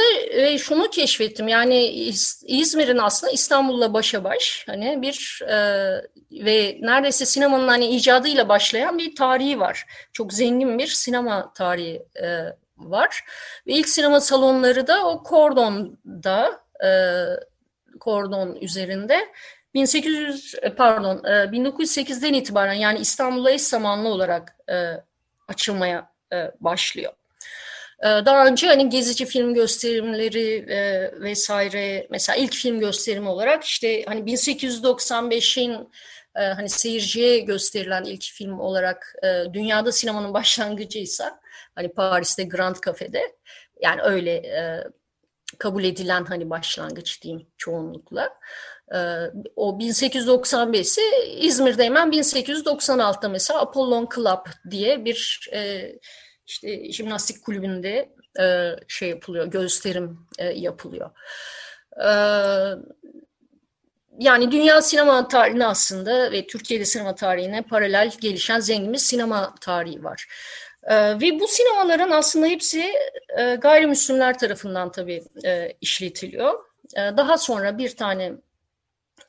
şunu 0.58 0.90
keşfettim 0.90 1.48
yani 1.48 1.84
İzmir'in 2.46 2.98
aslında 2.98 3.32
İstanbul'la 3.32 3.92
başa 3.92 4.24
baş 4.24 4.64
hani 4.66 5.02
bir 5.02 5.40
ve 6.32 6.78
neredeyse 6.80 7.26
sinemanın 7.26 7.68
hani 7.68 7.86
icadıyla 7.86 8.48
başlayan 8.48 8.98
bir 8.98 9.14
tarihi 9.14 9.60
var. 9.60 9.86
Çok 10.12 10.32
zengin 10.32 10.78
bir 10.78 10.86
sinema 10.86 11.52
tarihi 11.52 12.02
var 12.76 13.24
ve 13.66 13.72
ilk 13.72 13.88
sinema 13.88 14.20
salonları 14.20 14.86
da 14.86 15.06
o 15.06 15.22
kordonda 15.22 16.64
kordon 18.04 18.56
üzerinde 18.60 19.28
1800 19.74 20.54
e, 20.62 20.74
pardon 20.74 21.16
1908'den 21.18 22.34
e, 22.34 22.38
itibaren 22.38 22.72
yani 22.72 22.98
İstanbul'a 22.98 23.50
eş 23.50 23.62
zamanlı 23.62 24.08
olarak 24.08 24.56
e, 24.70 24.74
açılmaya 25.48 26.14
başlıyor. 26.60 27.12
Daha 28.02 28.46
önce 28.46 28.66
hani 28.66 28.88
gezici 28.88 29.26
film 29.26 29.54
gösterimleri 29.54 30.66
vesaire 31.20 32.06
mesela 32.10 32.36
ilk 32.36 32.54
film 32.54 32.80
gösterimi 32.80 33.28
olarak 33.28 33.64
işte 33.64 34.04
hani 34.04 34.20
1895'in 34.20 35.88
hani 36.34 36.68
seyirciye 36.68 37.38
gösterilen 37.38 38.04
ilk 38.04 38.22
film 38.22 38.60
olarak 38.60 39.14
dünyada 39.52 39.92
sinemanın 39.92 40.34
başlangıcıysa 40.34 41.40
hani 41.74 41.88
Paris'te 41.88 42.44
Grand 42.44 42.76
Cafe'de 42.86 43.36
yani 43.82 44.02
öyle 44.02 44.42
kabul 45.58 45.84
edilen 45.84 46.24
hani 46.24 46.50
başlangıç 46.50 47.22
diyeyim 47.22 47.46
çoğunlukla. 47.56 48.38
Ee, 48.94 48.98
o 49.56 49.78
1895 49.78 50.80
ise 50.80 51.02
İzmir'de 51.40 51.84
hemen 51.84 52.10
1896'da 52.10 53.28
mesela 53.28 53.60
Apollon 53.60 54.08
Club 54.14 54.46
diye 54.70 55.04
bir 55.04 55.48
e, 55.52 55.92
işte 56.46 56.92
jimnastik 56.92 57.44
kulübünde 57.44 58.14
e, 58.40 58.76
şey 58.88 59.08
yapılıyor, 59.08 59.46
gösterim 59.46 60.18
e, 60.38 60.44
yapılıyor. 60.46 61.10
E, 62.04 62.10
yani 64.18 64.52
dünya 64.52 64.82
sinema 64.82 65.28
tarihine 65.28 65.66
aslında 65.66 66.32
ve 66.32 66.46
Türkiye'de 66.46 66.84
sinema 66.84 67.14
tarihine 67.14 67.62
paralel 67.62 68.12
gelişen 68.20 68.60
zengin 68.60 68.92
bir 68.92 68.98
sinema 68.98 69.54
tarihi 69.60 70.04
var. 70.04 70.26
E, 70.84 71.20
ve 71.20 71.40
bu 71.40 71.48
sinemaların 71.48 72.10
aslında 72.10 72.46
hepsi 72.46 72.92
e, 73.38 73.54
gayrimüslimler 73.54 74.38
tarafından 74.38 74.92
tabii 74.92 75.24
e, 75.44 75.72
işletiliyor. 75.80 76.54
E, 76.96 77.00
daha 77.00 77.38
sonra 77.38 77.78
bir 77.78 77.96
tane 77.96 78.32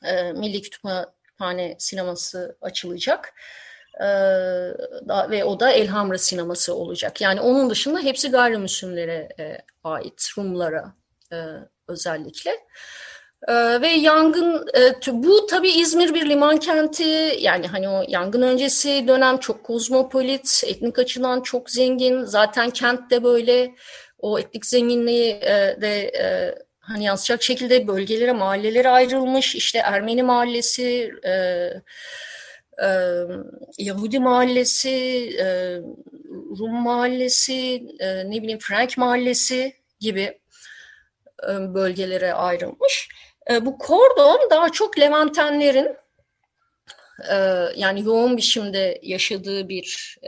e, 0.04 0.32
Milli 0.32 0.62
Kütüphane 0.62 1.76
sineması 1.78 2.56
açılacak. 2.60 3.34
Ee, 4.00 4.06
ve 5.30 5.44
o 5.44 5.60
da 5.60 5.70
Elhamra 5.70 6.18
sineması 6.18 6.74
olacak. 6.74 7.20
Yani 7.20 7.40
onun 7.40 7.70
dışında 7.70 8.00
hepsi 8.00 8.30
gayrimüslimlere 8.30 9.28
e, 9.38 9.58
ait, 9.84 10.28
Rumlara 10.38 10.94
e, 11.32 11.36
özellikle. 11.88 12.50
Ee, 13.48 13.80
ve 13.80 13.88
yangın 13.88 14.66
e, 14.78 15.12
bu 15.12 15.46
tabii 15.46 15.70
İzmir 15.70 16.14
bir 16.14 16.28
liman 16.28 16.56
kenti. 16.56 17.36
Yani 17.40 17.66
hani 17.66 17.88
o 17.88 18.04
yangın 18.08 18.42
öncesi 18.42 19.08
dönem 19.08 19.38
çok 19.38 19.64
kozmopolit 19.64 20.62
etnik 20.66 20.98
açıdan 20.98 21.40
çok 21.40 21.70
zengin. 21.70 22.24
Zaten 22.24 22.70
kent 22.70 23.10
de 23.10 23.24
böyle. 23.24 23.74
O 24.18 24.38
etnik 24.38 24.66
zenginliği 24.66 25.32
e, 25.32 25.78
de 25.80 25.98
e, 26.08 26.54
hani 26.80 27.04
yansıyacak 27.04 27.42
şekilde 27.42 27.88
bölgelere 27.88 28.32
mahallelere 28.32 28.88
ayrılmış. 28.88 29.54
İşte 29.54 29.78
Ermeni 29.78 30.22
mahallesi 30.22 31.12
Yahudi 33.78 34.18
mahallesi 34.18 35.30
Rum 36.58 36.74
mahallesi 36.82 37.86
ne 38.26 38.42
bileyim 38.42 38.58
Frank 38.58 38.98
mahallesi 38.98 39.72
gibi 40.00 40.38
bölgelere 41.74 42.32
ayrılmış. 42.32 43.08
E, 43.50 43.66
bu 43.66 43.78
kordon 43.78 44.50
daha 44.50 44.72
çok 44.72 44.98
Levantenlerin 44.98 45.96
e, 47.30 47.34
yani 47.76 48.04
yoğun 48.04 48.36
biçimde 48.36 49.00
yaşadığı 49.02 49.68
bir 49.68 50.18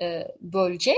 bölge 0.41 0.95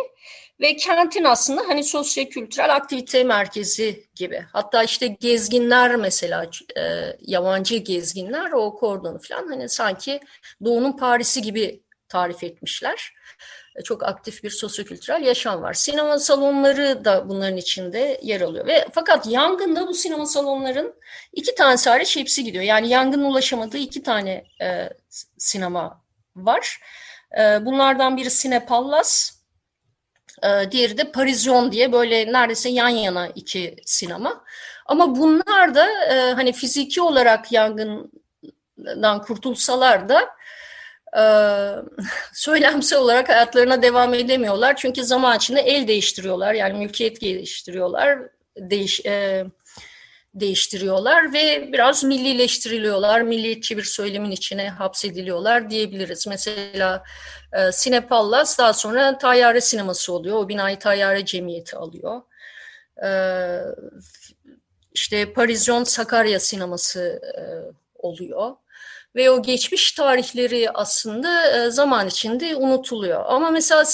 ve 0.61 0.76
kentin 0.76 1.24
aslında 1.24 1.62
hani 1.68 1.85
sosyo-kültürel 1.85 2.74
aktivite 2.74 3.24
merkezi 3.24 4.04
gibi. 4.14 4.44
Hatta 4.52 4.83
işte 4.83 5.06
gezginler 5.06 5.96
mesela 5.96 6.50
yabancı 7.20 7.76
gezginler 7.76 8.52
o 8.52 8.76
kordonu 8.76 9.18
falan 9.28 9.48
hani 9.48 9.68
sanki 9.68 10.20
Doğu'nun 10.64 10.96
Paris'i 10.96 11.42
gibi 11.42 11.83
tarif 12.09 12.44
etmişler. 12.44 13.12
E, 13.81 13.83
çok 13.83 14.03
aktif 14.03 14.45
bir 14.45 14.51
sosyokültürel 14.51 15.23
yaşam 15.23 15.62
var. 15.62 15.75
Sinema 15.75 16.19
salonları 16.19 17.05
da 17.05 17.29
bunların 17.29 17.57
içinde 17.57 18.21
yer 18.23 18.40
alıyor. 18.40 18.66
Ve 18.66 18.87
fakat 18.93 19.27
yangında 19.27 19.88
bu 19.88 19.95
sinema 19.95 20.27
salonların 20.27 20.95
iki 21.33 21.55
tanesi 21.55 21.90
hariç 21.90 22.16
hepsi 22.16 22.45
gidiyor. 22.45 22.64
Yani 22.64 22.88
yangının 22.88 23.25
ulaşamadığı 23.25 23.79
iki 23.79 24.03
tane 24.03 24.45
e, 24.61 24.88
sinema 25.38 26.03
var. 26.37 26.81
E, 27.38 27.66
bunlardan 27.66 28.16
biri 28.16 28.31
Sinepallas, 28.31 29.33
e, 30.43 30.71
diğeri 30.71 30.99
de 30.99 31.12
Parizyon 31.12 31.73
diye 31.73 31.93
böyle 31.93 32.33
neredeyse 32.33 32.69
yan 32.69 32.88
yana 32.88 33.29
iki 33.29 33.77
sinema. 33.85 34.45
Ama 34.87 35.16
bunlar 35.16 35.75
da 35.75 36.05
e, 36.05 36.33
hani 36.33 36.53
fiziki 36.53 37.03
olarak 37.03 37.53
yangından 37.53 39.23
kurtulsalar 39.23 40.09
da 40.09 40.39
e, 41.16 41.23
söylemsel 42.33 42.99
olarak 42.99 43.29
hayatlarına 43.29 43.83
devam 43.83 44.14
edemiyorlar. 44.14 44.77
Çünkü 44.77 45.05
zaman 45.05 45.37
içinde 45.37 45.61
el 45.61 45.88
değiştiriyorlar. 45.88 46.55
Yani 46.55 46.79
mülkiyet 46.79 47.20
geliştiriyorlar. 47.20 48.18
Değiş, 48.57 49.07
e, 49.07 49.44
değiştiriyorlar 50.35 51.33
ve 51.33 51.73
biraz 51.73 52.05
millileştiriliyorlar. 52.05 53.23
Milliyetçi 53.23 53.77
bir 53.77 53.83
söylemin 53.83 54.31
içine 54.31 54.70
hapsediliyorlar 54.70 55.70
diyebiliriz. 55.70 56.27
Mesela 56.27 57.05
e, 57.53 57.73
Sinepallas 57.73 58.59
daha 58.59 58.73
sonra 58.73 59.18
Tayyare 59.18 59.61
Sineması 59.61 60.12
oluyor. 60.12 60.37
O 60.37 60.49
binayı 60.49 60.79
Tayyare 60.79 61.25
Cemiyeti 61.25 61.77
alıyor. 61.77 62.23
E, 63.05 63.11
işte 64.92 65.33
Parizyon 65.33 65.85
Sakarya 65.85 66.40
Sineması 66.40 67.20
e, 67.38 67.42
oluyor 67.99 68.57
ve 69.16 69.31
o 69.31 69.42
geçmiş 69.42 69.92
tarihleri 69.92 70.70
aslında 70.70 71.57
e, 71.57 71.70
zaman 71.70 72.07
içinde 72.07 72.57
unutuluyor. 72.57 73.25
Ama 73.27 73.51
mesela 73.51 73.85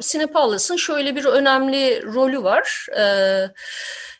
Sinepallas'ın 0.00 0.76
şöyle 0.76 1.16
bir 1.16 1.24
önemli 1.24 2.02
rolü 2.02 2.42
var. 2.42 2.86
E, 2.98 3.04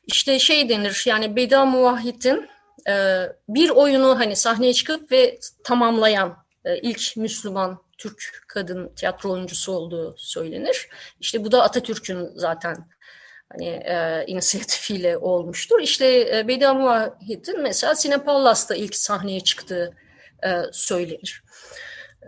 işte 0.06 0.38
şey 0.38 0.68
denir 0.68 1.02
yani 1.06 1.36
Beda 1.36 1.64
Muvahhid'in 1.64 2.48
e, 2.88 3.22
bir 3.48 3.70
oyunu 3.70 4.18
hani 4.18 4.36
sahneye 4.36 4.72
çıkıp 4.72 5.12
ve 5.12 5.38
tamamlayan 5.64 6.44
ilk 6.82 7.16
Müslüman 7.16 7.84
Türk 7.98 8.44
kadın 8.48 8.94
tiyatro 8.94 9.30
oyuncusu 9.30 9.72
olduğu 9.72 10.14
söylenir. 10.18 10.88
İşte 11.20 11.44
bu 11.44 11.52
da 11.52 11.62
Atatürk'ün 11.62 12.30
zaten 12.34 12.76
hani 13.52 13.66
e, 13.66 14.24
inisiyatifiyle 14.26 15.18
olmuştur. 15.18 15.80
İşte 15.80 16.36
e, 16.38 16.48
Beda 16.48 16.74
Muvahhid'in 16.74 17.62
mesela 17.62 17.94
Sinepallas'ta 17.94 18.74
ilk 18.74 18.96
sahneye 18.96 19.40
çıktığı 19.40 19.84
e, 19.84 20.03
söylenir. 20.72 21.44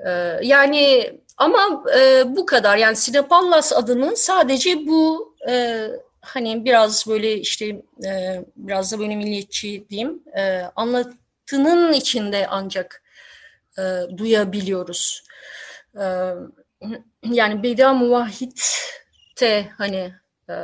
E, 0.07 0.11
yani 0.43 1.13
ama 1.37 1.85
e, 1.99 2.25
bu 2.37 2.47
kadar 2.47 2.77
yani 2.77 2.97
Sinepallas 2.97 3.73
adının 3.73 4.15
sadece 4.15 4.87
bu 4.87 5.35
e, 5.49 5.87
hani 6.21 6.65
biraz 6.65 7.07
böyle 7.07 7.39
işte 7.39 7.83
e, 8.07 8.45
biraz 8.57 8.93
da 8.93 8.99
böyle 8.99 9.17
milliyetçi 9.17 9.89
diyeyim 9.89 10.23
e, 10.37 10.63
anlatının 10.77 11.93
içinde 11.93 12.47
ancak 12.51 13.03
e, 13.79 13.83
duyabiliyoruz. 14.17 15.25
E, 15.95 16.05
yani 17.23 17.63
Beda 17.63 17.95
Muvahhid'te 17.95 19.69
hani 19.79 20.15
e, 20.51 20.55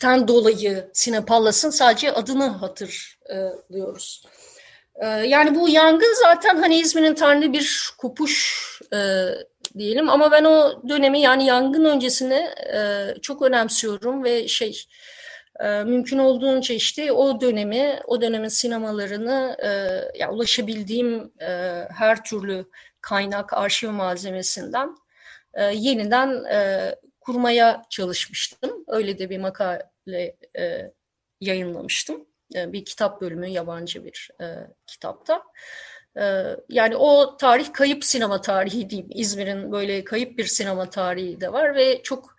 ten 0.00 0.28
dolayı 0.28 0.90
Sinepallas'ın 0.92 1.70
sadece 1.70 2.12
adını 2.12 2.46
hatırlıyoruz. 2.46 4.24
Ee, 4.96 5.06
yani 5.06 5.54
bu 5.54 5.68
yangın 5.68 6.22
zaten 6.22 6.56
hani 6.56 6.78
İzmir'in 6.78 7.14
tarihi 7.14 7.52
bir 7.52 7.90
kopuş 7.98 8.64
e, 8.92 8.98
diyelim 9.78 10.08
ama 10.08 10.32
ben 10.32 10.44
o 10.44 10.82
dönemi 10.88 11.20
yani 11.20 11.46
yangın 11.46 11.84
öncesini 11.84 12.48
e, 12.74 13.06
çok 13.22 13.42
önemsiyorum 13.42 14.24
ve 14.24 14.48
şey 14.48 14.84
e, 15.60 15.84
mümkün 15.84 16.18
olduğunca 16.18 16.74
işte 16.74 17.12
o 17.12 17.40
dönemi 17.40 18.00
o 18.06 18.20
dönemin 18.20 18.48
sinemalarını 18.48 19.56
e, 19.62 19.68
ya 20.18 20.30
ulaşabildiğim 20.32 21.32
e, 21.40 21.48
her 21.90 22.24
türlü 22.24 22.66
kaynak 23.00 23.52
arşiv 23.52 23.90
malzemesinden 23.90 24.96
e, 25.54 25.64
yeniden 25.64 26.44
e, 26.44 26.90
kurmaya 27.20 27.82
çalışmıştım. 27.90 28.84
Öyle 28.88 29.18
de 29.18 29.30
bir 29.30 29.38
makale 29.38 30.36
e, 30.58 30.92
yayınlamıştım. 31.40 32.26
E, 32.54 32.72
bir 32.72 32.84
kitap 32.84 33.20
bölümü 33.20 33.46
yabancı 33.46 34.04
bir 34.04 34.30
e, 34.40 34.46
kitapta. 34.86 35.42
E, 36.16 36.44
yani 36.68 36.96
o 36.96 37.36
tarih 37.36 37.72
kayıp 37.72 38.04
sinema 38.04 38.40
tarihi 38.40 38.90
diyeyim. 38.90 39.10
İzmir'in 39.14 39.72
böyle 39.72 40.04
kayıp 40.04 40.38
bir 40.38 40.44
sinema 40.44 40.90
tarihi 40.90 41.40
de 41.40 41.52
var 41.52 41.74
ve 41.74 42.02
çok 42.02 42.34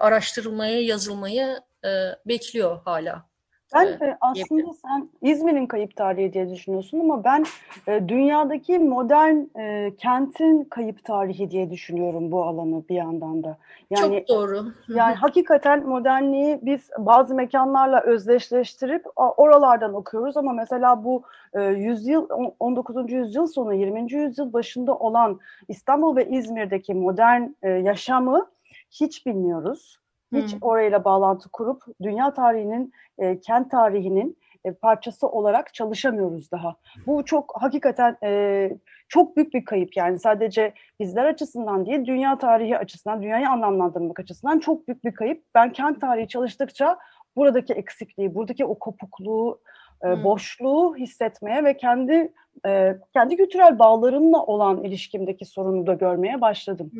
araştırılmaya, 0.00 0.80
yazılmayı 0.80 1.60
e, 1.84 1.88
bekliyor 2.26 2.80
hala. 2.84 3.27
Ben 3.74 3.86
e, 3.86 4.16
aslında 4.20 4.72
sen 4.72 5.08
İzmir'in 5.22 5.66
kayıp 5.66 5.96
tarihi 5.96 6.32
diye 6.32 6.50
düşünüyorsun 6.50 7.00
ama 7.00 7.24
ben 7.24 7.44
e, 7.86 8.08
dünyadaki 8.08 8.78
modern 8.78 9.58
e, 9.60 9.92
kentin 9.98 10.64
kayıp 10.64 11.04
tarihi 11.04 11.50
diye 11.50 11.70
düşünüyorum 11.70 12.32
bu 12.32 12.44
alanı 12.44 12.88
bir 12.88 12.94
yandan 12.94 13.44
da. 13.44 13.58
Yani, 13.90 14.24
Çok 14.28 14.28
doğru. 14.28 14.64
Yani 14.88 15.14
hakikaten 15.14 15.86
modernliği 15.86 16.58
biz 16.62 16.90
bazı 16.98 17.34
mekanlarla 17.34 18.00
özdeşleştirip 18.00 19.06
oralardan 19.16 19.94
okuyoruz 19.94 20.36
ama 20.36 20.52
mesela 20.52 21.04
bu 21.04 21.22
e, 21.54 21.62
yüzyıl 21.62 22.28
19. 22.60 23.12
yüzyıl 23.12 23.46
sonu 23.46 23.74
20. 23.74 24.12
yüzyıl 24.12 24.52
başında 24.52 24.94
olan 24.94 25.40
İstanbul 25.68 26.16
ve 26.16 26.28
İzmir'deki 26.28 26.94
modern 26.94 27.42
e, 27.62 27.68
yaşamı 27.68 28.46
hiç 28.90 29.26
bilmiyoruz. 29.26 29.98
Hiç 30.32 30.52
hmm. 30.52 30.58
orayla 30.60 31.04
bağlantı 31.04 31.48
kurup 31.48 31.82
dünya 32.02 32.34
tarihinin, 32.34 32.92
e, 33.18 33.40
kent 33.40 33.70
tarihinin 33.70 34.38
e, 34.64 34.72
parçası 34.72 35.28
olarak 35.28 35.74
çalışamıyoruz 35.74 36.50
daha. 36.52 36.76
Bu 37.06 37.24
çok 37.24 37.52
hakikaten 37.62 38.16
e, 38.22 38.70
çok 39.08 39.36
büyük 39.36 39.54
bir 39.54 39.64
kayıp 39.64 39.96
yani 39.96 40.18
sadece 40.18 40.72
bizler 41.00 41.24
açısından 41.24 41.86
değil 41.86 42.04
dünya 42.06 42.38
tarihi 42.38 42.78
açısından, 42.78 43.22
dünyayı 43.22 43.48
anlamlandırmak 43.48 44.20
açısından 44.20 44.58
çok 44.58 44.88
büyük 44.88 45.04
bir 45.04 45.14
kayıp. 45.14 45.44
Ben 45.54 45.72
kent 45.72 46.00
tarihi 46.00 46.28
çalıştıkça 46.28 46.98
buradaki 47.36 47.72
eksikliği, 47.74 48.34
buradaki 48.34 48.64
o 48.64 48.78
kopukluğu, 48.78 49.60
e, 50.04 50.24
boşluğu 50.24 50.96
hissetmeye 50.96 51.64
ve 51.64 51.76
kendi 51.76 52.32
e, 52.66 52.96
kendi 53.12 53.36
kültürel 53.36 53.78
bağlarımla 53.78 54.42
olan 54.42 54.84
ilişkimdeki 54.84 55.44
sorunu 55.44 55.86
da 55.86 55.94
görmeye 55.94 56.40
başladım. 56.40 56.90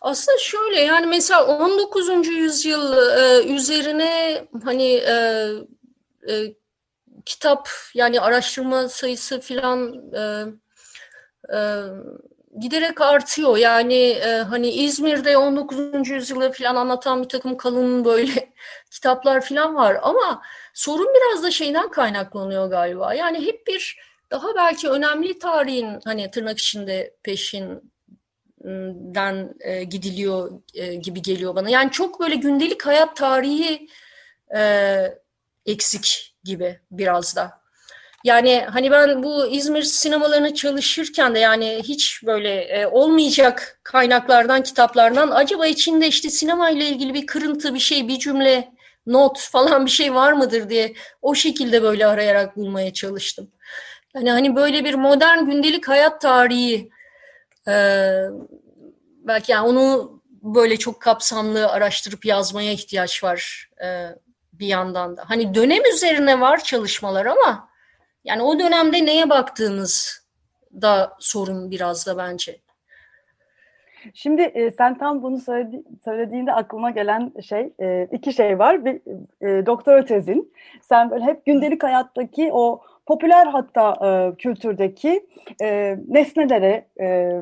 Aslında 0.00 0.38
şöyle 0.38 0.80
yani 0.80 1.06
mesela 1.06 1.46
19. 1.46 2.28
yüzyıl 2.28 2.92
e, 2.92 3.54
üzerine 3.54 4.42
hani 4.64 4.92
e, 4.92 5.46
e, 6.28 6.54
kitap 7.24 7.68
yani 7.94 8.20
araştırma 8.20 8.88
sayısı 8.88 9.40
filan 9.40 9.94
e, 10.14 10.44
e, 11.56 11.58
giderek 12.58 13.00
artıyor. 13.00 13.56
Yani 13.56 13.94
e, 13.94 14.38
hani 14.38 14.70
İzmir'de 14.70 15.36
19. 15.36 16.08
yüzyılı 16.08 16.52
falan 16.52 16.76
anlatan 16.76 17.22
bir 17.22 17.28
takım 17.28 17.56
kalın 17.56 18.04
böyle 18.04 18.52
kitaplar 18.90 19.40
falan 19.40 19.74
var 19.74 19.98
ama 20.02 20.42
sorun 20.74 21.08
biraz 21.14 21.42
da 21.42 21.50
şeyden 21.50 21.90
kaynaklanıyor 21.90 22.70
galiba. 22.70 23.14
Yani 23.14 23.46
hep 23.46 23.66
bir 23.66 23.98
daha 24.30 24.54
belki 24.56 24.88
önemli 24.88 25.38
tarihin 25.38 26.00
hani 26.04 26.30
tırnak 26.30 26.58
içinde 26.58 27.14
peşinden 27.22 27.80
e, 29.60 29.84
gidiliyor 29.84 30.52
e, 30.74 30.94
gibi 30.94 31.22
geliyor 31.22 31.54
bana. 31.54 31.70
Yani 31.70 31.90
çok 31.90 32.20
böyle 32.20 32.34
gündelik 32.34 32.86
hayat 32.86 33.16
tarihi 33.16 33.88
e, 34.56 35.02
eksik 35.66 36.36
gibi 36.44 36.80
biraz 36.90 37.36
da. 37.36 37.59
Yani 38.24 38.66
hani 38.70 38.90
ben 38.90 39.22
bu 39.22 39.46
İzmir 39.46 39.82
sinemalarını 39.82 40.54
çalışırken 40.54 41.34
de 41.34 41.38
yani 41.38 41.80
hiç 41.84 42.22
böyle 42.26 42.60
e, 42.60 42.86
olmayacak 42.86 43.80
kaynaklardan, 43.82 44.62
kitaplardan 44.62 45.30
acaba 45.30 45.66
içinde 45.66 46.06
işte 46.08 46.30
sinema 46.30 46.70
ile 46.70 46.88
ilgili 46.88 47.14
bir 47.14 47.26
kırıntı, 47.26 47.74
bir 47.74 47.78
şey, 47.78 48.08
bir 48.08 48.18
cümle, 48.18 48.72
not 49.06 49.40
falan 49.40 49.86
bir 49.86 49.90
şey 49.90 50.14
var 50.14 50.32
mıdır 50.32 50.68
diye 50.68 50.94
o 51.22 51.34
şekilde 51.34 51.82
böyle 51.82 52.06
arayarak 52.06 52.56
bulmaya 52.56 52.92
çalıştım. 52.92 53.50
Yani 54.14 54.30
hani 54.30 54.56
böyle 54.56 54.84
bir 54.84 54.94
modern 54.94 55.38
gündelik 55.38 55.88
hayat 55.88 56.20
tarihi 56.20 56.90
e, 57.68 57.74
belki 59.24 59.52
yani 59.52 59.68
onu 59.68 60.20
böyle 60.42 60.76
çok 60.76 61.02
kapsamlı 61.02 61.68
araştırıp 61.68 62.24
yazmaya 62.24 62.72
ihtiyaç 62.72 63.24
var 63.24 63.70
e, 63.84 64.08
bir 64.52 64.66
yandan 64.66 65.16
da. 65.16 65.24
Hani 65.28 65.54
dönem 65.54 65.84
üzerine 65.94 66.40
var 66.40 66.64
çalışmalar 66.64 67.26
ama 67.26 67.69
yani 68.24 68.42
o 68.42 68.58
dönemde 68.58 69.06
neye 69.06 69.30
baktığımız 69.30 70.26
da 70.72 71.12
sorun 71.18 71.70
biraz 71.70 72.06
da 72.06 72.18
bence. 72.18 72.60
Şimdi 74.14 74.42
e, 74.42 74.70
sen 74.70 74.98
tam 74.98 75.22
bunu 75.22 75.38
söyledi, 75.38 75.82
söylediğinde 76.04 76.52
aklıma 76.52 76.90
gelen 76.90 77.32
şey 77.48 77.72
e, 77.80 78.08
iki 78.12 78.32
şey 78.32 78.58
var. 78.58 78.84
Bir 78.84 79.00
e, 79.40 79.66
doktora 79.66 80.04
tezin. 80.04 80.52
Sen 80.82 81.10
böyle 81.10 81.24
hep 81.24 81.46
gündelik 81.46 81.82
hayattaki 81.82 82.50
o 82.52 82.82
popüler 83.06 83.46
hatta 83.46 83.94
e, 84.06 84.36
kültürdeki 84.36 85.26
e, 85.62 85.98
nesnelere 86.08 86.86
e, 87.00 87.40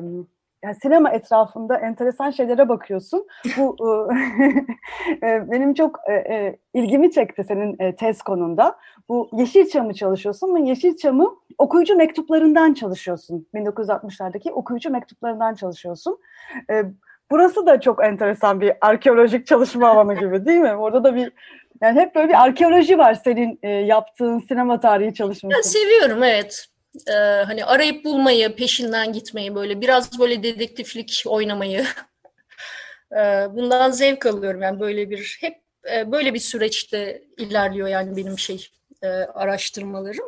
yani 0.63 0.75
sinema 0.75 1.09
etrafında 1.09 1.77
enteresan 1.77 2.31
şeylere 2.31 2.69
bakıyorsun. 2.69 3.27
Bu 3.57 3.77
e, 5.23 5.51
benim 5.51 5.73
çok 5.73 5.99
e, 6.09 6.13
e, 6.13 6.59
ilgimi 6.73 7.11
çekti 7.11 7.43
senin 7.43 7.91
tez 7.91 8.21
konunda. 8.21 8.77
Bu 9.09 9.29
Yeşilçam'ı 9.33 9.93
çalışıyorsun 9.93 10.55
ve 10.55 10.69
Yeşilçam'ı 10.69 11.35
okuyucu 11.57 11.95
mektuplarından 11.95 12.73
çalışıyorsun. 12.73 13.47
1960'lardaki 13.53 14.51
okuyucu 14.51 14.89
mektuplarından 14.89 15.55
çalışıyorsun. 15.55 16.19
Burası 17.31 17.65
da 17.65 17.81
çok 17.81 18.03
enteresan 18.03 18.61
bir 18.61 18.73
arkeolojik 18.81 19.47
çalışma 19.47 19.89
alanı 19.89 20.13
gibi 20.13 20.45
değil 20.45 20.59
mi? 20.59 20.75
Orada 20.75 21.03
da 21.03 21.15
bir 21.15 21.31
yani 21.81 21.99
hep 21.99 22.15
böyle 22.15 22.29
bir 22.29 22.43
arkeoloji 22.43 22.97
var 22.97 23.13
senin 23.13 23.59
e, 23.63 23.69
yaptığın 23.69 24.39
sinema 24.39 24.79
tarihi 24.79 25.13
çalışması. 25.13 25.55
Ben 25.57 25.61
seviyorum 25.61 26.23
evet. 26.23 26.65
Ee, 27.07 27.11
hani 27.45 27.65
arayıp 27.65 28.05
bulmayı, 28.05 28.55
peşinden 28.55 29.13
gitmeyi 29.13 29.55
böyle 29.55 29.81
biraz 29.81 30.19
böyle 30.19 30.43
dedektiflik 30.43 31.23
oynamayı 31.25 31.85
ee, 33.11 33.47
bundan 33.51 33.91
zevk 33.91 34.25
alıyorum. 34.25 34.61
Yani 34.61 34.79
böyle 34.79 35.09
bir 35.09 35.37
hep 35.41 35.55
e, 35.93 36.11
böyle 36.11 36.33
bir 36.33 36.39
süreçte 36.39 37.23
ilerliyor 37.37 37.87
yani 37.87 38.17
benim 38.17 38.39
şey 38.39 38.67
e, 39.03 39.07
araştırmalarım. 39.07 40.25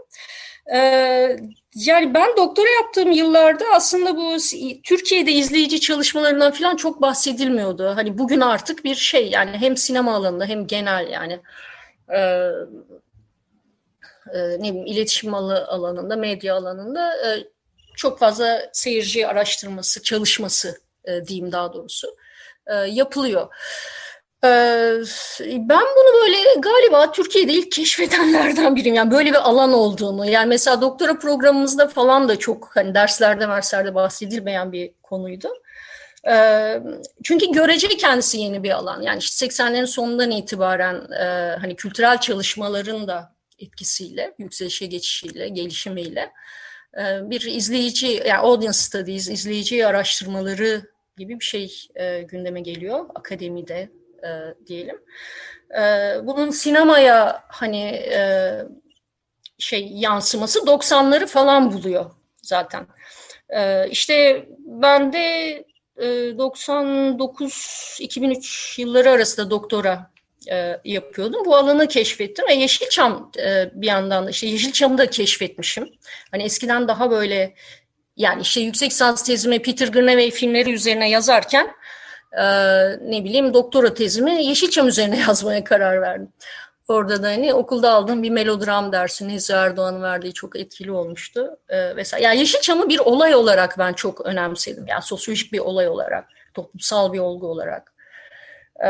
Ee, 0.73 1.37
yani 1.75 2.13
ben 2.13 2.37
doktora 2.37 2.69
yaptığım 2.69 3.11
yıllarda 3.11 3.65
aslında 3.73 4.17
bu 4.17 4.37
Türkiye'de 4.83 5.31
izleyici 5.31 5.79
çalışmalarından 5.79 6.51
falan 6.51 6.75
çok 6.75 7.01
bahsedilmiyordu. 7.01 7.93
Hani 7.95 8.17
bugün 8.17 8.39
artık 8.39 8.83
bir 8.83 8.95
şey 8.95 9.29
yani 9.29 9.51
hem 9.57 9.77
sinema 9.77 10.15
alanında 10.15 10.45
hem 10.45 10.67
genel 10.67 11.07
yani 11.07 11.39
e, 12.13 12.49
e, 14.33 14.39
ne 14.39 14.59
bileyim 14.59 14.85
iletişim 14.85 15.33
alanında, 15.33 16.15
medya 16.15 16.55
alanında 16.55 17.13
çok 17.95 18.19
fazla 18.19 18.69
seyirci 18.73 19.27
araştırması, 19.27 20.03
çalışması 20.03 20.81
diyeyim 21.27 21.51
daha 21.51 21.73
doğrusu 21.73 22.15
yapılıyor. 22.87 23.47
Ben 25.47 25.81
bunu 25.95 26.21
böyle 26.21 26.37
galiba 26.59 27.11
Türkiye'de 27.11 27.53
ilk 27.53 27.71
keşfedenlerden 27.71 28.75
biriyim. 28.75 28.95
Yani 28.95 29.11
böyle 29.11 29.29
bir 29.29 29.49
alan 29.49 29.73
olduğunu. 29.73 30.25
Yani 30.25 30.47
mesela 30.47 30.81
doktora 30.81 31.19
programımızda 31.19 31.87
falan 31.87 32.29
da 32.29 32.39
çok 32.39 32.75
hani 32.75 32.95
derslerde 32.95 33.47
derslerde 33.47 33.95
bahsedilmeyen 33.95 34.71
bir 34.71 34.91
konuydu. 35.03 35.49
Çünkü 37.23 37.51
görece 37.51 37.87
kendisi 37.87 38.39
yeni 38.39 38.63
bir 38.63 38.71
alan. 38.71 39.01
Yani 39.01 39.19
işte 39.19 39.45
80'lerin 39.45 39.87
sonundan 39.87 40.31
itibaren 40.31 41.07
hani 41.61 41.75
kültürel 41.75 42.17
çalışmaların 42.17 43.07
da 43.07 43.35
etkisiyle, 43.61 44.33
yükselişe 44.37 44.85
geçişiyle, 44.85 45.49
gelişimiyle 45.49 46.31
bir 47.21 47.41
izleyici, 47.41 48.07
yani 48.07 48.37
audience 48.37 48.77
studies, 48.77 49.29
izleyici 49.29 49.87
araştırmaları 49.87 50.81
gibi 51.17 51.39
bir 51.39 51.45
şey 51.45 51.87
gündeme 52.27 52.61
geliyor 52.61 53.05
akademide, 53.15 53.89
e, 54.23 54.29
diyelim. 54.67 55.01
E, 55.79 56.15
bunun 56.23 56.49
sinemaya 56.49 57.43
hani 57.47 57.83
e, 57.85 58.51
şey 59.57 59.87
yansıması 59.87 60.59
90'ları 60.59 61.27
falan 61.27 61.73
buluyor 61.73 62.11
zaten. 62.41 62.87
E, 63.49 63.89
işte 63.89 64.45
ben 64.59 65.13
de 65.13 65.19
e, 65.97 66.05
99-2003 66.05 68.81
yılları 68.81 69.11
arasında 69.11 69.49
doktora 69.49 70.11
e, 70.51 70.79
yapıyordum. 70.85 71.45
Bu 71.45 71.55
alanı 71.55 71.87
keşfettim 71.87 72.47
ve 72.47 72.53
Yeşilçam 72.53 73.31
e, 73.37 73.71
bir 73.73 73.87
yandan 73.87 74.27
işte 74.27 74.47
Yeşilçam'ı 74.47 74.97
da 74.97 75.09
keşfetmişim. 75.09 75.89
Hani 76.31 76.43
eskiden 76.43 76.87
daha 76.87 77.11
böyle 77.11 77.53
yani 78.17 78.41
işte 78.41 78.61
yüksek 78.61 78.91
lisans 78.91 79.23
tezimi 79.23 79.61
Peter 79.61 79.87
Greenaway 79.87 80.31
filmleri 80.31 80.73
üzerine 80.73 81.09
yazarken 81.09 81.71
e, 82.31 82.43
ne 83.11 83.23
bileyim 83.23 83.53
doktora 83.53 83.93
tezimi 83.93 84.45
Yeşilçam 84.45 84.87
üzerine 84.87 85.19
yazmaya 85.27 85.63
karar 85.63 86.01
verdim. 86.01 86.29
Orada 86.87 87.23
da 87.23 87.27
hani 87.27 87.53
okulda 87.53 87.91
aldığım 87.91 88.23
bir 88.23 88.29
melodram 88.29 88.91
dersi 88.91 89.27
Nezih 89.27 89.55
Erdoğan'ın 89.55 90.01
verdiği 90.01 90.33
çok 90.33 90.55
etkili 90.55 90.91
olmuştu. 90.91 91.59
Ee, 91.69 91.95
vesaire. 91.95 92.25
Yani 92.25 92.39
Yeşilçam'ı 92.39 92.89
bir 92.89 92.99
olay 92.99 93.35
olarak 93.35 93.79
ben 93.79 93.93
çok 93.93 94.25
önemsedim. 94.25 94.87
Yani 94.87 95.01
sosyolojik 95.01 95.53
bir 95.53 95.59
olay 95.59 95.87
olarak, 95.87 96.25
toplumsal 96.53 97.13
bir 97.13 97.19
olgu 97.19 97.47
olarak. 97.47 97.90
Ee, 98.81 98.87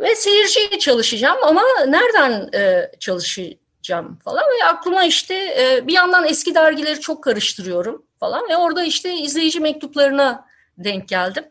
ve 0.00 0.14
seyirciye 0.14 0.78
çalışacağım 0.78 1.38
ama 1.42 1.62
nereden 1.86 2.48
e, 2.54 2.90
çalışacağım 3.00 4.18
falan. 4.24 4.42
Ve 4.42 4.64
aklıma 4.64 5.04
işte 5.04 5.34
e, 5.34 5.86
bir 5.86 5.92
yandan 5.92 6.28
eski 6.28 6.54
dergileri 6.54 7.00
çok 7.00 7.24
karıştırıyorum 7.24 8.06
falan. 8.20 8.48
Ve 8.48 8.56
orada 8.56 8.84
işte 8.84 9.14
izleyici 9.14 9.60
mektuplarına 9.60 10.46
denk 10.78 11.08
geldim. 11.08 11.44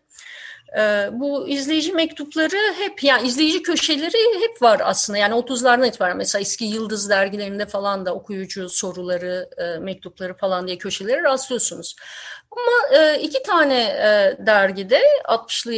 Ee, 0.78 1.10
bu 1.12 1.48
izleyici 1.48 1.94
mektupları 1.94 2.74
hep 2.78 3.04
yani 3.04 3.28
izleyici 3.28 3.64
köşeleri 3.64 4.42
hep 4.42 4.62
var 4.62 4.82
aslında. 4.84 5.20
Yani 5.20 5.34
30'lardan 5.34 5.88
itibaren 5.88 6.18
mesela 6.18 6.42
eski 6.42 6.66
Yıldız 6.66 7.10
dergilerinde 7.10 7.66
falan 7.66 8.06
da 8.06 8.16
okuyucu 8.16 8.70
soruları, 8.70 9.50
e, 9.58 9.80
mektupları 9.80 10.38
falan 10.38 10.68
diye 10.68 10.78
köşeleri 10.78 11.24
rastlıyorsunuz. 11.24 11.96
Ama 12.52 12.98
iki 13.18 13.44
tane 13.44 13.96
dergide 14.40 15.02
60'lı 15.26 15.74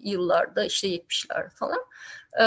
yıllarda 0.00 0.64
işte 0.64 0.88
70'ler 0.88 1.50
falan 1.50 1.78
e, 2.40 2.44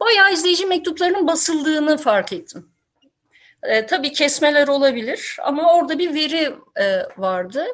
bayağı 0.00 0.32
izleyici 0.32 0.66
mektuplarının 0.66 1.26
basıldığını 1.26 1.96
fark 1.96 2.32
ettim. 2.32 2.68
E, 3.62 3.86
tabii 3.86 4.12
kesmeler 4.12 4.68
olabilir 4.68 5.36
ama 5.42 5.74
orada 5.74 5.98
bir 5.98 6.14
veri 6.14 6.54
e, 6.76 7.02
vardı. 7.16 7.66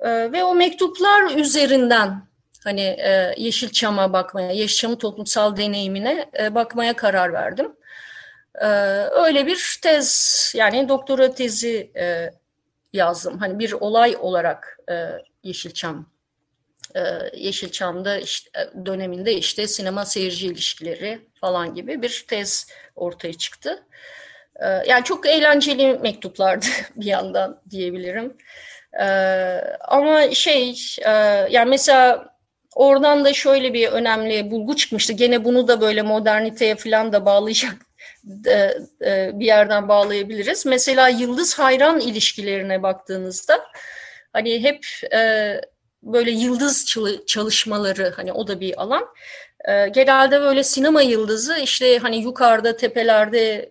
E, 0.00 0.32
ve 0.32 0.44
o 0.44 0.54
mektuplar 0.54 1.38
üzerinden 1.38 2.26
hani 2.64 2.82
e, 2.82 3.34
Yeşilçam'a 3.36 4.12
bakmaya, 4.12 4.52
Yeşilçam'ın 4.52 4.96
toplumsal 4.96 5.56
deneyimine 5.56 6.30
e, 6.38 6.54
bakmaya 6.54 6.96
karar 6.96 7.32
verdim. 7.32 7.76
E, 8.54 8.66
öyle 9.24 9.46
bir 9.46 9.78
tez, 9.82 10.52
yani 10.56 10.88
doktora 10.88 11.34
tezi 11.34 11.92
e, 11.96 12.30
yazdım. 12.92 13.38
Hani 13.38 13.58
bir 13.58 13.72
olay 13.72 14.16
olarak 14.20 14.78
e, 14.90 15.08
Yeşilçam, 15.42 16.06
Yeşilçam'da 17.36 18.18
işte, 18.18 18.50
e, 18.60 18.86
döneminde 18.86 19.34
işte 19.34 19.68
sinema 19.68 20.04
seyirci 20.04 20.46
ilişkileri 20.46 21.18
falan 21.40 21.74
gibi 21.74 22.02
bir 22.02 22.24
tez 22.28 22.66
ortaya 22.96 23.32
çıktı. 23.32 23.82
E, 24.56 24.66
yani 24.66 25.04
çok 25.04 25.26
eğlenceli 25.26 25.98
mektuplardı 25.98 26.66
bir 26.96 27.06
yandan 27.06 27.62
diyebilirim. 27.70 28.36
E, 29.00 29.06
ama 29.88 30.30
şey, 30.30 30.70
e, 31.04 31.10
yani 31.50 31.70
mesela 31.70 32.36
Oradan 32.76 33.24
da 33.24 33.32
şöyle 33.32 33.74
bir 33.74 33.88
önemli 33.88 34.50
bulgu 34.50 34.76
çıkmıştı. 34.76 35.12
Gene 35.12 35.44
bunu 35.44 35.68
da 35.68 35.80
böyle 35.80 36.02
moderniteye 36.02 36.76
falan 36.76 37.12
da 37.12 37.26
bağlayacak 37.26 37.74
e, 38.46 38.72
e, 39.06 39.30
bir 39.34 39.46
yerden 39.46 39.88
bağlayabiliriz. 39.88 40.66
Mesela 40.66 41.08
yıldız 41.08 41.58
hayran 41.58 42.00
ilişkilerine 42.00 42.82
baktığınızda 42.82 43.64
hani 44.32 44.62
hep 44.62 44.86
e, 45.14 45.60
böyle 46.12 46.30
yıldız 46.30 46.86
çalışmaları 47.26 48.12
hani 48.16 48.32
o 48.32 48.46
da 48.48 48.60
bir 48.60 48.82
alan. 48.82 49.06
Genelde 49.94 50.40
böyle 50.40 50.64
sinema 50.64 51.02
yıldızı 51.02 51.56
işte 51.56 51.98
hani 51.98 52.16
yukarıda 52.16 52.76
tepelerde 52.76 53.70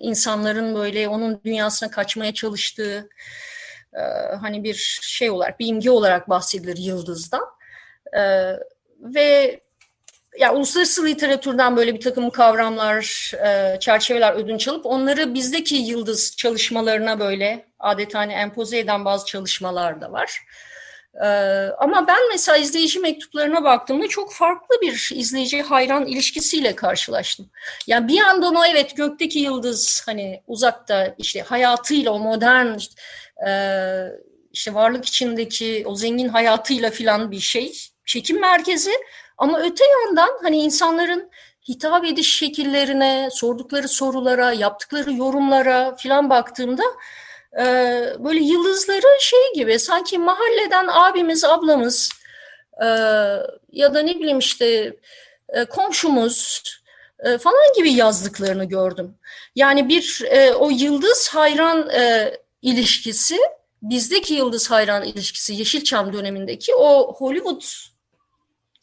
insanların 0.00 0.74
böyle 0.74 1.08
onun 1.08 1.40
dünyasına 1.44 1.90
kaçmaya 1.90 2.34
çalıştığı 2.34 3.08
hani 4.40 4.64
bir 4.64 5.00
şey 5.02 5.30
olarak 5.30 5.60
bir 5.60 5.66
imge 5.66 5.90
olarak 5.90 6.28
bahsedilir 6.28 6.76
yıldızdan. 6.76 7.56
Ee, 8.16 8.52
ve 9.00 9.60
ya 10.38 10.54
uluslararası 10.54 11.06
literatürden 11.06 11.76
böyle 11.76 11.94
bir 11.94 12.00
takım 12.00 12.30
kavramlar, 12.30 13.32
e, 13.46 13.80
çerçeveler 13.80 14.32
ödünç 14.32 14.68
alıp 14.68 14.86
onları 14.86 15.34
bizdeki 15.34 15.76
yıldız 15.76 16.36
çalışmalarına 16.36 17.20
böyle 17.20 17.66
adeta 17.78 18.18
hani 18.18 18.32
empoze 18.32 18.78
eden 18.78 19.04
bazı 19.04 19.26
çalışmalar 19.26 20.00
da 20.00 20.12
var. 20.12 20.42
E, 21.24 21.26
ama 21.78 22.06
ben 22.06 22.28
mesela 22.32 22.58
izleyici 22.58 23.00
mektuplarına 23.00 23.64
baktığımda 23.64 24.08
çok 24.08 24.32
farklı 24.32 24.76
bir 24.82 25.10
izleyici 25.14 25.62
hayran 25.62 26.06
ilişkisiyle 26.06 26.74
karşılaştım. 26.74 27.50
Yani 27.86 28.08
bir 28.08 28.14
yandan 28.14 28.54
o 28.54 28.64
evet 28.64 28.96
gökteki 28.96 29.38
yıldız 29.38 30.02
hani 30.06 30.42
uzakta 30.46 31.14
işte 31.18 31.40
hayatıyla 31.40 32.10
o 32.10 32.18
modern 32.18 32.78
e, 33.48 33.50
işte 34.52 34.74
varlık 34.74 35.04
içindeki 35.04 35.82
o 35.86 35.94
zengin 35.94 36.28
hayatıyla 36.28 36.90
filan 36.90 37.30
bir 37.30 37.40
şey 37.40 37.72
çekim 38.06 38.40
merkezi 38.40 38.92
ama 39.38 39.60
öte 39.60 39.84
yandan 39.84 40.30
hani 40.42 40.56
insanların 40.56 41.30
hitap 41.68 42.04
ediş 42.04 42.34
şekillerine, 42.34 43.28
sordukları 43.32 43.88
sorulara, 43.88 44.52
yaptıkları 44.52 45.12
yorumlara 45.12 45.96
filan 45.96 46.30
baktığımda 46.30 46.82
e, 47.58 47.64
böyle 48.18 48.40
yıldızları 48.40 49.20
şey 49.20 49.52
gibi 49.54 49.78
sanki 49.78 50.18
mahalleden 50.18 50.86
abimiz, 50.88 51.44
ablamız 51.44 52.10
e, 52.82 52.86
ya 53.72 53.94
da 53.94 54.02
ne 54.02 54.18
bileyim 54.18 54.38
işte 54.38 54.96
e, 55.48 55.64
komşumuz 55.64 56.62
e, 57.18 57.38
falan 57.38 57.72
gibi 57.76 57.92
yazdıklarını 57.92 58.64
gördüm. 58.64 59.14
Yani 59.54 59.88
bir 59.88 60.22
e, 60.30 60.54
o 60.54 60.70
yıldız 60.70 61.28
hayran 61.28 61.90
e, 61.90 62.32
ilişkisi 62.62 63.38
bizdeki 63.82 64.34
yıldız 64.34 64.70
hayran 64.70 65.04
ilişkisi 65.04 65.54
Yeşilçam 65.54 66.12
dönemindeki 66.12 66.74
o 66.74 67.14
Hollywood 67.14 67.62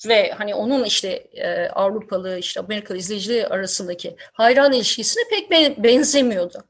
ve 0.08 0.32
hani 0.32 0.56
onun 0.56 0.84
işte 0.84 1.10
e, 1.34 1.68
Avrupalı 1.68 2.40
işte 2.40 2.60
Amerikalı 2.60 2.98
izleyicileri 2.98 3.48
arasındaki 3.48 4.16
hayran 4.34 4.74
ilişkisine 4.74 5.24
pek 5.30 5.52
benzemiyordu. 5.84 6.64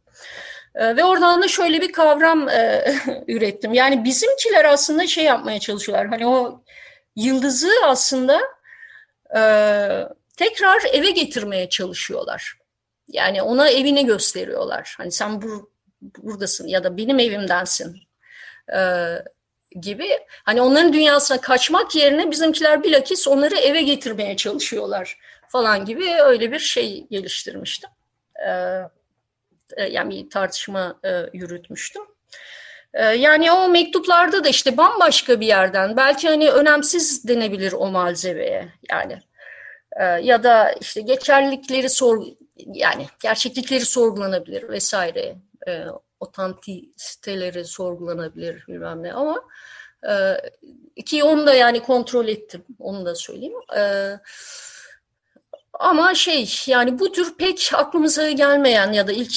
E, 0.75 0.95
ve 0.97 1.03
oradan 1.03 1.41
da 1.41 1.47
şöyle 1.47 1.81
bir 1.81 1.91
kavram 1.91 2.49
e, 2.49 2.85
ürettim. 3.27 3.73
Yani 3.73 4.03
bizimkiler 4.03 4.65
aslında 4.65 5.07
şey 5.07 5.23
yapmaya 5.23 5.59
çalışıyorlar. 5.59 6.07
Hani 6.07 6.27
o 6.27 6.63
yıldızı 7.15 7.71
aslında 7.85 8.41
e, 9.35 9.41
tekrar 10.37 10.81
eve 10.93 11.11
getirmeye 11.11 11.69
çalışıyorlar. 11.69 12.57
Yani 13.07 13.41
ona 13.41 13.69
evini 13.69 14.05
gösteriyorlar. 14.05 14.95
Hani 14.97 15.11
sen 15.11 15.41
bur 15.41 15.63
buradasın 16.01 16.67
ya 16.67 16.83
da 16.83 16.97
benim 16.97 17.19
evimdensin. 17.19 17.97
E, 18.73 18.79
gibi. 19.81 20.19
Hani 20.43 20.61
onların 20.61 20.93
dünyasına 20.93 21.41
kaçmak 21.41 21.95
yerine 21.95 22.31
bizimkiler 22.31 22.83
bilakis 22.83 23.27
onları 23.27 23.55
eve 23.55 23.81
getirmeye 23.81 24.37
çalışıyorlar 24.37 25.19
falan 25.47 25.85
gibi 25.85 26.15
öyle 26.21 26.51
bir 26.51 26.59
şey 26.59 27.07
geliştirmiştim. 27.11 27.89
Ee, 28.45 28.49
e, 28.49 28.81
yani 29.89 30.23
bir 30.23 30.29
tartışma 30.29 30.99
e, 31.03 31.29
yürütmüştüm. 31.33 32.03
Ee, 32.93 33.05
yani 33.05 33.51
o 33.51 33.69
mektuplarda 33.69 34.43
da 34.43 34.49
işte 34.49 34.77
bambaşka 34.77 35.39
bir 35.39 35.47
yerden 35.47 35.97
belki 35.97 36.27
hani 36.27 36.51
önemsiz 36.51 37.27
denebilir 37.27 37.73
o 37.73 37.91
malzemeye 37.91 38.69
yani 38.91 39.19
e, 39.99 40.03
ya 40.03 40.43
da 40.43 40.71
işte 40.71 41.01
geçerlilikleri 41.01 41.89
sor 41.89 42.25
yani 42.57 43.07
gerçeklikleri 43.23 43.85
sorgulanabilir 43.85 44.69
vesaire 44.69 45.35
e, 45.67 45.83
otantisiteleri 46.19 47.65
sorgulanabilir 47.65 48.65
bilmem 48.67 49.03
ne 49.03 49.13
ama 49.13 49.43
e, 50.09 51.01
ki 51.01 51.23
onu 51.23 51.47
da 51.47 51.53
yani 51.53 51.79
kontrol 51.79 52.27
ettim 52.27 52.63
onu 52.79 53.05
da 53.05 53.15
söyleyeyim. 53.15 53.59
E, 53.77 54.13
ama 55.83 56.15
şey 56.15 56.55
yani 56.67 56.99
bu 56.99 57.11
tür 57.11 57.37
pek 57.37 57.71
aklımıza 57.73 58.31
gelmeyen 58.31 58.91
ya 58.91 59.07
da 59.07 59.11
ilk 59.11 59.33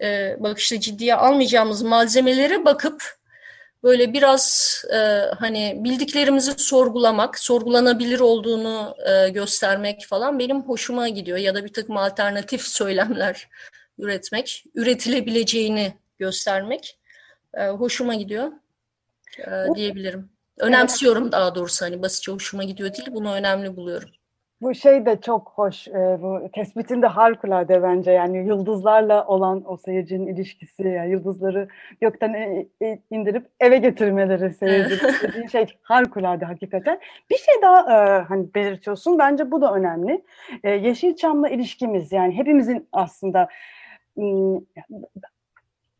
e, 0.00 0.36
bakışta 0.40 0.80
ciddiye 0.80 1.14
almayacağımız 1.14 1.82
malzemelere 1.82 2.64
bakıp 2.64 3.22
böyle 3.82 4.12
biraz 4.12 4.74
e, 4.92 4.96
hani 5.38 5.80
bildiklerimizi 5.84 6.52
sorgulamak, 6.56 7.38
sorgulanabilir 7.38 8.20
olduğunu 8.20 8.96
e, 9.06 9.28
göstermek 9.28 10.06
falan 10.08 10.38
benim 10.38 10.62
hoşuma 10.62 11.08
gidiyor. 11.08 11.38
Ya 11.38 11.54
da 11.54 11.64
bir 11.64 11.72
takım 11.72 11.96
alternatif 11.96 12.62
söylemler 12.62 13.48
üretmek, 13.98 14.64
üretilebileceğini 14.74 15.94
göstermek 16.18 16.98
e, 17.54 17.66
hoşuma 17.66 18.14
gidiyor 18.14 18.52
e, 19.38 19.74
diyebilirim. 19.74 20.30
Önemsiyorum 20.58 21.32
daha 21.32 21.54
doğrusu 21.54 21.84
hani 21.84 22.02
basitçe 22.02 22.32
hoşuma 22.32 22.64
gidiyor 22.64 22.94
değil 22.94 23.08
bunu 23.12 23.32
önemli 23.32 23.76
buluyorum. 23.76 24.10
Bu 24.62 24.74
şey 24.74 25.06
de 25.06 25.20
çok 25.20 25.52
hoş, 25.54 25.88
e, 25.88 26.18
bu 26.22 26.48
tespitin 26.52 27.02
de 27.02 27.06
harikulade 27.06 27.82
bence 27.82 28.10
yani 28.10 28.46
yıldızlarla 28.46 29.26
olan 29.26 29.62
o 29.66 29.76
seyircinin 29.76 30.26
ilişkisi, 30.26 30.82
yani 30.82 31.10
yıldızları 31.10 31.68
gökten 32.00 32.34
e, 32.34 32.66
e, 32.82 32.98
indirip 33.10 33.46
eve 33.60 33.76
getirmeleri 33.76 34.54
seyircinin 34.54 35.12
dediğin 35.22 35.46
şey 35.46 35.66
harikulade 35.82 36.44
hakikaten. 36.44 37.00
Bir 37.30 37.36
şey 37.36 37.54
daha 37.62 37.80
e, 37.80 38.22
hani 38.22 38.54
belirtiyorsun, 38.54 39.18
bence 39.18 39.50
bu 39.50 39.60
da 39.60 39.74
önemli. 39.74 40.24
E, 40.64 40.70
Yeşilçam'la 40.70 41.48
ilişkimiz 41.48 42.12
yani 42.12 42.36
hepimizin 42.36 42.88
aslında 42.92 43.48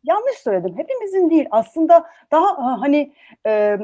yanlış 0.04 0.38
söyledim. 0.44 0.78
Hepimizin 0.78 1.30
değil. 1.30 1.46
Aslında 1.50 2.04
daha 2.30 2.80
hani 2.80 3.12
e, 3.46 3.78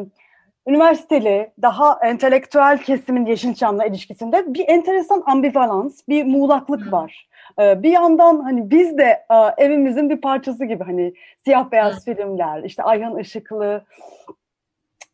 üniversiteli, 0.67 1.51
daha 1.63 1.99
entelektüel 2.03 2.79
kesimin 2.79 3.27
Yeşilçam'la 3.27 3.85
ilişkisinde 3.85 4.55
bir 4.55 4.69
enteresan 4.69 5.23
ambivalans, 5.27 6.01
bir 6.09 6.25
muğlaklık 6.25 6.93
var. 6.93 7.29
E, 7.61 7.83
bir 7.83 7.93
yandan 7.93 8.41
hani 8.41 8.71
biz 8.71 8.99
de 8.99 9.27
e, 9.31 9.65
evimizin 9.65 10.11
bir 10.11 10.21
parçası 10.21 10.65
gibi 10.65 10.85
hani 10.85 11.15
siyah 11.45 11.71
beyaz 11.71 12.05
filmler, 12.05 12.63
işte 12.63 12.83
Ayhan 12.83 13.19
Işıklı 13.19 13.85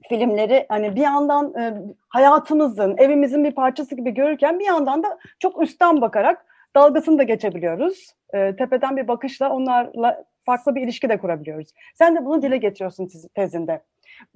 filmleri 0.08 0.66
hani 0.68 0.96
bir 0.96 1.00
yandan 1.00 1.54
e, 1.54 1.74
hayatımızın, 2.08 2.96
evimizin 2.96 3.44
bir 3.44 3.52
parçası 3.52 3.96
gibi 3.96 4.10
görürken 4.10 4.58
bir 4.58 4.64
yandan 4.64 5.02
da 5.02 5.18
çok 5.38 5.62
üstten 5.62 6.00
bakarak 6.00 6.46
dalgasını 6.76 7.18
da 7.18 7.22
geçebiliyoruz. 7.22 8.14
E, 8.34 8.56
tepeden 8.56 8.96
bir 8.96 9.08
bakışla 9.08 9.50
onlarla 9.50 10.24
farklı 10.46 10.74
bir 10.74 10.82
ilişki 10.82 11.08
de 11.08 11.18
kurabiliyoruz. 11.18 11.68
Sen 11.94 12.16
de 12.16 12.24
bunu 12.24 12.42
dile 12.42 12.56
getiriyorsun 12.56 13.08
tezinde. 13.34 13.82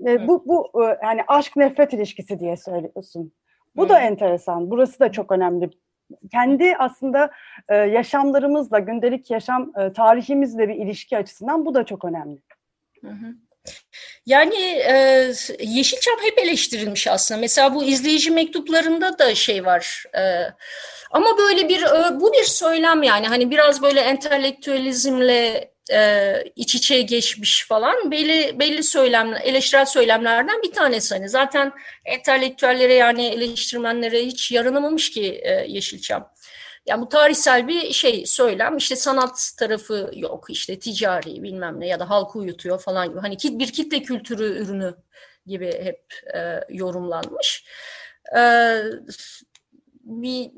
E, 0.07 0.29
bu 0.29 0.45
bu 0.47 0.85
e, 0.85 0.99
yani 1.03 1.21
aşk 1.29 1.57
nefret 1.57 1.93
ilişkisi 1.93 2.41
diye 2.41 2.57
söylüyorsun. 2.57 3.33
Bu 3.77 3.83
hmm. 3.83 3.89
da 3.89 4.01
enteresan. 4.01 4.71
Burası 4.71 5.01
da 5.01 5.13
çok 5.13 5.33
önemli. 5.33 5.71
Kendi 6.33 6.77
aslında 6.79 7.31
e, 7.69 7.77
yaşamlarımızla, 7.77 8.79
gündelik 8.79 9.31
yaşam 9.31 9.73
e, 9.79 9.93
tarihimizle 9.93 10.69
bir 10.69 10.75
ilişki 10.75 11.17
açısından 11.17 11.67
bu 11.67 11.75
da 11.75 11.85
çok 11.85 12.05
önemli. 12.05 12.39
Hı 13.01 13.09
hı. 13.11 13.35
Yani 14.27 14.57
e, 14.65 14.95
Yeşilçam 15.61 16.15
hep 16.23 16.39
eleştirilmiş 16.39 17.07
aslında. 17.07 17.41
Mesela 17.41 17.75
bu 17.75 17.85
izleyici 17.85 18.31
mektuplarında 18.31 19.19
da 19.19 19.35
şey 19.35 19.65
var. 19.65 20.05
E, 20.17 20.23
ama 21.11 21.39
böyle 21.39 21.69
bir 21.69 21.85
bu 22.21 22.33
bir 22.33 22.45
söylem 22.45 23.03
yani 23.03 23.27
hani 23.27 23.51
biraz 23.51 23.83
böyle 23.83 24.01
entelektüelizmle 24.01 25.71
e, 25.93 26.35
iç 26.57 26.75
içe 26.75 27.03
geçmiş 27.03 27.67
falan 27.69 28.11
belli 28.11 28.59
belli 28.59 28.83
söylemler, 28.83 29.41
eleştirel 29.41 29.87
söylemlerden 29.87 30.63
bir 30.63 30.73
tanesi 30.73 31.15
hani 31.15 31.29
zaten 31.29 31.73
entelektüellere 32.05 32.95
yani 32.95 33.27
eleştirmenlere 33.27 34.27
hiç 34.27 34.53
yaranamamış 34.53 35.11
ki 35.11 35.41
e, 35.43 35.51
Yeşilçam. 35.69 36.33
Yani 36.87 37.03
bu 37.03 37.09
tarihsel 37.09 37.69
bir 37.69 37.93
şey 37.93 38.27
söylem 38.27 38.77
işte 38.77 38.97
sanat 38.97 39.53
tarafı 39.59 40.11
yok 40.15 40.47
işte 40.49 40.79
ticari 40.79 41.43
bilmem 41.43 41.81
ne 41.81 41.87
ya 41.87 42.01
da 42.01 42.11
halkı 42.11 42.39
uyutuyor 42.39 42.81
falan 42.81 43.09
gibi 43.09 43.21
hani 43.21 43.37
bir 43.45 43.73
kitle 43.73 44.03
kültürü 44.03 44.45
ürünü 44.45 44.95
gibi 45.47 45.73
hep 45.85 46.05
e, 46.35 46.61
yorumlanmış. 46.69 47.65
E, 48.37 48.41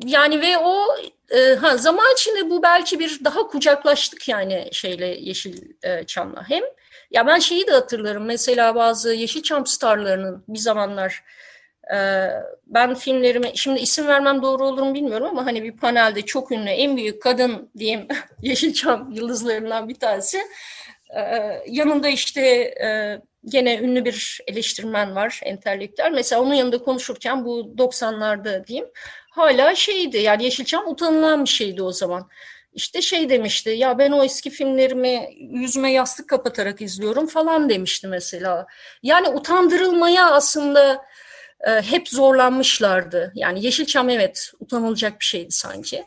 yani 0.05 0.41
ve 0.41 0.59
o 0.59 0.87
e, 1.31 1.55
ha, 1.55 1.77
zaman 1.77 2.13
içinde 2.13 2.51
bu 2.51 2.63
belki 2.63 2.99
bir 2.99 3.25
daha 3.25 3.47
kucaklaştık 3.47 4.29
yani 4.29 4.69
şeyle 4.73 5.07
yeşil 5.07 5.63
e, 5.85 6.05
hem 6.49 6.63
ya 7.11 7.27
ben 7.27 7.39
şeyi 7.39 7.67
de 7.67 7.73
hatırlarım 7.73 8.25
mesela 8.25 8.75
bazı 8.75 9.15
Yeşilçam 9.15 9.67
starlarının 9.67 10.45
bir 10.49 10.59
zamanlar 10.59 11.25
e, 11.95 12.29
ben 12.67 12.95
filmlerime 12.95 13.53
şimdi 13.55 13.81
isim 13.81 14.07
vermem 14.07 14.43
doğru 14.43 14.67
olur 14.67 14.83
mu 14.83 14.95
bilmiyorum 14.95 15.27
ama 15.31 15.47
hani 15.47 15.63
bir 15.63 15.77
panelde 15.77 16.23
çok 16.23 16.53
ünlü 16.53 16.71
en 16.71 16.97
büyük 16.97 17.23
kadın 17.23 17.71
diyeyim 17.79 18.09
Yeşilçam 18.43 19.13
yıldızlarından 19.13 19.89
bir 19.89 19.95
tanesi. 19.95 20.39
E, 21.17 21.23
yanında 21.67 22.09
işte 22.09 22.41
e, 22.83 23.21
gene 23.45 23.79
ünlü 23.79 24.05
bir 24.05 24.41
eleştirmen 24.47 25.17
var 25.17 25.41
entelektüel 25.43 26.13
mesela 26.13 26.43
onun 26.43 26.55
yanında 26.55 26.79
konuşurken 26.79 27.45
bu 27.45 27.75
90'larda 27.79 28.67
diyeyim 28.67 28.89
hala 29.31 29.75
şeydi 29.75 30.19
yani 30.19 30.45
Yeşilçam 30.45 30.89
utanılan 30.89 31.45
bir 31.45 31.51
şeydi 31.51 31.83
o 31.83 31.93
zaman. 31.93 32.29
İşte 32.73 33.03
şey 33.03 33.31
demişti 33.31 33.71
ya 33.71 33.99
ben 33.99 34.13
o 34.13 34.25
eski 34.25 34.51
filmlerimi 34.51 35.29
yüzüme 35.39 35.93
yastık 35.93 36.29
kapatarak 36.29 36.81
izliyorum 36.81 37.27
falan 37.27 37.69
demişti 37.69 38.09
mesela. 38.09 38.67
Yani 39.03 39.29
utandırılmaya 39.29 40.31
aslında 40.31 41.05
e, 41.61 41.71
hep 41.71 42.09
zorlanmışlardı. 42.09 43.33
Yani 43.35 43.65
Yeşilçam 43.65 44.11
evet 44.11 44.53
utanılacak 44.61 45.21
bir 45.21 45.25
şeydi 45.25 45.51
sanki. 45.51 46.05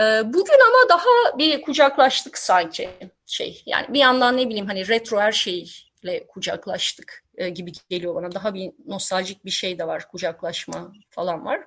E, 0.00 0.02
bugün 0.24 0.58
ama 0.68 0.88
daha 0.88 1.38
bir 1.38 1.62
kucaklaştık 1.62 2.38
sanki 2.38 2.90
şey. 3.26 3.62
Yani 3.66 3.86
bir 3.88 3.98
yandan 3.98 4.36
ne 4.36 4.48
bileyim 4.48 4.66
hani 4.66 4.88
retro 4.88 5.20
her 5.20 5.32
şeyle 5.32 6.26
kucaklaştık 6.28 7.24
e, 7.36 7.48
gibi 7.48 7.72
geliyor 7.90 8.14
bana. 8.14 8.32
Daha 8.32 8.54
bir 8.54 8.70
nostaljik 8.86 9.44
bir 9.44 9.50
şey 9.50 9.78
de 9.78 9.86
var, 9.86 10.08
kucaklaşma 10.08 10.92
falan 11.10 11.44
var. 11.44 11.60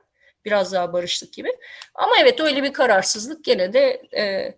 Biraz 0.45 0.73
daha 0.73 0.93
barıştık 0.93 1.33
gibi. 1.33 1.49
Ama 1.95 2.11
evet 2.21 2.39
öyle 2.39 2.63
bir 2.63 2.73
kararsızlık 2.73 3.43
gene 3.43 3.73
de 3.73 4.01
e, 4.17 4.55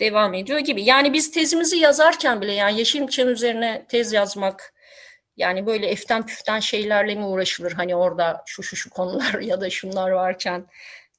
devam 0.00 0.34
ediyor 0.34 0.58
gibi. 0.58 0.82
Yani 0.82 1.12
biz 1.12 1.30
tezimizi 1.30 1.76
yazarken 1.76 2.40
bile 2.40 2.52
yani 2.52 2.78
Yeşilçam 2.78 3.28
üzerine 3.28 3.86
tez 3.88 4.12
yazmak 4.12 4.74
yani 5.36 5.66
böyle 5.66 5.86
eften 5.86 6.26
püften 6.26 6.60
şeylerle 6.60 7.14
mi 7.14 7.24
uğraşılır 7.24 7.72
hani 7.72 7.96
orada 7.96 8.42
şu 8.46 8.62
şu 8.62 8.76
şu 8.76 8.90
konular 8.90 9.34
ya 9.40 9.60
da 9.60 9.70
şunlar 9.70 10.10
varken 10.10 10.66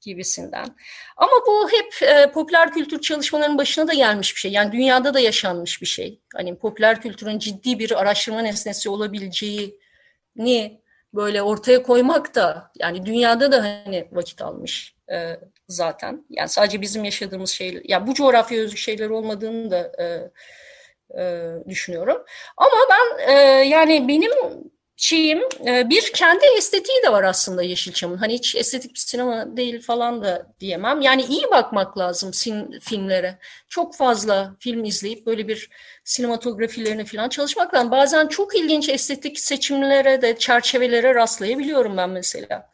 gibisinden. 0.01 0.75
Ama 1.17 1.31
bu 1.47 1.69
hep 1.71 2.09
e, 2.09 2.31
popüler 2.31 2.71
kültür 2.71 3.01
çalışmalarının 3.01 3.57
başına 3.57 3.87
da 3.87 3.93
gelmiş 3.93 4.35
bir 4.35 4.39
şey. 4.39 4.51
Yani 4.51 4.71
dünyada 4.71 5.13
da 5.13 5.19
yaşanmış 5.19 5.81
bir 5.81 5.87
şey. 5.87 6.19
Hani 6.33 6.57
popüler 6.57 7.01
kültürün 7.01 7.39
ciddi 7.39 7.79
bir 7.79 8.01
araştırma 8.01 8.41
nesnesi 8.41 8.89
olabileceğini 8.89 10.81
böyle 11.15 11.41
ortaya 11.41 11.83
koymak 11.83 12.35
da 12.35 12.71
yani 12.79 13.05
dünyada 13.05 13.51
da 13.51 13.63
hani 13.63 14.07
vakit 14.11 14.41
almış 14.41 14.95
e, 15.11 15.39
zaten. 15.67 16.25
Yani 16.29 16.49
sadece 16.49 16.81
bizim 16.81 17.03
yaşadığımız 17.03 17.49
şeyler, 17.49 17.81
yani 17.85 18.07
bu 18.07 18.13
coğrafya 18.13 18.61
özgü 18.61 18.77
şeyler 18.77 19.09
olmadığını 19.09 19.71
da 19.71 19.91
e, 19.99 20.31
e, 21.21 21.53
düşünüyorum. 21.69 22.25
Ama 22.57 22.77
ben 22.89 23.33
e, 23.33 23.33
yani 23.67 24.07
benim 24.07 24.31
şeyim 24.97 25.39
e, 25.67 25.89
bir 25.89 26.13
kendi 26.13 26.45
estetiği 26.57 26.97
de 27.03 27.11
var 27.11 27.23
aslında 27.23 27.63
Yeşilçam'ın. 27.63 28.17
Hani 28.17 28.33
hiç 28.33 28.55
estetik 28.55 28.93
bir 28.93 28.99
sinema 28.99 29.57
değil 29.57 29.81
falan 29.81 30.23
da 30.23 30.47
diyemem. 30.59 31.01
Yani 31.01 31.23
iyi 31.23 31.43
bakmak 31.51 31.97
lazım 31.97 32.33
sin, 32.33 32.79
filmlere. 32.79 33.39
Çok 33.69 33.95
fazla 33.95 34.55
film 34.59 34.83
izleyip 34.83 35.25
böyle 35.25 35.47
bir 35.47 35.69
sinematografilerini 36.03 37.05
falan 37.05 37.29
çalışmak 37.29 37.73
lazım. 37.73 37.91
Bazen 37.91 38.27
çok 38.27 38.55
ilginç 38.55 38.89
estetik 38.89 39.39
seçimlere 39.39 40.21
de 40.21 40.37
çerçevelere 40.37 41.15
rastlayabiliyorum 41.15 41.97
ben 41.97 42.09
mesela. 42.09 42.69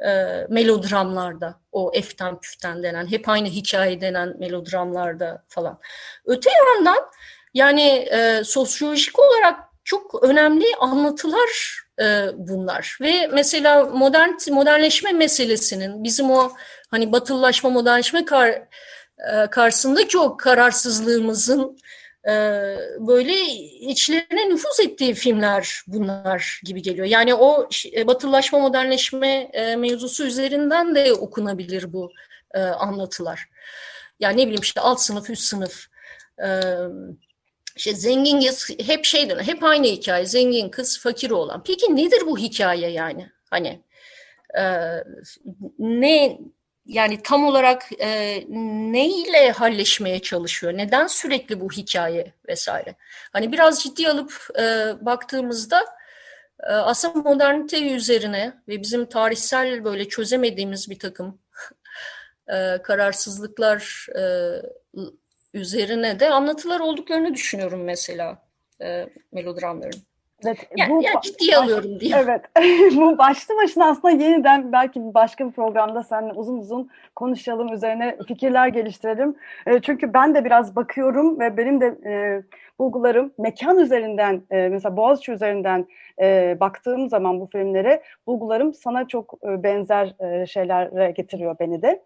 E, 0.00 0.10
melodramlarda 0.48 1.60
o 1.72 1.90
eften 1.94 2.40
püften 2.40 2.82
denen 2.82 3.10
hep 3.10 3.28
aynı 3.28 3.48
hikaye 3.48 4.00
denen 4.00 4.34
melodramlarda 4.38 5.44
falan. 5.48 5.80
Öte 6.24 6.50
yandan 6.50 7.10
yani 7.54 8.08
e, 8.10 8.44
sosyolojik 8.44 9.18
olarak 9.18 9.73
çok 9.84 10.24
önemli 10.24 10.64
anlatılar 10.80 11.80
e, 12.00 12.26
bunlar 12.34 12.98
ve 13.00 13.26
mesela 13.26 13.84
modern 13.84 14.30
modernleşme 14.50 15.12
meselesinin 15.12 16.04
bizim 16.04 16.30
o 16.30 16.52
hani 16.90 17.12
batılılaşma 17.12 17.70
modernleşme 17.70 18.24
kar, 18.24 18.48
e, 18.48 19.46
karşısındaki 19.50 20.18
o 20.18 20.36
kararsızlığımızın 20.36 21.78
e, 22.28 22.32
böyle 22.98 23.40
içlerine 23.80 24.48
nüfuz 24.48 24.80
ettiği 24.80 25.14
filmler 25.14 25.82
bunlar 25.86 26.60
gibi 26.64 26.82
geliyor. 26.82 27.06
Yani 27.06 27.34
o 27.34 27.68
e, 27.96 28.06
batılılaşma 28.06 28.58
modernleşme 28.58 29.50
e, 29.52 29.76
mevzusu 29.76 30.24
üzerinden 30.24 30.94
de 30.94 31.12
okunabilir 31.12 31.92
bu 31.92 32.10
e, 32.54 32.60
anlatılar. 32.60 33.48
Yani 34.20 34.36
ne 34.36 34.42
bileyim 34.42 34.62
işte 34.62 34.80
alt 34.80 35.00
sınıf, 35.00 35.30
üst 35.30 35.42
sınıf, 35.42 35.86
e, 36.38 36.48
işte 37.76 37.94
zengin 37.94 38.40
kız 38.40 38.70
hep 38.86 39.04
şeyden 39.04 39.38
hep 39.38 39.62
aynı 39.64 39.86
hikaye 39.86 40.26
zengin 40.26 40.68
kız 40.68 40.98
fakir 40.98 41.30
olan. 41.30 41.62
Peki 41.64 41.96
nedir 41.96 42.22
bu 42.26 42.38
hikaye 42.38 42.90
yani? 42.90 43.30
Hani 43.50 43.82
e, 44.58 44.64
ne 45.78 46.38
yani 46.86 47.22
tam 47.22 47.46
olarak 47.46 47.82
e, 48.00 48.40
ne 48.92 49.08
ile 49.08 49.50
halleşmeye 49.50 50.22
çalışıyor? 50.22 50.72
Neden 50.76 51.06
sürekli 51.06 51.60
bu 51.60 51.70
hikaye 51.70 52.32
vesaire? 52.48 52.94
Hani 53.32 53.52
biraz 53.52 53.82
ciddi 53.82 54.08
alıp 54.08 54.48
e, 54.58 54.94
baktığımızda 55.00 55.84
e, 56.62 56.72
aslında 56.72 57.30
modernite 57.30 57.94
üzerine 57.94 58.54
ve 58.68 58.80
bizim 58.80 59.06
tarihsel 59.06 59.84
böyle 59.84 60.08
çözemediğimiz 60.08 60.90
bir 60.90 60.98
takım 60.98 61.38
e, 62.48 62.82
kararsızlıklar 62.82 64.06
e, 64.18 64.22
üzerine 65.54 66.20
de 66.20 66.30
anlatılar 66.30 66.80
olduklarını 66.80 67.34
düşünüyorum 67.34 67.84
mesela 67.84 68.38
e, 68.82 69.06
melodramların. 69.32 70.00
Evet, 70.46 70.68
yani, 70.76 70.90
bu, 70.90 71.02
yani 71.02 71.22
ciddiye 71.22 71.56
alıyorum 71.56 72.00
diye. 72.00 72.16
Evet, 72.16 72.44
bu 72.96 73.18
başlı 73.18 73.56
başına 73.56 73.88
aslında 73.88 74.24
yeniden 74.24 74.72
belki 74.72 75.00
başka 75.14 75.46
bir 75.46 75.52
programda 75.52 76.02
seninle 76.02 76.32
uzun 76.32 76.58
uzun 76.58 76.90
konuşalım, 77.14 77.72
üzerine 77.72 78.18
fikirler 78.28 78.68
geliştirelim. 78.68 79.36
E, 79.66 79.80
çünkü 79.80 80.14
ben 80.14 80.34
de 80.34 80.44
biraz 80.44 80.76
bakıyorum 80.76 81.40
ve 81.40 81.56
benim 81.56 81.80
de 81.80 81.86
e, 82.06 82.42
bulgularım 82.78 83.32
mekan 83.38 83.78
üzerinden, 83.78 84.42
e, 84.50 84.68
mesela 84.68 84.96
Boğaziçi 84.96 85.32
üzerinden 85.32 85.86
e, 86.20 86.56
baktığım 86.60 87.08
zaman 87.08 87.40
bu 87.40 87.46
filmlere 87.46 88.02
bulgularım 88.26 88.74
sana 88.74 89.08
çok 89.08 89.34
e, 89.44 89.62
benzer 89.62 90.14
e, 90.20 90.46
şeylere 90.46 91.10
getiriyor 91.10 91.56
beni 91.60 91.82
de. 91.82 92.02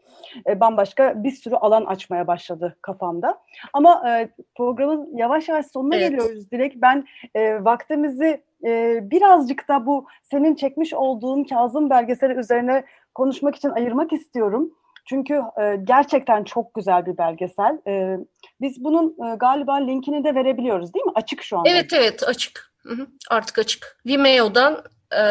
E, 0.46 0.60
bambaşka 0.60 1.24
bir 1.24 1.30
sürü 1.30 1.54
alan 1.54 1.84
açmaya 1.84 2.26
başladı 2.26 2.76
kafamda. 2.82 3.38
Ama 3.72 4.10
e, 4.10 4.28
programın 4.54 5.16
yavaş 5.16 5.48
yavaş 5.48 5.66
sonuna 5.66 5.96
evet. 5.96 6.10
geliyoruz 6.10 6.50
Dilek. 6.50 6.82
Ben 6.82 7.06
e, 7.34 7.64
vaktimizi 7.64 8.42
e, 8.64 9.00
birazcık 9.10 9.68
da 9.68 9.86
bu 9.86 10.06
senin 10.22 10.54
çekmiş 10.54 10.94
olduğun 10.94 11.44
Kazım 11.44 11.90
belgeseli 11.90 12.34
üzerine 12.34 12.84
konuşmak 13.14 13.56
için 13.56 13.70
ayırmak 13.70 14.12
istiyorum. 14.12 14.72
Çünkü 15.08 15.34
e, 15.34 15.76
gerçekten 15.84 16.44
çok 16.44 16.74
güzel 16.74 17.06
bir 17.06 17.18
belgesel. 17.18 17.78
E, 17.86 18.16
biz 18.60 18.84
bunun 18.84 19.16
e, 19.26 19.36
galiba 19.36 19.74
linkini 19.74 20.24
de 20.24 20.34
verebiliyoruz 20.34 20.94
değil 20.94 21.04
mi? 21.04 21.12
Açık 21.14 21.42
şu 21.42 21.58
anda. 21.58 21.68
Evet 21.68 21.92
evet 21.92 22.22
açık. 22.22 22.72
Hı 22.82 22.94
hı, 22.94 23.06
artık 23.30 23.58
açık. 23.58 24.00
Vimeo'dan 24.06 24.84
e, 25.16 25.22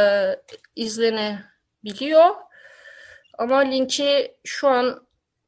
izlenebiliyor. 0.76 2.26
Ama 3.38 3.58
linki 3.58 4.36
şu 4.46 4.68
an 4.68 5.02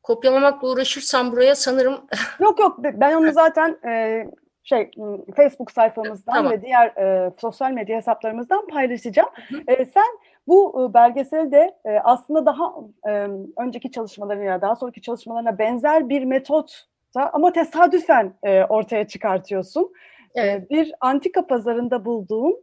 kopyalamakla 0.03 0.67
uğraşırsam 0.67 1.31
buraya 1.31 1.55
sanırım... 1.55 2.07
yok 2.39 2.59
yok 2.59 2.77
ben 2.79 3.13
onu 3.13 3.31
zaten 3.31 3.77
e, 3.87 4.23
şey 4.63 4.91
Facebook 5.35 5.71
sayfamızdan 5.71 6.33
tamam. 6.33 6.51
ve 6.51 6.61
diğer 6.61 6.87
e, 6.87 7.31
sosyal 7.41 7.71
medya 7.71 7.97
hesaplarımızdan 7.97 8.67
paylaşacağım. 8.67 9.29
Hı 9.49 9.55
hı. 9.55 9.61
E, 9.67 9.85
sen 9.85 10.19
bu 10.49 10.89
e, 10.89 10.93
belgeselde 10.93 11.77
e, 11.85 11.99
aslında 12.03 12.45
daha 12.45 12.73
e, 13.07 13.11
önceki 13.57 13.91
çalışmalarına, 13.91 14.61
daha 14.61 14.75
sonraki 14.75 15.01
çalışmalarına 15.01 15.57
benzer 15.57 16.09
bir 16.09 16.23
metot 16.23 16.85
ama 17.15 17.51
tesadüfen 17.51 18.33
ortaya 18.69 19.07
çıkartıyorsun. 19.07 19.93
Evet. 20.35 20.69
Bir 20.69 20.93
antika 21.01 21.47
pazarında 21.47 22.05
bulduğum 22.05 22.55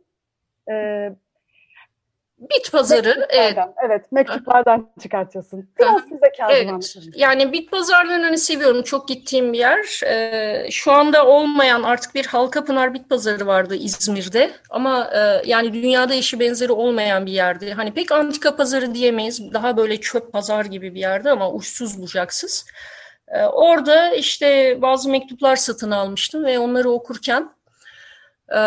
Bit 2.39 2.73
pazarı 2.73 3.27
evet. 3.29 3.59
Evet 3.87 4.13
mektuplardan 4.13 4.91
çıkartıyorsun. 5.03 5.71
Biraz 5.79 6.03
size 6.03 6.33
evet. 6.51 6.97
Yani 7.15 7.53
bit 7.53 7.71
pazarlarını 7.71 8.25
hani 8.25 8.39
seviyorum. 8.39 8.83
Çok 8.83 9.09
gittiğim 9.09 9.53
bir 9.53 9.59
yer. 9.59 10.01
Ee, 10.07 10.69
şu 10.71 10.93
anda 10.93 11.27
olmayan 11.27 11.83
artık 11.83 12.15
bir 12.15 12.27
Halkapınar 12.27 12.95
bit 12.95 13.11
pazarı 13.11 13.47
vardı 13.47 13.77
İzmir'de. 13.77 14.51
Ama 14.71 15.11
e, 15.15 15.43
yani 15.51 15.73
dünyada 15.73 16.15
eşi 16.15 16.41
benzeri 16.41 16.73
olmayan 16.73 17.27
bir 17.27 17.33
yerdi. 17.33 17.73
Hani 17.73 17.95
pek 17.95 18.13
antika 18.13 18.57
pazarı 18.57 18.95
diyemeyiz. 18.95 19.53
Daha 19.53 19.77
böyle 19.77 20.01
çöp 20.01 20.33
pazar 20.33 20.65
gibi 20.65 20.95
bir 20.95 21.01
yerde 21.01 21.31
ama 21.31 21.53
uçsuz 21.53 22.03
bucaksız. 22.03 22.67
Ee, 23.29 23.45
orada 23.45 24.15
işte 24.15 24.79
bazı 24.83 25.11
mektuplar 25.11 25.57
satın 25.57 25.91
almıştım 25.91 26.45
ve 26.45 26.59
onları 26.59 26.91
okurken 26.91 27.51
e, 28.53 28.61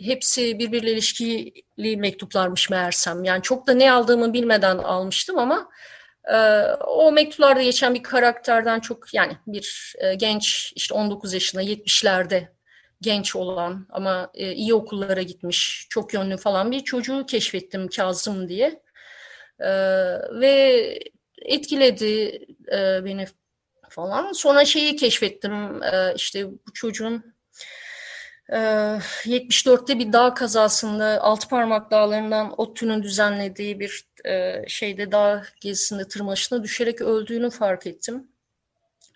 hepsi 0.00 0.58
birbiriyle 0.58 0.92
ilişkili 0.92 1.96
mektuplarmış 1.96 2.70
meğersem. 2.70 3.24
Yani 3.24 3.42
çok 3.42 3.66
da 3.66 3.72
ne 3.72 3.92
aldığımı 3.92 4.32
bilmeden 4.32 4.78
almıştım 4.78 5.38
ama 5.38 5.68
e, 6.24 6.36
o 6.86 7.12
mektuplarda 7.12 7.62
geçen 7.62 7.94
bir 7.94 8.02
karakterden 8.02 8.80
çok 8.80 9.14
yani 9.14 9.36
bir 9.46 9.94
e, 9.98 10.14
genç 10.14 10.72
işte 10.76 10.94
19 10.94 11.34
yaşında 11.34 11.62
70'lerde 11.62 12.48
genç 13.00 13.36
olan 13.36 13.86
ama 13.90 14.30
e, 14.34 14.52
iyi 14.52 14.74
okullara 14.74 15.22
gitmiş 15.22 15.86
çok 15.90 16.14
yönlü 16.14 16.36
falan 16.36 16.70
bir 16.70 16.80
çocuğu 16.80 17.26
keşfettim 17.26 17.88
Kazım 17.88 18.48
diye. 18.48 18.82
E, 19.60 19.70
ve 20.40 20.98
etkiledi 21.42 22.44
e, 22.72 23.04
beni 23.04 23.26
falan. 23.88 24.32
Sonra 24.32 24.64
şeyi 24.64 24.96
keşfettim 24.96 25.82
e, 25.82 26.14
işte 26.16 26.46
bu 26.50 26.72
çocuğun 26.74 27.34
74'te 28.50 29.92
ee, 29.92 29.98
bir 29.98 30.12
dağ 30.12 30.34
kazasında 30.34 31.20
altı 31.22 31.48
parmak 31.48 31.90
dağlarından 31.90 32.60
ODTÜ'nün 32.60 33.02
düzenlediği 33.02 33.80
bir 33.80 34.04
şeyde 34.66 35.12
dağ 35.12 35.42
gezisinde 35.60 36.08
tırmanışına 36.08 36.62
düşerek 36.62 37.00
öldüğünü 37.00 37.50
fark 37.50 37.86
ettim. 37.86 38.28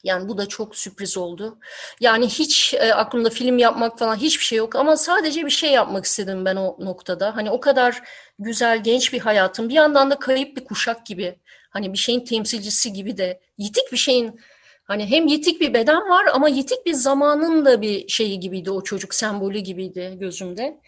Yani 0.05 0.29
bu 0.29 0.39
da 0.39 0.47
çok 0.47 0.77
sürpriz 0.77 1.17
oldu. 1.17 1.59
Yani 2.01 2.27
hiç 2.27 2.75
e, 2.75 2.95
aklımda 2.95 3.31
film 3.31 3.59
yapmak 3.59 3.99
falan 3.99 4.17
hiçbir 4.17 4.45
şey 4.45 4.59
yok 4.59 4.77
ama 4.77 4.97
sadece 4.97 5.47
bir 5.47 5.51
şey 5.51 5.71
yapmak 5.71 6.05
istedim 6.05 6.45
ben 6.45 6.57
o 6.57 6.77
noktada. 6.81 7.37
Hani 7.37 7.51
o 7.51 7.61
kadar 7.61 8.03
güzel 8.39 8.83
genç 8.83 9.13
bir 9.13 9.21
hayatım 9.21 9.69
bir 9.69 9.75
yandan 9.75 10.11
da 10.11 10.19
kayıp 10.19 10.57
bir 10.57 10.65
kuşak 10.65 11.07
gibi. 11.07 11.39
Hani 11.71 11.93
bir 11.93 11.99
şeyin 11.99 12.25
temsilcisi 12.25 12.93
gibi 12.93 13.17
de 13.17 13.41
yitik 13.59 13.93
bir 13.93 13.97
şeyin 13.97 14.41
hani 14.85 15.11
hem 15.11 15.27
yitik 15.27 15.61
bir 15.61 15.75
beden 15.75 16.11
var 16.11 16.27
ama 16.33 16.49
yitik 16.49 16.87
bir 16.87 16.95
zamanın 16.95 17.65
da 17.65 17.83
bir 17.83 18.09
şeyi 18.09 18.41
gibiydi 18.41 18.71
o 18.71 18.83
çocuk 18.83 19.15
sembolü 19.15 19.59
gibiydi 19.59 20.17
gözümde. 20.21 20.81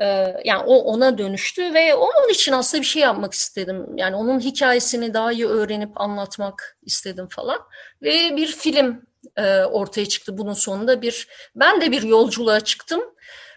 Ee, 0.00 0.34
yani 0.44 0.62
o 0.66 0.76
ona 0.76 1.18
dönüştü 1.18 1.74
ve 1.74 1.94
onun 1.94 2.28
için 2.30 2.52
aslında 2.52 2.82
bir 2.82 2.86
şey 2.86 3.02
yapmak 3.02 3.34
istedim. 3.34 3.86
Yani 3.96 4.16
onun 4.16 4.40
hikayesini 4.40 5.14
daha 5.14 5.32
iyi 5.32 5.46
öğrenip 5.46 6.00
anlatmak 6.00 6.78
istedim 6.82 7.28
falan. 7.30 7.58
Ve 8.02 8.36
bir 8.36 8.46
film 8.46 9.02
e, 9.36 9.64
ortaya 9.64 10.06
çıktı 10.06 10.38
bunun 10.38 10.52
sonunda 10.52 11.02
bir 11.02 11.28
ben 11.56 11.80
de 11.80 11.92
bir 11.92 12.02
yolculuğa 12.02 12.60
çıktım. 12.60 13.00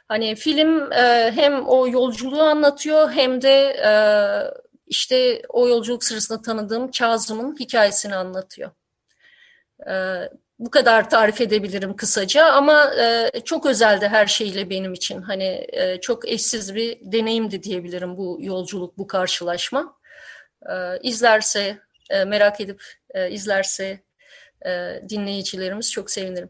Hani 0.08 0.36
film 0.36 0.91
e, 0.91 1.32
hem 1.36 1.68
o 1.68 1.88
yolculuğu 1.88 2.41
anlatıyor 2.41 3.12
hem 3.12 3.41
de 3.41 3.78
e, 3.86 3.91
işte 4.88 5.41
o 5.49 5.68
yolculuk 5.68 6.03
sırasında 6.03 6.41
tanıdığım 6.41 6.91
Kazım'ın 6.91 7.55
hikayesini 7.60 8.16
anlatıyor. 8.16 8.72
Bu 10.59 10.71
kadar 10.71 11.09
tarif 11.09 11.41
edebilirim 11.41 11.95
kısaca 11.95 12.45
ama 12.45 12.95
e, 12.95 13.32
çok 13.45 13.65
özeldi 13.65 14.07
her 14.07 14.28
şeyle 14.28 14.69
benim 14.69 14.93
için. 14.93 15.21
Hani 15.21 15.67
e, 15.73 15.99
çok 16.01 16.28
eşsiz 16.30 16.75
bir 16.75 16.99
deneyimdi 17.01 17.63
diyebilirim 17.63 18.17
bu 18.17 18.38
yolculuk, 18.41 18.97
bu 18.97 19.07
karşılaşma. 19.07 19.97
E, 20.69 20.73
izlerse, 21.03 21.80
e, 22.09 22.25
merak 22.25 22.61
edip 22.61 22.84
e, 23.13 23.32
izlerse 23.32 24.03
e, 24.65 25.01
dinleyicilerimiz 25.09 25.91
çok 25.91 26.11
sevinirim. 26.11 26.49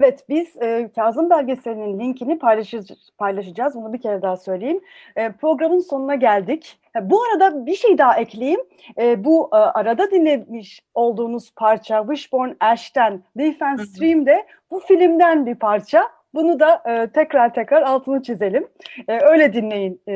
Evet, 0.00 0.24
biz 0.28 0.62
e, 0.62 0.90
Kazım 0.94 1.30
belgeselinin 1.30 2.00
linkini 2.00 2.38
paylaşacağız, 2.38 3.10
paylaşacağız. 3.18 3.74
Bunu 3.74 3.92
bir 3.92 4.00
kere 4.00 4.22
daha 4.22 4.36
söyleyeyim. 4.36 4.80
E, 5.16 5.32
programın 5.32 5.78
sonuna 5.78 6.14
geldik. 6.14 6.78
E, 6.96 7.10
bu 7.10 7.22
arada 7.22 7.66
bir 7.66 7.74
şey 7.74 7.98
daha 7.98 8.16
ekleyeyim. 8.20 8.60
E, 8.98 9.24
bu 9.24 9.48
e, 9.52 9.56
arada 9.56 10.10
dinlemiş 10.10 10.82
olduğunuz 10.94 11.52
parça 11.56 12.00
Wishbone 12.00 12.56
Ash'ten 12.60 13.22
Defense 13.36 13.86
Stream'de 13.86 14.46
bu 14.70 14.80
filmden 14.80 15.46
bir 15.46 15.54
parça. 15.54 16.08
Bunu 16.34 16.60
da 16.60 16.82
e, 16.86 17.06
tekrar 17.06 17.54
tekrar 17.54 17.82
altını 17.82 18.22
çizelim. 18.22 18.68
E, 19.08 19.20
öyle 19.20 19.52
dinleyin, 19.52 20.02
e, 20.08 20.14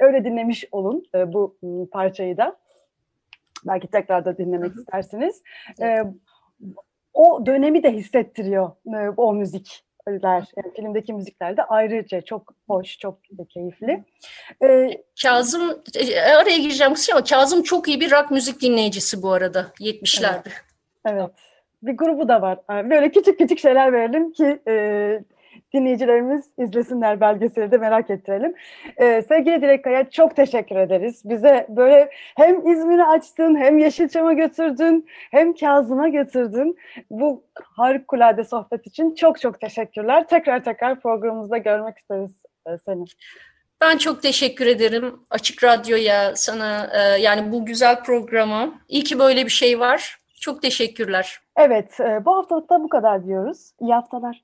öyle 0.00 0.24
dinlemiş 0.24 0.64
olun 0.72 1.04
e, 1.14 1.32
bu 1.32 1.56
parçayı 1.92 2.36
da. 2.36 2.56
Belki 3.66 3.88
tekrar 3.88 4.24
da 4.24 4.38
dinlemek 4.38 4.76
istersiniz. 4.76 5.42
E, 5.80 6.04
o 7.14 7.46
dönemi 7.46 7.82
de 7.82 7.92
hissettiriyor 7.92 8.70
e, 8.86 9.08
o 9.16 9.34
müzikler. 9.34 9.82
Yani 10.56 10.74
filmdeki 10.76 11.12
müzikler 11.12 11.56
de 11.56 11.64
ayrıca 11.64 12.20
çok 12.20 12.54
hoş, 12.68 12.98
çok 12.98 13.18
keyifli. 13.48 14.04
Ee, 14.64 15.02
Kazım, 15.22 15.82
e, 15.94 16.20
araya 16.20 16.58
gireceğim 16.58 16.92
ama 17.12 17.24
Kazım 17.24 17.62
çok 17.62 17.88
iyi 17.88 18.00
bir 18.00 18.10
rock 18.10 18.30
müzik 18.30 18.60
dinleyicisi 18.60 19.22
bu 19.22 19.32
arada 19.32 19.66
70'lerde. 19.80 20.42
Evet. 20.44 20.60
evet. 21.06 21.30
Bir 21.82 21.96
grubu 21.96 22.28
da 22.28 22.42
var. 22.42 22.58
Böyle 22.68 23.10
küçük 23.10 23.38
küçük 23.38 23.58
şeyler 23.58 23.92
verelim 23.92 24.32
ki 24.32 24.60
e, 24.68 25.24
dinleyicilerimiz 25.74 26.44
izlesinler 26.58 27.20
belgeseli 27.20 27.70
de 27.70 27.78
merak 27.78 28.10
ettirelim. 28.10 28.54
Ee, 28.96 29.22
sevgili 29.22 29.62
Dilek 29.62 29.84
Kaya 29.84 30.10
çok 30.10 30.36
teşekkür 30.36 30.76
ederiz. 30.76 31.22
Bize 31.24 31.66
böyle 31.68 32.10
hem 32.36 32.70
İzmir'i 32.70 33.04
açtın, 33.04 33.56
hem 33.56 33.78
Yeşilçam'a 33.78 34.32
götürdün, 34.32 35.06
hem 35.30 35.54
Kazım'a 35.54 36.08
götürdün. 36.08 36.76
Bu 37.10 37.44
harikulade 37.54 38.44
sohbet 38.44 38.86
için 38.86 39.14
çok 39.14 39.40
çok 39.40 39.60
teşekkürler. 39.60 40.28
Tekrar 40.28 40.64
tekrar 40.64 41.00
programımızda 41.00 41.58
görmek 41.58 41.98
isteriz 41.98 42.30
e, 42.66 42.70
seni. 42.84 43.04
Ben 43.80 43.96
çok 43.96 44.22
teşekkür 44.22 44.66
ederim 44.66 45.20
Açık 45.30 45.64
Radyo'ya, 45.64 46.36
sana 46.36 46.90
e, 46.92 47.20
yani 47.20 47.52
bu 47.52 47.64
güzel 47.64 48.02
programa. 48.02 48.74
İyi 48.88 49.04
ki 49.04 49.18
böyle 49.18 49.44
bir 49.44 49.50
şey 49.50 49.80
var. 49.80 50.18
Çok 50.40 50.62
teşekkürler. 50.62 51.40
Evet, 51.56 52.00
e, 52.00 52.24
bu 52.24 52.36
haftalıkta 52.36 52.82
bu 52.82 52.88
kadar 52.88 53.26
diyoruz. 53.26 53.70
İyi 53.80 53.94
haftalar. 53.94 54.42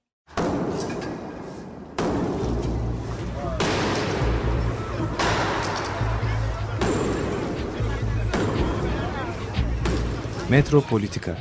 Metropolitika 10.49 11.37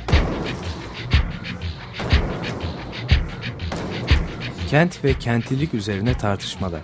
Kent 4.70 5.04
ve 5.04 5.14
kentlilik 5.14 5.74
üzerine 5.74 6.14
tartışmalar. 6.18 6.80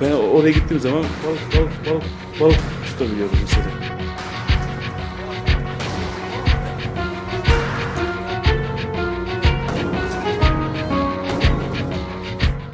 Ben 0.00 0.12
oraya 0.12 0.50
gittiğim 0.50 0.82
zaman 0.82 1.04
balık 1.26 1.56
balık 1.56 1.86
balık 1.86 2.04
balık 2.40 2.60
tutabiliyordum 2.86 3.38
mesela. 3.42 3.66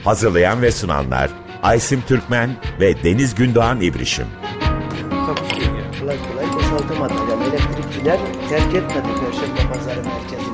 Hazırlayan 0.05 0.63
ve 0.63 0.73
sunanlar 0.73 1.31
Aysim 1.63 2.03
Türkmen 2.09 2.51
ve 2.81 3.05
Deniz 3.05 3.35
Gündoğan 3.35 3.81
İbrişim. 3.81 4.27
Kolay 6.01 6.17
kolay 6.33 6.55
boşaltamadı. 6.55 7.32
Elektrikçiler 8.03 8.49
terk 8.49 8.75
etmedi 8.75 9.21
Perşembe 9.21 9.73
Pazarı 9.73 10.03
merkezini. 10.05 10.52